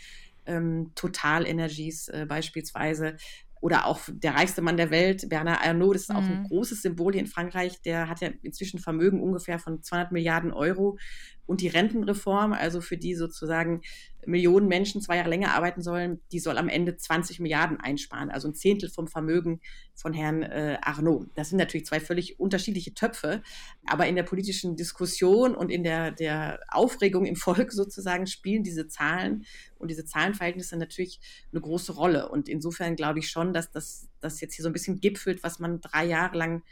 ähm, 0.45 0.91
Total 0.95 1.45
Energies 1.45 2.07
äh, 2.07 2.25
beispielsweise. 2.27 3.15
Oder 3.61 3.87
auch 3.87 4.01
der 4.07 4.35
reichste 4.35 4.61
Mann 4.61 4.77
der 4.77 4.91
Welt, 4.91 5.27
Bernard 5.27 5.65
Arnault, 5.65 5.95
das 5.95 6.03
ist 6.03 6.09
mhm. 6.09 6.15
auch 6.15 6.21
ein 6.21 6.39
mhm. 6.41 6.47
großes 6.49 6.81
Symbol 6.83 7.13
hier 7.13 7.21
in 7.21 7.27
Frankreich. 7.27 7.81
Der 7.81 8.09
hat 8.09 8.21
ja 8.21 8.29
inzwischen 8.43 8.79
Vermögen 8.79 9.21
ungefähr 9.21 9.57
von 9.57 9.81
200 9.81 10.11
Milliarden 10.11 10.53
Euro. 10.53 10.97
Und 11.45 11.61
die 11.61 11.67
Rentenreform, 11.67 12.53
also 12.53 12.81
für 12.81 12.97
die 12.97 13.15
sozusagen 13.15 13.81
Millionen 14.27 14.67
Menschen 14.67 15.01
zwei 15.01 15.17
Jahre 15.17 15.29
länger 15.29 15.53
arbeiten 15.53 15.81
sollen, 15.81 16.19
die 16.31 16.39
soll 16.39 16.57
am 16.57 16.69
Ende 16.69 16.97
20 16.97 17.39
Milliarden 17.39 17.79
einsparen, 17.79 18.31
also 18.31 18.47
ein 18.47 18.55
Zehntel 18.55 18.89
vom 18.89 19.07
Vermögen 19.07 19.61
von 19.93 20.13
Herrn 20.13 20.43
äh, 20.43 20.77
Arnaud. 20.81 21.27
Das 21.35 21.49
sind 21.49 21.57
natürlich 21.57 21.85
zwei 21.85 21.99
völlig 21.99 22.39
unterschiedliche 22.39 22.93
Töpfe, 22.93 23.41
aber 23.85 24.07
in 24.07 24.15
der 24.15 24.23
politischen 24.23 24.75
Diskussion 24.75 25.55
und 25.55 25.69
in 25.69 25.83
der, 25.83 26.11
der 26.11 26.59
Aufregung 26.69 27.25
im 27.25 27.35
Volk 27.35 27.71
sozusagen 27.71 28.27
spielen 28.27 28.63
diese 28.63 28.87
Zahlen 28.87 29.45
und 29.77 29.89
diese 29.89 30.05
Zahlenverhältnisse 30.05 30.77
natürlich 30.77 31.19
eine 31.51 31.61
große 31.61 31.93
Rolle. 31.93 32.29
Und 32.29 32.49
insofern 32.49 32.95
glaube 32.95 33.19
ich 33.19 33.29
schon, 33.29 33.53
dass 33.53 33.71
das, 33.71 34.09
das 34.21 34.41
jetzt 34.41 34.55
hier 34.55 34.63
so 34.63 34.69
ein 34.69 34.73
bisschen 34.73 34.99
gipfelt, 34.99 35.43
was 35.43 35.59
man 35.59 35.81
drei 35.81 36.05
Jahre 36.05 36.37
lang 36.37 36.63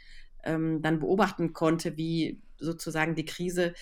ähm, 0.44 0.82
dann 0.82 1.00
beobachten 1.00 1.52
konnte, 1.52 1.96
wie 1.96 2.40
sozusagen 2.58 3.14
die 3.14 3.24
Krise 3.24 3.74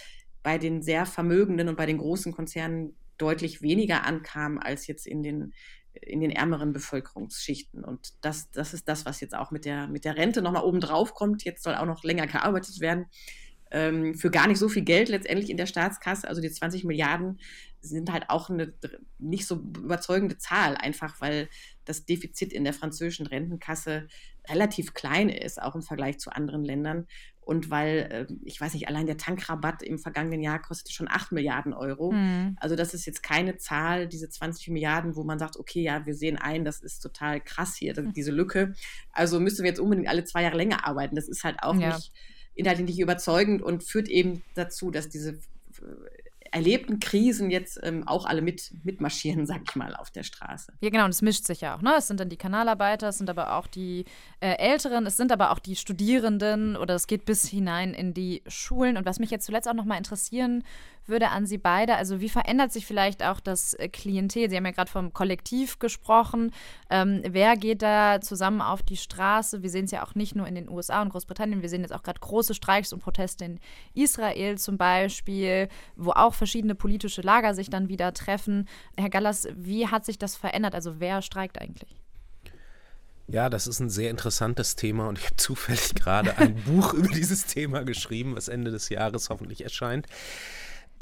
bei 0.42 0.58
den 0.58 0.82
sehr 0.82 1.06
Vermögenden 1.06 1.68
und 1.68 1.76
bei 1.76 1.86
den 1.86 1.98
großen 1.98 2.32
Konzernen 2.32 2.96
deutlich 3.18 3.62
weniger 3.62 4.04
ankam 4.04 4.58
als 4.58 4.86
jetzt 4.86 5.06
in 5.06 5.22
den, 5.22 5.52
in 5.92 6.20
den 6.20 6.30
ärmeren 6.30 6.72
Bevölkerungsschichten. 6.72 7.84
Und 7.84 8.12
das, 8.22 8.50
das 8.50 8.74
ist 8.74 8.88
das, 8.88 9.06
was 9.06 9.20
jetzt 9.20 9.34
auch 9.34 9.50
mit 9.50 9.64
der, 9.64 9.86
mit 9.86 10.04
der 10.04 10.16
Rente 10.16 10.42
nochmal 10.42 10.64
oben 10.64 10.80
drauf 10.80 11.14
kommt. 11.14 11.44
Jetzt 11.44 11.62
soll 11.62 11.74
auch 11.74 11.86
noch 11.86 12.02
länger 12.02 12.26
gearbeitet 12.26 12.80
werden. 12.80 13.06
Ähm, 13.70 14.14
für 14.14 14.30
gar 14.30 14.48
nicht 14.48 14.58
so 14.58 14.68
viel 14.68 14.82
Geld 14.82 15.08
letztendlich 15.08 15.48
in 15.48 15.56
der 15.56 15.66
Staatskasse. 15.66 16.28
Also 16.28 16.42
die 16.42 16.50
20 16.50 16.84
Milliarden 16.84 17.40
sind 17.80 18.12
halt 18.12 18.28
auch 18.28 18.50
eine 18.50 18.74
nicht 19.18 19.46
so 19.46 19.56
überzeugende 19.56 20.38
Zahl, 20.38 20.76
einfach 20.76 21.20
weil 21.20 21.48
das 21.84 22.04
Defizit 22.04 22.52
in 22.52 22.64
der 22.64 22.74
französischen 22.74 23.26
Rentenkasse 23.26 24.08
relativ 24.48 24.94
klein 24.94 25.28
ist, 25.28 25.60
auch 25.60 25.74
im 25.74 25.82
Vergleich 25.82 26.18
zu 26.18 26.30
anderen 26.30 26.64
Ländern. 26.64 27.06
Und 27.44 27.70
weil, 27.70 28.26
äh, 28.30 28.32
ich 28.44 28.60
weiß 28.60 28.72
nicht, 28.74 28.88
allein 28.88 29.06
der 29.06 29.16
Tankrabatt 29.16 29.82
im 29.82 29.98
vergangenen 29.98 30.42
Jahr 30.42 30.62
kostete 30.62 30.92
schon 30.92 31.08
8 31.08 31.32
Milliarden 31.32 31.72
Euro. 31.72 32.12
Mhm. 32.12 32.56
Also 32.60 32.76
das 32.76 32.94
ist 32.94 33.04
jetzt 33.04 33.22
keine 33.22 33.56
Zahl, 33.56 34.06
diese 34.06 34.28
20 34.28 34.68
Milliarden, 34.68 35.16
wo 35.16 35.24
man 35.24 35.40
sagt, 35.40 35.56
okay, 35.56 35.82
ja, 35.82 36.06
wir 36.06 36.14
sehen 36.14 36.38
ein, 36.38 36.64
das 36.64 36.80
ist 36.80 37.00
total 37.00 37.40
krass 37.40 37.74
hier, 37.74 37.96
hm. 37.96 38.12
diese 38.12 38.30
Lücke. 38.30 38.74
Also 39.12 39.40
müssen 39.40 39.64
wir 39.64 39.70
jetzt 39.70 39.80
unbedingt 39.80 40.08
alle 40.08 40.24
zwei 40.24 40.44
Jahre 40.44 40.56
länger 40.56 40.86
arbeiten. 40.86 41.16
Das 41.16 41.28
ist 41.28 41.42
halt 41.42 41.62
auch 41.62 41.76
ja. 41.76 41.94
nicht 41.94 42.12
inhaltlich 42.54 42.86
nicht 42.86 43.00
überzeugend 43.00 43.62
und 43.62 43.82
führt 43.82 44.08
eben 44.08 44.42
dazu, 44.54 44.90
dass 44.90 45.08
diese 45.08 45.38
erlebten 46.52 47.00
Krisen 47.00 47.50
jetzt 47.50 47.80
ähm, 47.82 48.06
auch 48.06 48.26
alle 48.26 48.42
mit, 48.42 48.72
mitmarschieren, 48.84 49.46
sag 49.46 49.62
ich 49.68 49.74
mal, 49.74 49.96
auf 49.96 50.10
der 50.10 50.22
Straße. 50.22 50.72
Ja, 50.80 50.90
genau, 50.90 51.04
und 51.04 51.10
es 51.10 51.22
mischt 51.22 51.44
sich 51.44 51.62
ja 51.62 51.76
auch. 51.76 51.82
Ne? 51.82 51.94
Es 51.98 52.06
sind 52.06 52.20
dann 52.20 52.28
die 52.28 52.36
Kanalarbeiter, 52.36 53.08
es 53.08 53.18
sind 53.18 53.30
aber 53.30 53.54
auch 53.56 53.66
die 53.66 54.04
äh, 54.40 54.56
Älteren, 54.56 55.06
es 55.06 55.16
sind 55.16 55.32
aber 55.32 55.50
auch 55.50 55.58
die 55.58 55.76
Studierenden 55.76 56.76
oder 56.76 56.94
es 56.94 57.06
geht 57.06 57.24
bis 57.24 57.48
hinein 57.48 57.94
in 57.94 58.14
die 58.14 58.42
Schulen. 58.46 58.96
Und 58.96 59.06
was 59.06 59.18
mich 59.18 59.30
jetzt 59.30 59.46
zuletzt 59.46 59.68
auch 59.68 59.74
nochmal 59.74 59.98
interessieren 59.98 60.62
würde 61.06 61.30
an 61.30 61.46
Sie 61.46 61.58
beide. 61.58 61.96
Also 61.96 62.20
wie 62.20 62.28
verändert 62.28 62.72
sich 62.72 62.86
vielleicht 62.86 63.22
auch 63.22 63.40
das 63.40 63.74
äh, 63.74 63.88
Klientel? 63.88 64.48
Sie 64.48 64.56
haben 64.56 64.64
ja 64.64 64.72
gerade 64.72 64.90
vom 64.90 65.12
Kollektiv 65.12 65.78
gesprochen. 65.78 66.52
Ähm, 66.90 67.22
wer 67.26 67.56
geht 67.56 67.82
da 67.82 68.20
zusammen 68.20 68.60
auf 68.60 68.82
die 68.82 68.96
Straße? 68.96 69.62
Wir 69.62 69.70
sehen 69.70 69.86
es 69.86 69.90
ja 69.90 70.04
auch 70.04 70.14
nicht 70.14 70.34
nur 70.34 70.46
in 70.46 70.54
den 70.54 70.68
USA 70.68 71.02
und 71.02 71.10
Großbritannien. 71.10 71.62
Wir 71.62 71.68
sehen 71.68 71.82
jetzt 71.82 71.94
auch 71.94 72.02
gerade 72.02 72.20
große 72.20 72.54
Streiks 72.54 72.92
und 72.92 73.00
Proteste 73.00 73.44
in 73.44 73.60
Israel 73.94 74.58
zum 74.58 74.78
Beispiel, 74.78 75.68
wo 75.96 76.10
auch 76.10 76.34
verschiedene 76.34 76.74
politische 76.74 77.22
Lager 77.22 77.54
sich 77.54 77.70
dann 77.70 77.88
wieder 77.88 78.12
treffen. 78.12 78.68
Herr 78.96 79.10
Gallas, 79.10 79.48
wie 79.54 79.88
hat 79.88 80.04
sich 80.04 80.18
das 80.18 80.36
verändert? 80.36 80.74
Also 80.74 81.00
wer 81.00 81.22
streikt 81.22 81.60
eigentlich? 81.60 81.96
Ja, 83.28 83.48
das 83.48 83.66
ist 83.66 83.80
ein 83.80 83.88
sehr 83.88 84.10
interessantes 84.10 84.76
Thema 84.76 85.08
und 85.08 85.18
ich 85.18 85.24
habe 85.24 85.36
zufällig 85.38 85.94
gerade 85.94 86.36
ein 86.38 86.54
Buch 86.64 86.92
über 86.92 87.08
dieses 87.08 87.46
Thema 87.46 87.84
geschrieben, 87.84 88.36
was 88.36 88.48
Ende 88.48 88.70
des 88.70 88.88
Jahres 88.88 89.30
hoffentlich 89.30 89.64
erscheint 89.64 90.06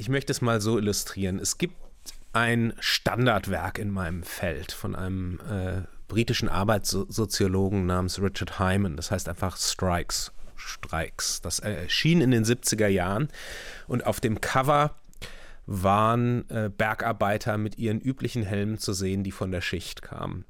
ich 0.00 0.08
möchte 0.08 0.32
es 0.32 0.40
mal 0.40 0.62
so 0.62 0.78
illustrieren. 0.78 1.38
Es 1.38 1.58
gibt 1.58 1.76
ein 2.32 2.72
Standardwerk 2.80 3.78
in 3.78 3.90
meinem 3.90 4.22
Feld 4.22 4.72
von 4.72 4.96
einem 4.96 5.40
äh, 5.40 5.82
britischen 6.08 6.48
Arbeitssoziologen 6.48 7.84
namens 7.84 8.18
Richard 8.18 8.58
Hyman. 8.58 8.96
Das 8.96 9.10
heißt 9.10 9.28
einfach 9.28 9.58
Strikes. 9.58 10.32
Streiks. 10.56 11.42
Das 11.42 11.58
erschien 11.58 12.22
in 12.22 12.30
den 12.30 12.44
70er 12.44 12.86
Jahren 12.86 13.28
und 13.88 14.06
auf 14.06 14.20
dem 14.20 14.40
Cover 14.40 14.96
waren 15.66 16.48
äh, 16.48 16.70
Bergarbeiter 16.74 17.58
mit 17.58 17.76
ihren 17.76 18.00
üblichen 18.00 18.42
Helmen 18.42 18.78
zu 18.78 18.94
sehen, 18.94 19.22
die 19.22 19.32
von 19.32 19.50
der 19.50 19.60
Schicht 19.60 20.00
kamen. 20.00 20.46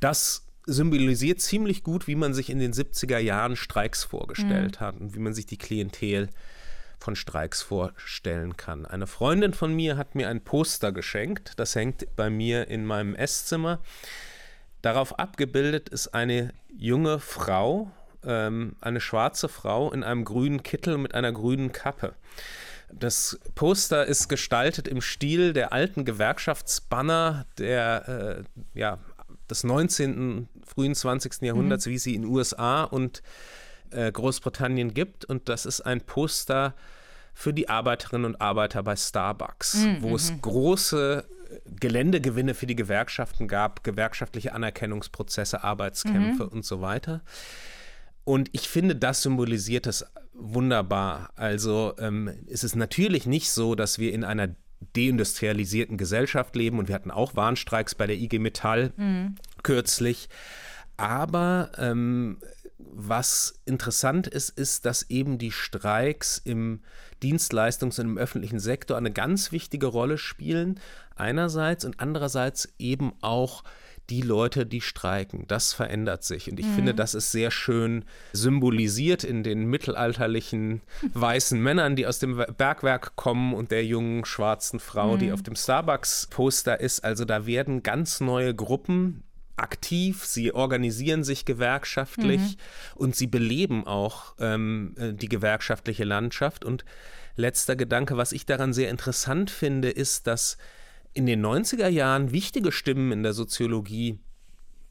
Das 0.00 0.46
symbolisiert 0.66 1.40
ziemlich 1.40 1.82
gut, 1.82 2.06
wie 2.06 2.14
man 2.14 2.34
sich 2.34 2.50
in 2.50 2.58
den 2.58 2.74
70er 2.74 3.18
Jahren 3.18 3.56
Streiks 3.56 4.04
vorgestellt 4.04 4.80
mhm. 4.80 4.84
hat 4.84 5.00
und 5.00 5.14
wie 5.14 5.20
man 5.20 5.32
sich 5.32 5.46
die 5.46 5.58
Klientel 5.58 6.24
äh, 6.24 6.57
von 6.98 7.16
Streiks 7.16 7.62
vorstellen 7.62 8.56
kann. 8.56 8.86
Eine 8.86 9.06
Freundin 9.06 9.54
von 9.54 9.74
mir 9.74 9.96
hat 9.96 10.14
mir 10.14 10.28
ein 10.28 10.42
Poster 10.42 10.92
geschenkt, 10.92 11.52
das 11.56 11.74
hängt 11.74 12.06
bei 12.16 12.30
mir 12.30 12.68
in 12.68 12.84
meinem 12.84 13.14
Esszimmer. 13.14 13.80
Darauf 14.82 15.18
abgebildet 15.18 15.88
ist 15.88 16.08
eine 16.08 16.52
junge 16.76 17.18
Frau, 17.18 17.90
ähm, 18.24 18.76
eine 18.80 19.00
schwarze 19.00 19.48
Frau 19.48 19.92
in 19.92 20.04
einem 20.04 20.24
grünen 20.24 20.62
Kittel 20.62 20.98
mit 20.98 21.14
einer 21.14 21.32
grünen 21.32 21.72
Kappe. 21.72 22.14
Das 22.92 23.38
Poster 23.54 24.06
ist 24.06 24.28
gestaltet 24.28 24.88
im 24.88 25.00
Stil 25.00 25.52
der 25.52 25.72
alten 25.72 26.04
Gewerkschaftsbanner 26.04 27.46
der, 27.58 28.44
äh, 28.74 28.78
ja, 28.78 28.98
des 29.50 29.64
19., 29.64 30.48
frühen 30.64 30.94
20. 30.94 31.42
Jahrhunderts, 31.42 31.86
mhm. 31.86 31.90
wie 31.90 31.98
sie 31.98 32.14
in 32.14 32.24
USA 32.24 32.84
und 32.84 33.22
äh, 33.90 34.10
Großbritannien 34.12 34.94
gibt. 34.94 35.24
Und 35.24 35.48
das 35.48 35.66
ist 35.66 35.80
ein 35.80 36.00
Poster 36.00 36.74
für 37.34 37.52
die 37.52 37.68
Arbeiterinnen 37.68 38.24
und 38.24 38.40
Arbeiter 38.40 38.82
bei 38.82 38.96
Starbucks, 38.96 39.74
mhm. 39.76 40.02
wo 40.02 40.16
es 40.16 40.32
mhm. 40.32 40.40
große 40.40 41.24
Geländegewinne 41.80 42.54
für 42.54 42.66
die 42.66 42.76
Gewerkschaften 42.76 43.48
gab, 43.48 43.84
gewerkschaftliche 43.84 44.52
Anerkennungsprozesse, 44.52 45.62
Arbeitskämpfe 45.62 46.44
mhm. 46.44 46.50
und 46.50 46.64
so 46.64 46.80
weiter. 46.80 47.22
Und 48.24 48.50
ich 48.52 48.68
finde, 48.68 48.94
das 48.94 49.22
symbolisiert 49.22 49.86
es 49.86 50.04
wunderbar. 50.34 51.30
Also 51.36 51.94
ähm, 51.98 52.30
es 52.46 52.64
ist 52.64 52.76
natürlich 52.76 53.26
nicht 53.26 53.50
so, 53.50 53.74
dass 53.74 53.98
wir 53.98 54.12
in 54.12 54.24
einer 54.24 54.54
deindustrialisierten 54.94 55.96
Gesellschaft 55.96 56.54
leben 56.54 56.78
und 56.78 56.88
wir 56.88 56.94
hatten 56.94 57.10
auch 57.10 57.34
Warnstreiks 57.34 57.94
bei 57.94 58.06
der 58.06 58.16
IG 58.16 58.38
Metall 58.38 58.92
mhm. 58.96 59.36
kürzlich. 59.62 60.28
Aber 60.96 61.70
ähm, 61.78 62.38
was 62.92 63.60
interessant 63.64 64.26
ist, 64.26 64.50
ist, 64.50 64.84
dass 64.84 65.08
eben 65.10 65.38
die 65.38 65.52
Streiks 65.52 66.40
im 66.44 66.80
Dienstleistungs- 67.22 68.00
und 68.00 68.06
im 68.06 68.18
öffentlichen 68.18 68.60
Sektor 68.60 68.96
eine 68.96 69.12
ganz 69.12 69.52
wichtige 69.52 69.86
Rolle 69.86 70.18
spielen, 70.18 70.80
einerseits 71.16 71.84
und 71.84 72.00
andererseits 72.00 72.68
eben 72.78 73.12
auch 73.20 73.64
die 74.10 74.22
Leute, 74.22 74.64
die 74.64 74.80
streiken. 74.80 75.44
Das 75.48 75.74
verändert 75.74 76.24
sich. 76.24 76.50
Und 76.50 76.58
ich 76.58 76.66
mhm. 76.66 76.74
finde, 76.74 76.94
das 76.94 77.14
ist 77.14 77.30
sehr 77.30 77.50
schön 77.50 78.04
symbolisiert 78.32 79.22
in 79.22 79.42
den 79.42 79.66
mittelalterlichen 79.66 80.80
weißen 81.12 81.60
Männern, 81.60 81.94
die 81.94 82.06
aus 82.06 82.18
dem 82.18 82.42
Bergwerk 82.56 83.16
kommen 83.16 83.52
und 83.52 83.70
der 83.70 83.84
jungen 83.84 84.24
schwarzen 84.24 84.80
Frau, 84.80 85.14
mhm. 85.14 85.18
die 85.18 85.32
auf 85.32 85.42
dem 85.42 85.56
Starbucks-Poster 85.56 86.80
ist. 86.80 87.04
Also 87.04 87.24
da 87.24 87.46
werden 87.46 87.82
ganz 87.82 88.20
neue 88.20 88.54
Gruppen 88.54 89.24
aktiv, 89.58 90.24
sie 90.24 90.52
organisieren 90.52 91.24
sich 91.24 91.44
gewerkschaftlich 91.44 92.40
mhm. 92.40 92.56
und 92.94 93.16
sie 93.16 93.26
beleben 93.26 93.86
auch 93.86 94.34
ähm, 94.38 94.94
äh, 94.98 95.12
die 95.12 95.28
gewerkschaftliche 95.28 96.04
Landschaft. 96.04 96.64
Und 96.64 96.84
letzter 97.36 97.76
Gedanke, 97.76 98.16
was 98.16 98.32
ich 98.32 98.46
daran 98.46 98.72
sehr 98.72 98.90
interessant 98.90 99.50
finde, 99.50 99.90
ist, 99.90 100.26
dass 100.26 100.58
in 101.12 101.26
den 101.26 101.44
90er 101.44 101.88
Jahren 101.88 102.32
wichtige 102.32 102.72
Stimmen 102.72 103.12
in 103.12 103.22
der 103.22 103.32
Soziologie 103.32 104.18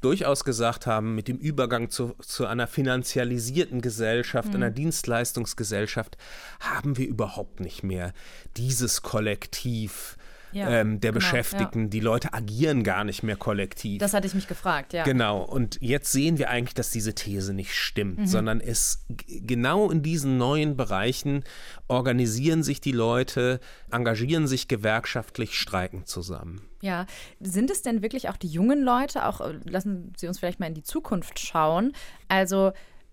durchaus 0.01 0.43
gesagt 0.43 0.85
haben, 0.85 1.15
mit 1.15 1.27
dem 1.27 1.37
Übergang 1.37 1.89
zu, 1.89 2.13
zu 2.19 2.45
einer 2.45 2.67
finanzialisierten 2.67 3.81
Gesellschaft, 3.81 4.49
mhm. 4.49 4.55
einer 4.55 4.71
Dienstleistungsgesellschaft, 4.71 6.17
haben 6.59 6.97
wir 6.97 7.07
überhaupt 7.07 7.59
nicht 7.59 7.83
mehr 7.83 8.13
dieses 8.57 9.01
Kollektiv 9.01 10.17
ja, 10.51 10.69
ähm, 10.69 10.99
der 10.99 11.11
genau, 11.11 11.19
Beschäftigten. 11.19 11.83
Ja. 11.83 11.87
Die 11.89 11.99
Leute 11.99 12.33
agieren 12.33 12.83
gar 12.83 13.03
nicht 13.03 13.23
mehr 13.23 13.35
kollektiv. 13.35 13.99
Das 13.99 14.13
hatte 14.13 14.27
ich 14.27 14.33
mich 14.33 14.47
gefragt, 14.47 14.93
ja. 14.93 15.03
Genau. 15.03 15.41
Und 15.41 15.77
jetzt 15.81 16.11
sehen 16.11 16.37
wir 16.37 16.49
eigentlich, 16.49 16.73
dass 16.73 16.91
diese 16.91 17.15
These 17.15 17.53
nicht 17.53 17.73
stimmt, 17.73 18.19
mhm. 18.19 18.27
sondern 18.27 18.61
es 18.61 19.05
genau 19.27 19.89
in 19.89 20.01
diesen 20.01 20.37
neuen 20.37 20.77
Bereichen 20.77 21.43
organisieren 21.87 22.63
sich 22.63 22.81
die 22.81 22.91
Leute, 22.91 23.59
engagieren 23.91 24.47
sich 24.47 24.67
gewerkschaftlich, 24.67 25.57
streiken 25.57 26.05
zusammen. 26.05 26.61
Ja, 26.81 27.05
sind 27.39 27.71
es 27.71 27.81
denn 27.81 28.01
wirklich 28.01 28.29
auch 28.29 28.37
die 28.37 28.47
jungen 28.47 28.83
Leute, 28.83 29.25
auch 29.25 29.41
äh, 29.41 29.59
lassen 29.65 30.13
Sie 30.15 30.27
uns 30.27 30.39
vielleicht 30.39 30.59
mal 30.59 30.67
in 30.67 30.75
die 30.75 30.83
Zukunft 30.83 31.39
schauen, 31.39 31.93
also 32.27 32.71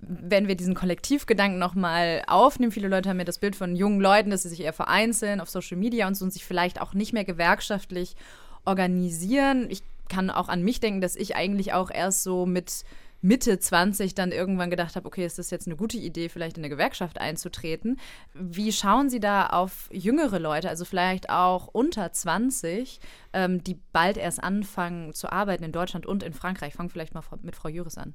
wenn 0.09 0.49
wir 0.49 0.55
diesen 0.55 0.75
Kollektivgedanken 0.75 1.59
nochmal 1.59 2.23
aufnehmen, 2.27 2.73
viele 2.73 2.89
Leute 2.89 3.09
haben 3.09 3.19
ja 3.19 3.25
das 3.25 3.39
Bild 3.39 3.57
von 3.57 3.77
jungen 3.77 4.01
Leuten, 4.01 4.31
dass 4.31 4.43
sie 4.43 4.49
sich 4.49 4.61
eher 4.61 4.73
vereinzeln 4.73 5.41
auf 5.41 5.51
Social 5.51 5.77
Media 5.77 6.07
und 6.07 6.15
so 6.15 6.25
und 6.25 6.33
sich 6.33 6.45
vielleicht 6.45 6.81
auch 6.81 6.95
nicht 6.95 7.13
mehr 7.13 7.25
gewerkschaftlich 7.25 8.17
organisieren. 8.65 9.67
Ich 9.71 9.83
kann 10.09 10.31
auch 10.31 10.49
an 10.49 10.63
mich 10.63 10.81
denken, 10.81 11.01
dass 11.01 11.17
ich 11.17 11.37
eigentlich 11.37 11.73
auch 11.73 11.91
erst 11.91 12.23
so 12.23 12.47
mit 12.47 12.85
Mitte 13.25 13.59
20 13.59 14.15
dann 14.15 14.33
irgendwann 14.33 14.69
gedacht 14.69 14.97
habe, 14.97 15.07
okay, 15.07 15.25
ist 15.25 15.39
das 15.39 15.51
jetzt 15.51 15.67
eine 15.67 15.77
gute 15.77 15.97
Idee, 15.97 16.29
vielleicht 16.29 16.59
in 16.59 16.63
eine 16.63 16.69
Gewerkschaft 16.69 17.19
einzutreten. 17.19 17.99
Wie 18.35 18.71
schauen 18.71 19.09
Sie 19.09 19.19
da 19.19 19.47
auf 19.47 19.89
jüngere 19.91 20.39
Leute, 20.39 20.69
also 20.69 20.85
vielleicht 20.85 21.31
auch 21.31 21.69
unter 21.69 22.13
20, 22.13 23.01
ähm, 23.33 23.65
die 23.65 23.81
bald 23.93 24.19
erst 24.19 24.45
anfangen 24.45 25.15
zu 25.15 25.33
arbeiten 25.33 25.65
in 25.65 25.73
Deutschland 25.73 26.05
und 26.05 26.23
in 26.23 26.35
Frankreich? 26.35 26.69
Ich 26.69 26.75
fange 26.75 26.91
vielleicht 26.91 27.15
mal 27.15 27.23
mit 27.41 27.57
Frau 27.57 27.71
Jüris 27.71 27.97
an. 27.97 28.13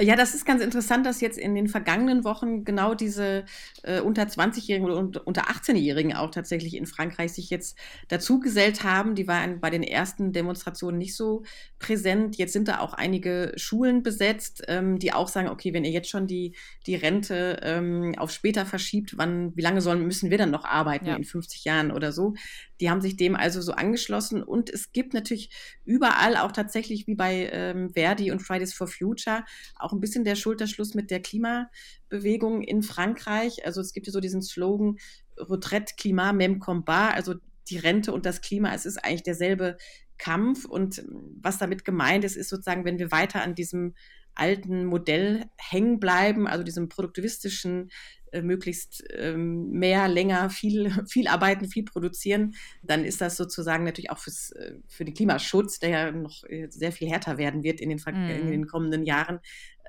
Ja, 0.00 0.16
das 0.16 0.34
ist 0.34 0.46
ganz 0.46 0.62
interessant, 0.62 1.04
dass 1.04 1.20
jetzt 1.20 1.38
in 1.38 1.54
den 1.54 1.68
vergangenen 1.68 2.24
Wochen 2.24 2.64
genau 2.64 2.94
diese 2.94 3.44
äh, 3.82 4.00
unter 4.00 4.22
20-Jährigen 4.22 4.88
oder 4.88 5.26
unter 5.26 5.50
18-Jährigen 5.50 6.14
auch 6.14 6.30
tatsächlich 6.30 6.74
in 6.74 6.86
Frankreich 6.86 7.32
sich 7.32 7.50
jetzt 7.50 7.76
dazugesellt 8.08 8.82
haben. 8.82 9.14
Die 9.14 9.28
waren 9.28 9.60
bei 9.60 9.68
den 9.68 9.82
ersten 9.82 10.32
Demonstrationen 10.32 10.98
nicht 10.98 11.16
so 11.16 11.42
präsent. 11.78 12.36
Jetzt 12.36 12.52
sind 12.52 12.68
da 12.68 12.80
auch 12.80 12.94
einige 12.94 13.52
Schulen 13.56 14.02
besetzt, 14.02 14.62
ähm, 14.68 14.98
die 14.98 15.12
auch 15.12 15.28
sagen, 15.28 15.48
okay, 15.48 15.74
wenn 15.74 15.84
ihr 15.84 15.90
jetzt 15.90 16.08
schon 16.08 16.26
die, 16.26 16.56
die 16.86 16.94
Rente 16.94 17.60
ähm, 17.62 18.14
auf 18.16 18.30
später 18.30 18.64
verschiebt, 18.64 19.18
wann, 19.18 19.54
wie 19.56 19.62
lange 19.62 19.82
sollen, 19.82 20.06
müssen 20.06 20.30
wir 20.30 20.38
dann 20.38 20.50
noch 20.50 20.64
arbeiten 20.64 21.06
ja. 21.06 21.16
in 21.16 21.24
50 21.24 21.64
Jahren 21.64 21.90
oder 21.90 22.12
so? 22.12 22.34
Die 22.80 22.88
haben 22.88 23.02
sich 23.02 23.16
dem 23.16 23.36
also 23.36 23.60
so 23.60 23.72
angeschlossen. 23.72 24.42
Und 24.42 24.70
es 24.70 24.92
gibt 24.92 25.12
natürlich 25.12 25.50
überall 25.84 26.36
auch 26.36 26.52
tatsächlich 26.52 27.06
wie 27.06 27.14
bei 27.14 27.50
ähm, 27.52 27.90
Verdi 27.90 28.30
und 28.30 28.40
Fridays 28.40 28.72
for 28.72 28.86
Future 28.86 29.44
auch 29.76 29.89
ein 29.92 30.00
bisschen 30.00 30.24
der 30.24 30.36
Schulterschluss 30.36 30.94
mit 30.94 31.10
der 31.10 31.20
Klimabewegung 31.20 32.62
in 32.62 32.82
Frankreich. 32.82 33.64
Also 33.64 33.80
es 33.80 33.92
gibt 33.92 34.06
ja 34.06 34.12
so 34.12 34.20
diesen 34.20 34.42
Slogan 34.42 34.96
Retraite, 35.36 35.94
Climat, 35.96 36.34
même 36.34 36.58
combat, 36.58 37.14
also 37.14 37.34
die 37.68 37.78
Rente 37.78 38.12
und 38.12 38.26
das 38.26 38.40
Klima, 38.40 38.74
es 38.74 38.84
ist 38.84 38.98
eigentlich 38.98 39.22
derselbe 39.22 39.76
Kampf. 40.18 40.64
Und 40.64 41.02
was 41.40 41.58
damit 41.58 41.84
gemeint 41.84 42.24
ist, 42.24 42.36
ist 42.36 42.48
sozusagen, 42.48 42.84
wenn 42.84 42.98
wir 42.98 43.10
weiter 43.10 43.42
an 43.42 43.54
diesem 43.54 43.94
alten 44.34 44.86
Modell 44.86 45.44
hängen 45.58 45.98
bleiben, 46.00 46.46
also 46.46 46.62
diesem 46.62 46.88
produktivistischen 46.88 47.90
äh, 48.32 48.42
möglichst 48.42 49.02
ähm, 49.12 49.70
mehr, 49.70 50.06
länger, 50.06 50.50
viel, 50.50 50.90
viel 51.08 51.26
arbeiten, 51.26 51.68
viel 51.68 51.84
produzieren, 51.84 52.54
dann 52.82 53.04
ist 53.04 53.20
das 53.20 53.36
sozusagen 53.36 53.84
natürlich 53.84 54.10
auch 54.10 54.18
fürs, 54.18 54.52
äh, 54.52 54.74
für 54.86 55.04
den 55.04 55.14
Klimaschutz, 55.14 55.80
der 55.80 55.90
ja 55.90 56.12
noch 56.12 56.44
äh, 56.44 56.68
sehr 56.70 56.92
viel 56.92 57.08
härter 57.08 57.38
werden 57.38 57.64
wird 57.64 57.80
in 57.80 57.88
den, 57.88 57.98
mm. 57.98 58.30
in 58.30 58.46
mhm. 58.46 58.50
den 58.50 58.66
kommenden 58.66 59.04
Jahren, 59.04 59.40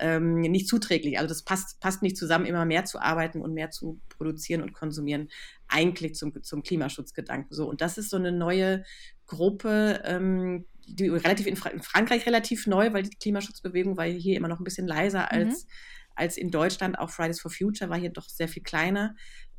ähm, 0.02 0.42
nicht 0.42 0.68
zuträglich. 0.68 1.18
Also 1.18 1.30
das 1.30 1.44
passt, 1.44 1.80
passt 1.80 2.02
nicht 2.02 2.18
zusammen, 2.18 2.46
immer 2.46 2.66
mehr 2.66 2.86
zu 2.86 3.00
arbeiten 3.00 3.42
und 3.42 3.54
mehr 3.54 3.72
zu 3.72 4.02
produzieren 4.10 4.62
und 4.62 4.74
konsumieren, 4.74 5.30
eigentlich 5.68 6.16
zum, 6.16 6.44
zum 6.44 6.64
Klimaschutzgedanken. 6.64 7.56
So, 7.56 7.70
und 7.70 7.82
das 7.82 7.98
ist 7.98 8.10
so 8.10 8.18
eine 8.18 8.32
neue 8.32 8.84
Gruppe, 9.28 10.02
ähm, 10.04 10.66
die 10.88 11.08
relativ 11.08 11.48
in, 11.48 11.56
Fra 11.56 11.70
in, 11.70 11.82
Frankreich 11.82 12.26
relativ 12.26 12.68
neu, 12.68 12.92
weil 12.92 13.04
die 13.04 13.16
Klimaschutzbewegung 13.16 13.96
war 13.96 14.06
hier 14.06 14.36
immer 14.36 14.48
noch 14.48 14.60
ein 14.60 14.66
bisschen 14.66 14.88
leiser 14.88 15.32
als, 15.32 15.64
mhm. 15.64 15.70
als 16.16 16.38
in 16.38 16.52
Deutschland. 16.52 17.00
Auch 17.00 17.10
Fridays 17.12 17.40
for 17.40 17.52
Future 17.52 17.90
war 17.90 17.98
hier 17.98 18.10
doch 18.10 18.28
sehr 18.28 18.48
viel 18.48 18.64
kleiner. 18.64 19.16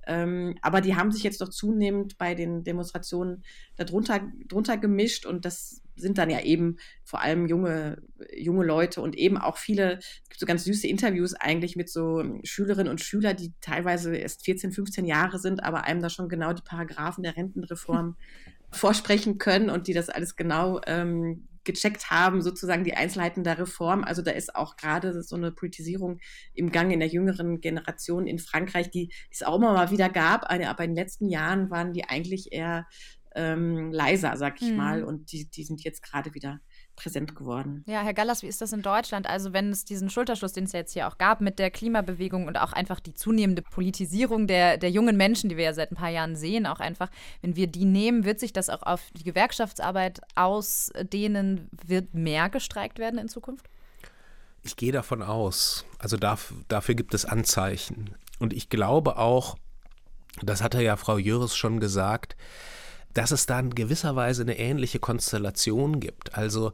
Ähm, 0.06 0.56
aber 0.62 0.80
die 0.80 0.96
haben 0.96 1.12
sich 1.12 1.22
jetzt 1.22 1.40
doch 1.40 1.48
zunehmend 1.48 2.18
bei 2.18 2.34
den 2.34 2.64
Demonstrationen 2.64 3.44
darunter 3.76 4.20
drunter 4.48 4.76
gemischt 4.76 5.26
und 5.26 5.44
das 5.44 5.82
sind 5.94 6.18
dann 6.18 6.30
ja 6.30 6.40
eben 6.40 6.78
vor 7.04 7.20
allem 7.20 7.46
junge, 7.46 8.02
junge 8.36 8.64
Leute 8.64 9.00
und 9.00 9.16
eben 9.16 9.38
auch 9.38 9.56
viele, 9.56 9.98
es 9.98 10.28
gibt 10.28 10.40
so 10.40 10.46
ganz 10.46 10.64
süße 10.64 10.86
Interviews 10.86 11.34
eigentlich 11.34 11.76
mit 11.76 11.90
so 11.90 12.24
Schülerinnen 12.44 12.90
und 12.90 13.00
Schülern, 13.00 13.36
die 13.36 13.52
teilweise 13.60 14.16
erst 14.16 14.44
14, 14.44 14.72
15 14.72 15.04
Jahre 15.04 15.38
sind, 15.38 15.62
aber 15.62 15.84
einem 15.84 16.00
da 16.00 16.10
schon 16.10 16.28
genau 16.28 16.52
die 16.52 16.62
Paragraphen 16.62 17.22
der 17.22 17.36
Rentenreform 17.36 18.16
vorsprechen 18.70 19.38
können 19.38 19.70
und 19.70 19.86
die 19.86 19.92
das 19.92 20.08
alles 20.08 20.34
genau 20.34 20.80
ähm, 20.86 21.46
gecheckt 21.64 22.10
haben, 22.10 22.42
sozusagen 22.42 22.84
die 22.84 22.94
Einzelheiten 22.94 23.44
der 23.44 23.58
Reform. 23.58 24.04
Also 24.04 24.22
da 24.22 24.30
ist 24.30 24.54
auch 24.54 24.76
gerade 24.76 25.22
so 25.22 25.36
eine 25.36 25.52
Politisierung 25.52 26.18
im 26.54 26.70
Gang 26.70 26.92
in 26.92 27.00
der 27.00 27.08
jüngeren 27.08 27.60
Generation 27.60 28.26
in 28.26 28.38
Frankreich, 28.38 28.90
die 28.90 29.12
es 29.30 29.42
auch 29.42 29.56
immer 29.56 29.72
mal 29.72 29.90
wieder 29.90 30.08
gab, 30.08 30.50
aber 30.50 30.84
in 30.84 30.90
den 30.90 30.96
letzten 30.96 31.28
Jahren 31.28 31.70
waren 31.70 31.92
die 31.92 32.04
eigentlich 32.04 32.52
eher 32.52 32.86
ähm, 33.34 33.92
leiser, 33.92 34.36
sag 34.36 34.60
ich 34.60 34.70
mhm. 34.70 34.76
mal, 34.76 35.04
und 35.04 35.32
die, 35.32 35.48
die 35.48 35.64
sind 35.64 35.82
jetzt 35.84 36.02
gerade 36.02 36.34
wieder 36.34 36.60
präsent 36.96 37.34
geworden. 37.34 37.84
Ja, 37.86 38.02
Herr 38.02 38.14
Gallas, 38.14 38.42
wie 38.42 38.46
ist 38.46 38.60
das 38.60 38.72
in 38.72 38.82
Deutschland? 38.82 39.26
Also 39.26 39.52
wenn 39.52 39.70
es 39.70 39.84
diesen 39.84 40.10
Schulterschluss, 40.10 40.52
den 40.52 40.64
es 40.64 40.72
ja 40.72 40.80
jetzt 40.80 40.92
hier 40.92 41.08
auch 41.08 41.18
gab 41.18 41.40
mit 41.40 41.58
der 41.58 41.70
Klimabewegung 41.70 42.46
und 42.46 42.58
auch 42.58 42.72
einfach 42.72 43.00
die 43.00 43.14
zunehmende 43.14 43.62
Politisierung 43.62 44.46
der, 44.46 44.76
der 44.76 44.90
jungen 44.90 45.16
Menschen, 45.16 45.48
die 45.48 45.56
wir 45.56 45.64
ja 45.64 45.72
seit 45.72 45.92
ein 45.92 45.96
paar 45.96 46.10
Jahren 46.10 46.36
sehen, 46.36 46.66
auch 46.66 46.80
einfach, 46.80 47.10
wenn 47.40 47.56
wir 47.56 47.66
die 47.66 47.84
nehmen, 47.84 48.24
wird 48.24 48.40
sich 48.40 48.52
das 48.52 48.68
auch 48.68 48.82
auf 48.82 49.02
die 49.14 49.24
Gewerkschaftsarbeit 49.24 50.20
ausdehnen? 50.34 51.68
Wird 51.86 52.14
mehr 52.14 52.48
gestreikt 52.50 52.98
werden 52.98 53.18
in 53.18 53.28
Zukunft? 53.28 53.66
Ich 54.62 54.76
gehe 54.76 54.92
davon 54.92 55.22
aus. 55.22 55.84
Also 55.98 56.16
darf, 56.16 56.54
dafür 56.68 56.94
gibt 56.94 57.14
es 57.14 57.24
Anzeichen. 57.24 58.14
Und 58.38 58.52
ich 58.52 58.68
glaube 58.68 59.16
auch, 59.18 59.56
das 60.40 60.62
hatte 60.62 60.82
ja 60.82 60.96
Frau 60.96 61.18
Jöris 61.18 61.56
schon 61.56 61.80
gesagt, 61.80 62.36
dass 63.14 63.30
es 63.30 63.46
da 63.46 63.60
in 63.60 63.74
gewisser 63.74 64.16
Weise 64.16 64.42
eine 64.42 64.58
ähnliche 64.58 64.98
Konstellation 64.98 66.00
gibt. 66.00 66.34
Also 66.34 66.72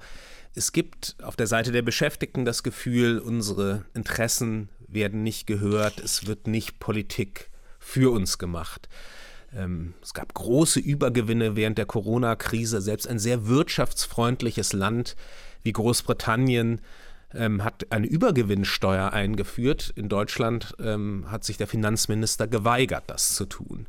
es 0.55 0.72
gibt 0.72 1.16
auf 1.22 1.36
der 1.36 1.47
Seite 1.47 1.72
der 1.72 1.82
Beschäftigten 1.82 2.45
das 2.45 2.62
Gefühl, 2.62 3.18
unsere 3.18 3.84
Interessen 3.95 4.68
werden 4.89 5.22
nicht 5.22 5.47
gehört, 5.47 6.01
es 6.01 6.26
wird 6.26 6.47
nicht 6.47 6.78
Politik 6.80 7.51
für 7.78 8.12
uns 8.12 8.39
gemacht. 8.39 8.89
Ähm, 9.55 9.95
es 10.03 10.14
gab 10.14 10.34
große 10.34 10.80
Übergewinne 10.80 11.57
während 11.57 11.78
der 11.78 11.86
Corona-Krise. 11.86 12.80
Selbst 12.80 13.07
ein 13.07 13.18
sehr 13.18 13.47
wirtschaftsfreundliches 13.47 14.72
Land 14.72 15.16
wie 15.62 15.72
Großbritannien 15.72 16.80
ähm, 17.35 17.62
hat 17.62 17.87
eine 17.91 18.07
Übergewinnsteuer 18.07 19.12
eingeführt. 19.12 19.93
In 19.97 20.09
Deutschland 20.09 20.74
ähm, 20.81 21.26
hat 21.31 21.45
sich 21.45 21.57
der 21.57 21.66
Finanzminister 21.66 22.47
geweigert, 22.47 23.05
das 23.09 23.35
zu 23.35 23.45
tun. 23.45 23.87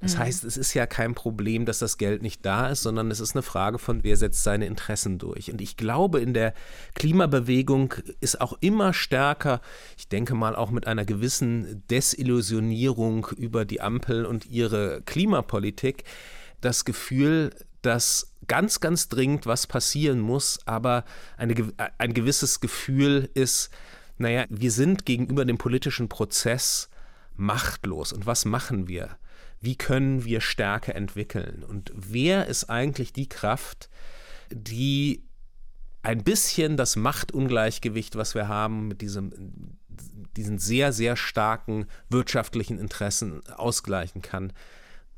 Das 0.00 0.14
mhm. 0.14 0.20
heißt, 0.20 0.44
es 0.44 0.56
ist 0.56 0.74
ja 0.74 0.86
kein 0.86 1.14
Problem, 1.14 1.66
dass 1.66 1.80
das 1.80 1.98
Geld 1.98 2.22
nicht 2.22 2.46
da 2.46 2.68
ist, 2.68 2.82
sondern 2.82 3.10
es 3.10 3.20
ist 3.20 3.34
eine 3.34 3.42
Frage 3.42 3.78
von, 3.78 4.04
wer 4.04 4.16
setzt 4.16 4.44
seine 4.44 4.66
Interessen 4.66 5.18
durch. 5.18 5.50
Und 5.50 5.60
ich 5.60 5.76
glaube, 5.76 6.20
in 6.20 6.32
der 6.32 6.54
Klimabewegung 6.94 7.94
ist 8.20 8.40
auch 8.40 8.56
immer 8.60 8.92
stärker, 8.92 9.60
ich 9.96 10.08
denke 10.08 10.34
mal 10.34 10.54
auch 10.54 10.70
mit 10.70 10.86
einer 10.86 11.04
gewissen 11.04 11.82
Desillusionierung 11.90 13.26
über 13.36 13.64
die 13.64 13.80
Ampel 13.80 14.24
und 14.24 14.46
ihre 14.46 15.02
Klimapolitik, 15.02 16.04
das 16.60 16.84
Gefühl, 16.84 17.50
dass 17.82 18.32
ganz, 18.46 18.80
ganz 18.80 19.08
dringend 19.08 19.46
was 19.46 19.66
passieren 19.66 20.20
muss, 20.20 20.58
aber 20.66 21.04
eine, 21.36 21.54
ein 21.98 22.14
gewisses 22.14 22.60
Gefühl 22.60 23.30
ist, 23.34 23.70
naja, 24.18 24.46
wir 24.48 24.70
sind 24.70 25.04
gegenüber 25.04 25.44
dem 25.44 25.58
politischen 25.58 26.08
Prozess 26.08 26.88
machtlos. 27.34 28.12
Und 28.12 28.26
was 28.26 28.44
machen 28.44 28.88
wir? 28.88 29.18
Wie 29.60 29.76
können 29.76 30.24
wir 30.24 30.40
Stärke 30.40 30.94
entwickeln? 30.94 31.64
Und 31.64 31.92
wer 31.94 32.46
ist 32.46 32.70
eigentlich 32.70 33.12
die 33.12 33.28
Kraft, 33.28 33.88
die 34.50 35.22
ein 36.02 36.22
bisschen 36.22 36.76
das 36.76 36.96
Machtungleichgewicht, 36.96 38.16
was 38.16 38.34
wir 38.34 38.48
haben, 38.48 38.88
mit 38.88 39.00
diesem, 39.00 39.76
diesen 40.36 40.58
sehr, 40.58 40.92
sehr 40.92 41.16
starken 41.16 41.86
wirtschaftlichen 42.08 42.78
Interessen 42.78 43.46
ausgleichen 43.48 44.22
kann? 44.22 44.52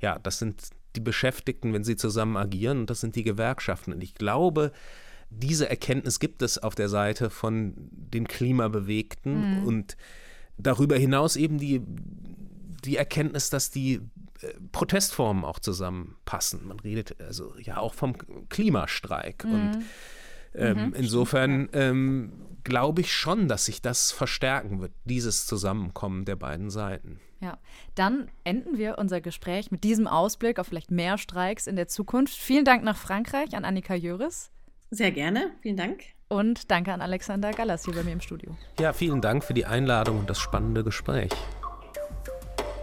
Ja, 0.01 0.19
das 0.19 0.39
sind 0.39 0.71
die 0.99 1.05
Beschäftigten, 1.05 1.73
wenn 1.73 1.85
sie 1.85 1.95
zusammen 1.95 2.37
agieren, 2.37 2.81
und 2.81 2.91
das 2.91 3.01
sind 3.01 3.15
die 3.15 3.23
Gewerkschaften. 3.23 3.93
Und 3.93 4.03
ich 4.03 4.15
glaube, 4.15 4.73
diese 5.31 5.69
Erkenntnis 5.69 6.19
gibt 6.19 6.43
es 6.43 6.59
auf 6.59 6.75
der 6.75 6.89
Seite 6.89 7.31
von 7.31 7.75
den 7.77 8.27
Klimabewegten 8.27 9.61
mhm. 9.61 9.67
und 9.67 9.97
darüber 10.57 10.97
hinaus 10.97 11.37
eben 11.37 11.59
die, 11.59 11.83
die 12.85 12.97
Erkenntnis, 12.97 13.49
dass 13.49 13.71
die 13.71 14.01
äh, 14.41 14.55
Protestformen 14.73 15.45
auch 15.45 15.61
zusammenpassen. 15.61 16.67
Man 16.67 16.81
redet 16.81 17.21
also 17.21 17.55
ja 17.61 17.79
auch 17.79 17.95
vom 17.95 18.17
Klimastreik. 18.49 19.45
Mhm. 19.45 19.53
Und 19.53 19.85
ähm, 20.55 20.87
mhm, 20.87 20.95
insofern 20.95 21.69
ähm, 21.75 22.33
glaube 22.65 23.03
ich 23.03 23.13
schon, 23.13 23.47
dass 23.47 23.67
sich 23.67 23.83
das 23.83 24.11
verstärken 24.11 24.81
wird, 24.81 24.93
dieses 25.05 25.47
Zusammenkommen 25.47 26.25
der 26.25 26.37
beiden 26.37 26.71
Seiten. 26.71 27.21
Ja, 27.41 27.59
dann 27.95 28.29
enden 28.45 28.79
wir 28.79 28.99
unser 28.99 29.21
Gespräch 29.21 29.71
mit 29.71 29.85
diesem 29.85 30.07
Ausblick 30.07 30.59
auf 30.59 30.67
vielleicht 30.67 30.91
mehr 30.91 31.19
Streiks 31.19 31.67
in 31.67 31.77
der 31.77 31.87
Zukunft. 31.87 32.35
Vielen 32.35 32.65
Dank 32.65 32.83
nach 32.83 32.97
Frankreich 32.97 33.55
an 33.55 33.65
Annika 33.65 33.95
Jöris. 33.95 34.51
Sehr 34.91 35.13
gerne, 35.13 35.53
vielen 35.61 35.77
Dank. 35.77 36.03
Und 36.29 36.71
danke 36.71 36.93
an 36.93 37.01
Alexander 37.01 37.53
Gallas 37.53 37.85
hier 37.85 37.95
bei 37.95 38.03
mir 38.03 38.13
im 38.13 38.21
Studio. 38.21 38.57
Ja, 38.81 38.93
vielen 38.93 39.21
Dank 39.21 39.45
für 39.45 39.55
die 39.55 39.67
Einladung 39.67 40.19
und 40.19 40.29
das 40.31 40.39
spannende 40.39 40.85
Gespräch. 40.85 41.31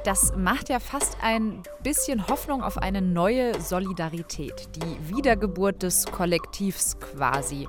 Das 0.06 0.34
macht 0.38 0.70
ja 0.70 0.80
fast 0.80 1.18
ein 1.24 1.64
bisschen 1.82 2.28
Hoffnung 2.28 2.62
auf 2.62 2.78
eine 2.78 3.02
neue 3.02 3.60
Solidarität, 3.60 4.70
die 4.76 5.16
Wiedergeburt 5.16 5.82
des 5.82 6.06
Kollektivs 6.06 7.00
quasi. 7.00 7.68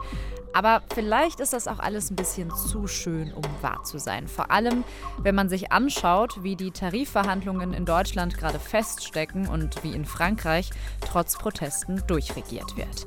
Aber 0.53 0.82
vielleicht 0.93 1.41
ist 1.41 1.55
das 1.55 1.66
auch 1.66 1.78
alles 1.78 2.11
ein 2.11 2.16
bisschen 2.16 2.55
zu 2.55 2.89
schön, 2.89 3.32
um 3.32 3.43
wahr 3.62 3.84
zu 3.84 3.99
sein. 3.99 4.28
Vor 4.28 4.51
allem, 4.51 4.84
wenn 5.16 5.34
man 5.34 5.49
sich 5.49 5.72
anschaut, 5.72 6.43
wie 6.43 6.57
die 6.57 6.72
Tarifverhandlungen 6.72 7.72
in 7.72 7.87
Deutschland 7.87 8.37
gerade 8.37 8.59
feststecken 8.59 9.49
und 9.49 9.82
wie 9.82 9.95
in 9.95 10.05
Frankreich 10.05 10.68
trotz 11.01 11.39
Protesten 11.39 12.03
durchregiert 12.07 12.76
wird. 12.76 13.07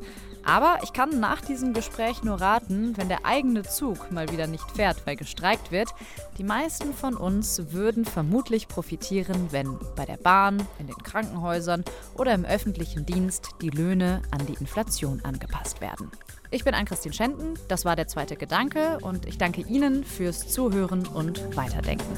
Aber 0.50 0.80
ich 0.82 0.94
kann 0.94 1.20
nach 1.20 1.42
diesem 1.42 1.74
Gespräch 1.74 2.24
nur 2.24 2.42
raten, 2.42 2.98
wenn 2.98 3.08
der 3.08 3.24
eigene 3.24 3.62
Zug 3.62 4.12
mal 4.12 4.32
wieder 4.32 4.48
nicht 4.48 4.72
fährt, 4.72 5.06
weil 5.06 5.16
gestreikt 5.16 5.72
wird, 5.72 5.90
die 6.40 6.44
meisten 6.44 6.92
von 6.96 7.16
uns 7.16 7.72
würden 7.72 8.04
vermutlich 8.04 8.68
profitieren, 8.68 9.50
wenn 9.52 9.78
bei 9.96 10.08
der 10.08 10.18
Bahn, 10.18 10.66
in 10.80 10.88
den 10.88 10.98
Krankenhäusern 10.98 11.86
oder 12.16 12.34
im 12.34 12.46
öffentlichen 12.46 13.06
Dienst 13.06 13.50
die 13.62 13.70
Löhne 13.70 14.24
an 14.32 14.44
die 14.48 14.56
Inflation 14.56 15.22
angepasst 15.24 15.82
werden. 15.82 16.10
Ich 16.50 16.64
bin 16.64 16.74
Ann-Christine 16.74 17.14
Schenten, 17.14 17.54
das 17.68 17.86
war 17.86 17.96
der 17.96 18.08
zweite 18.08 18.36
Gedanke 18.36 18.98
und 19.04 19.28
ich 19.28 19.38
danke 19.38 19.62
Ihnen 19.62 20.04
fürs 20.04 20.48
Zuhören 20.48 21.06
und 21.06 21.56
Weiterdenken. 21.56 22.18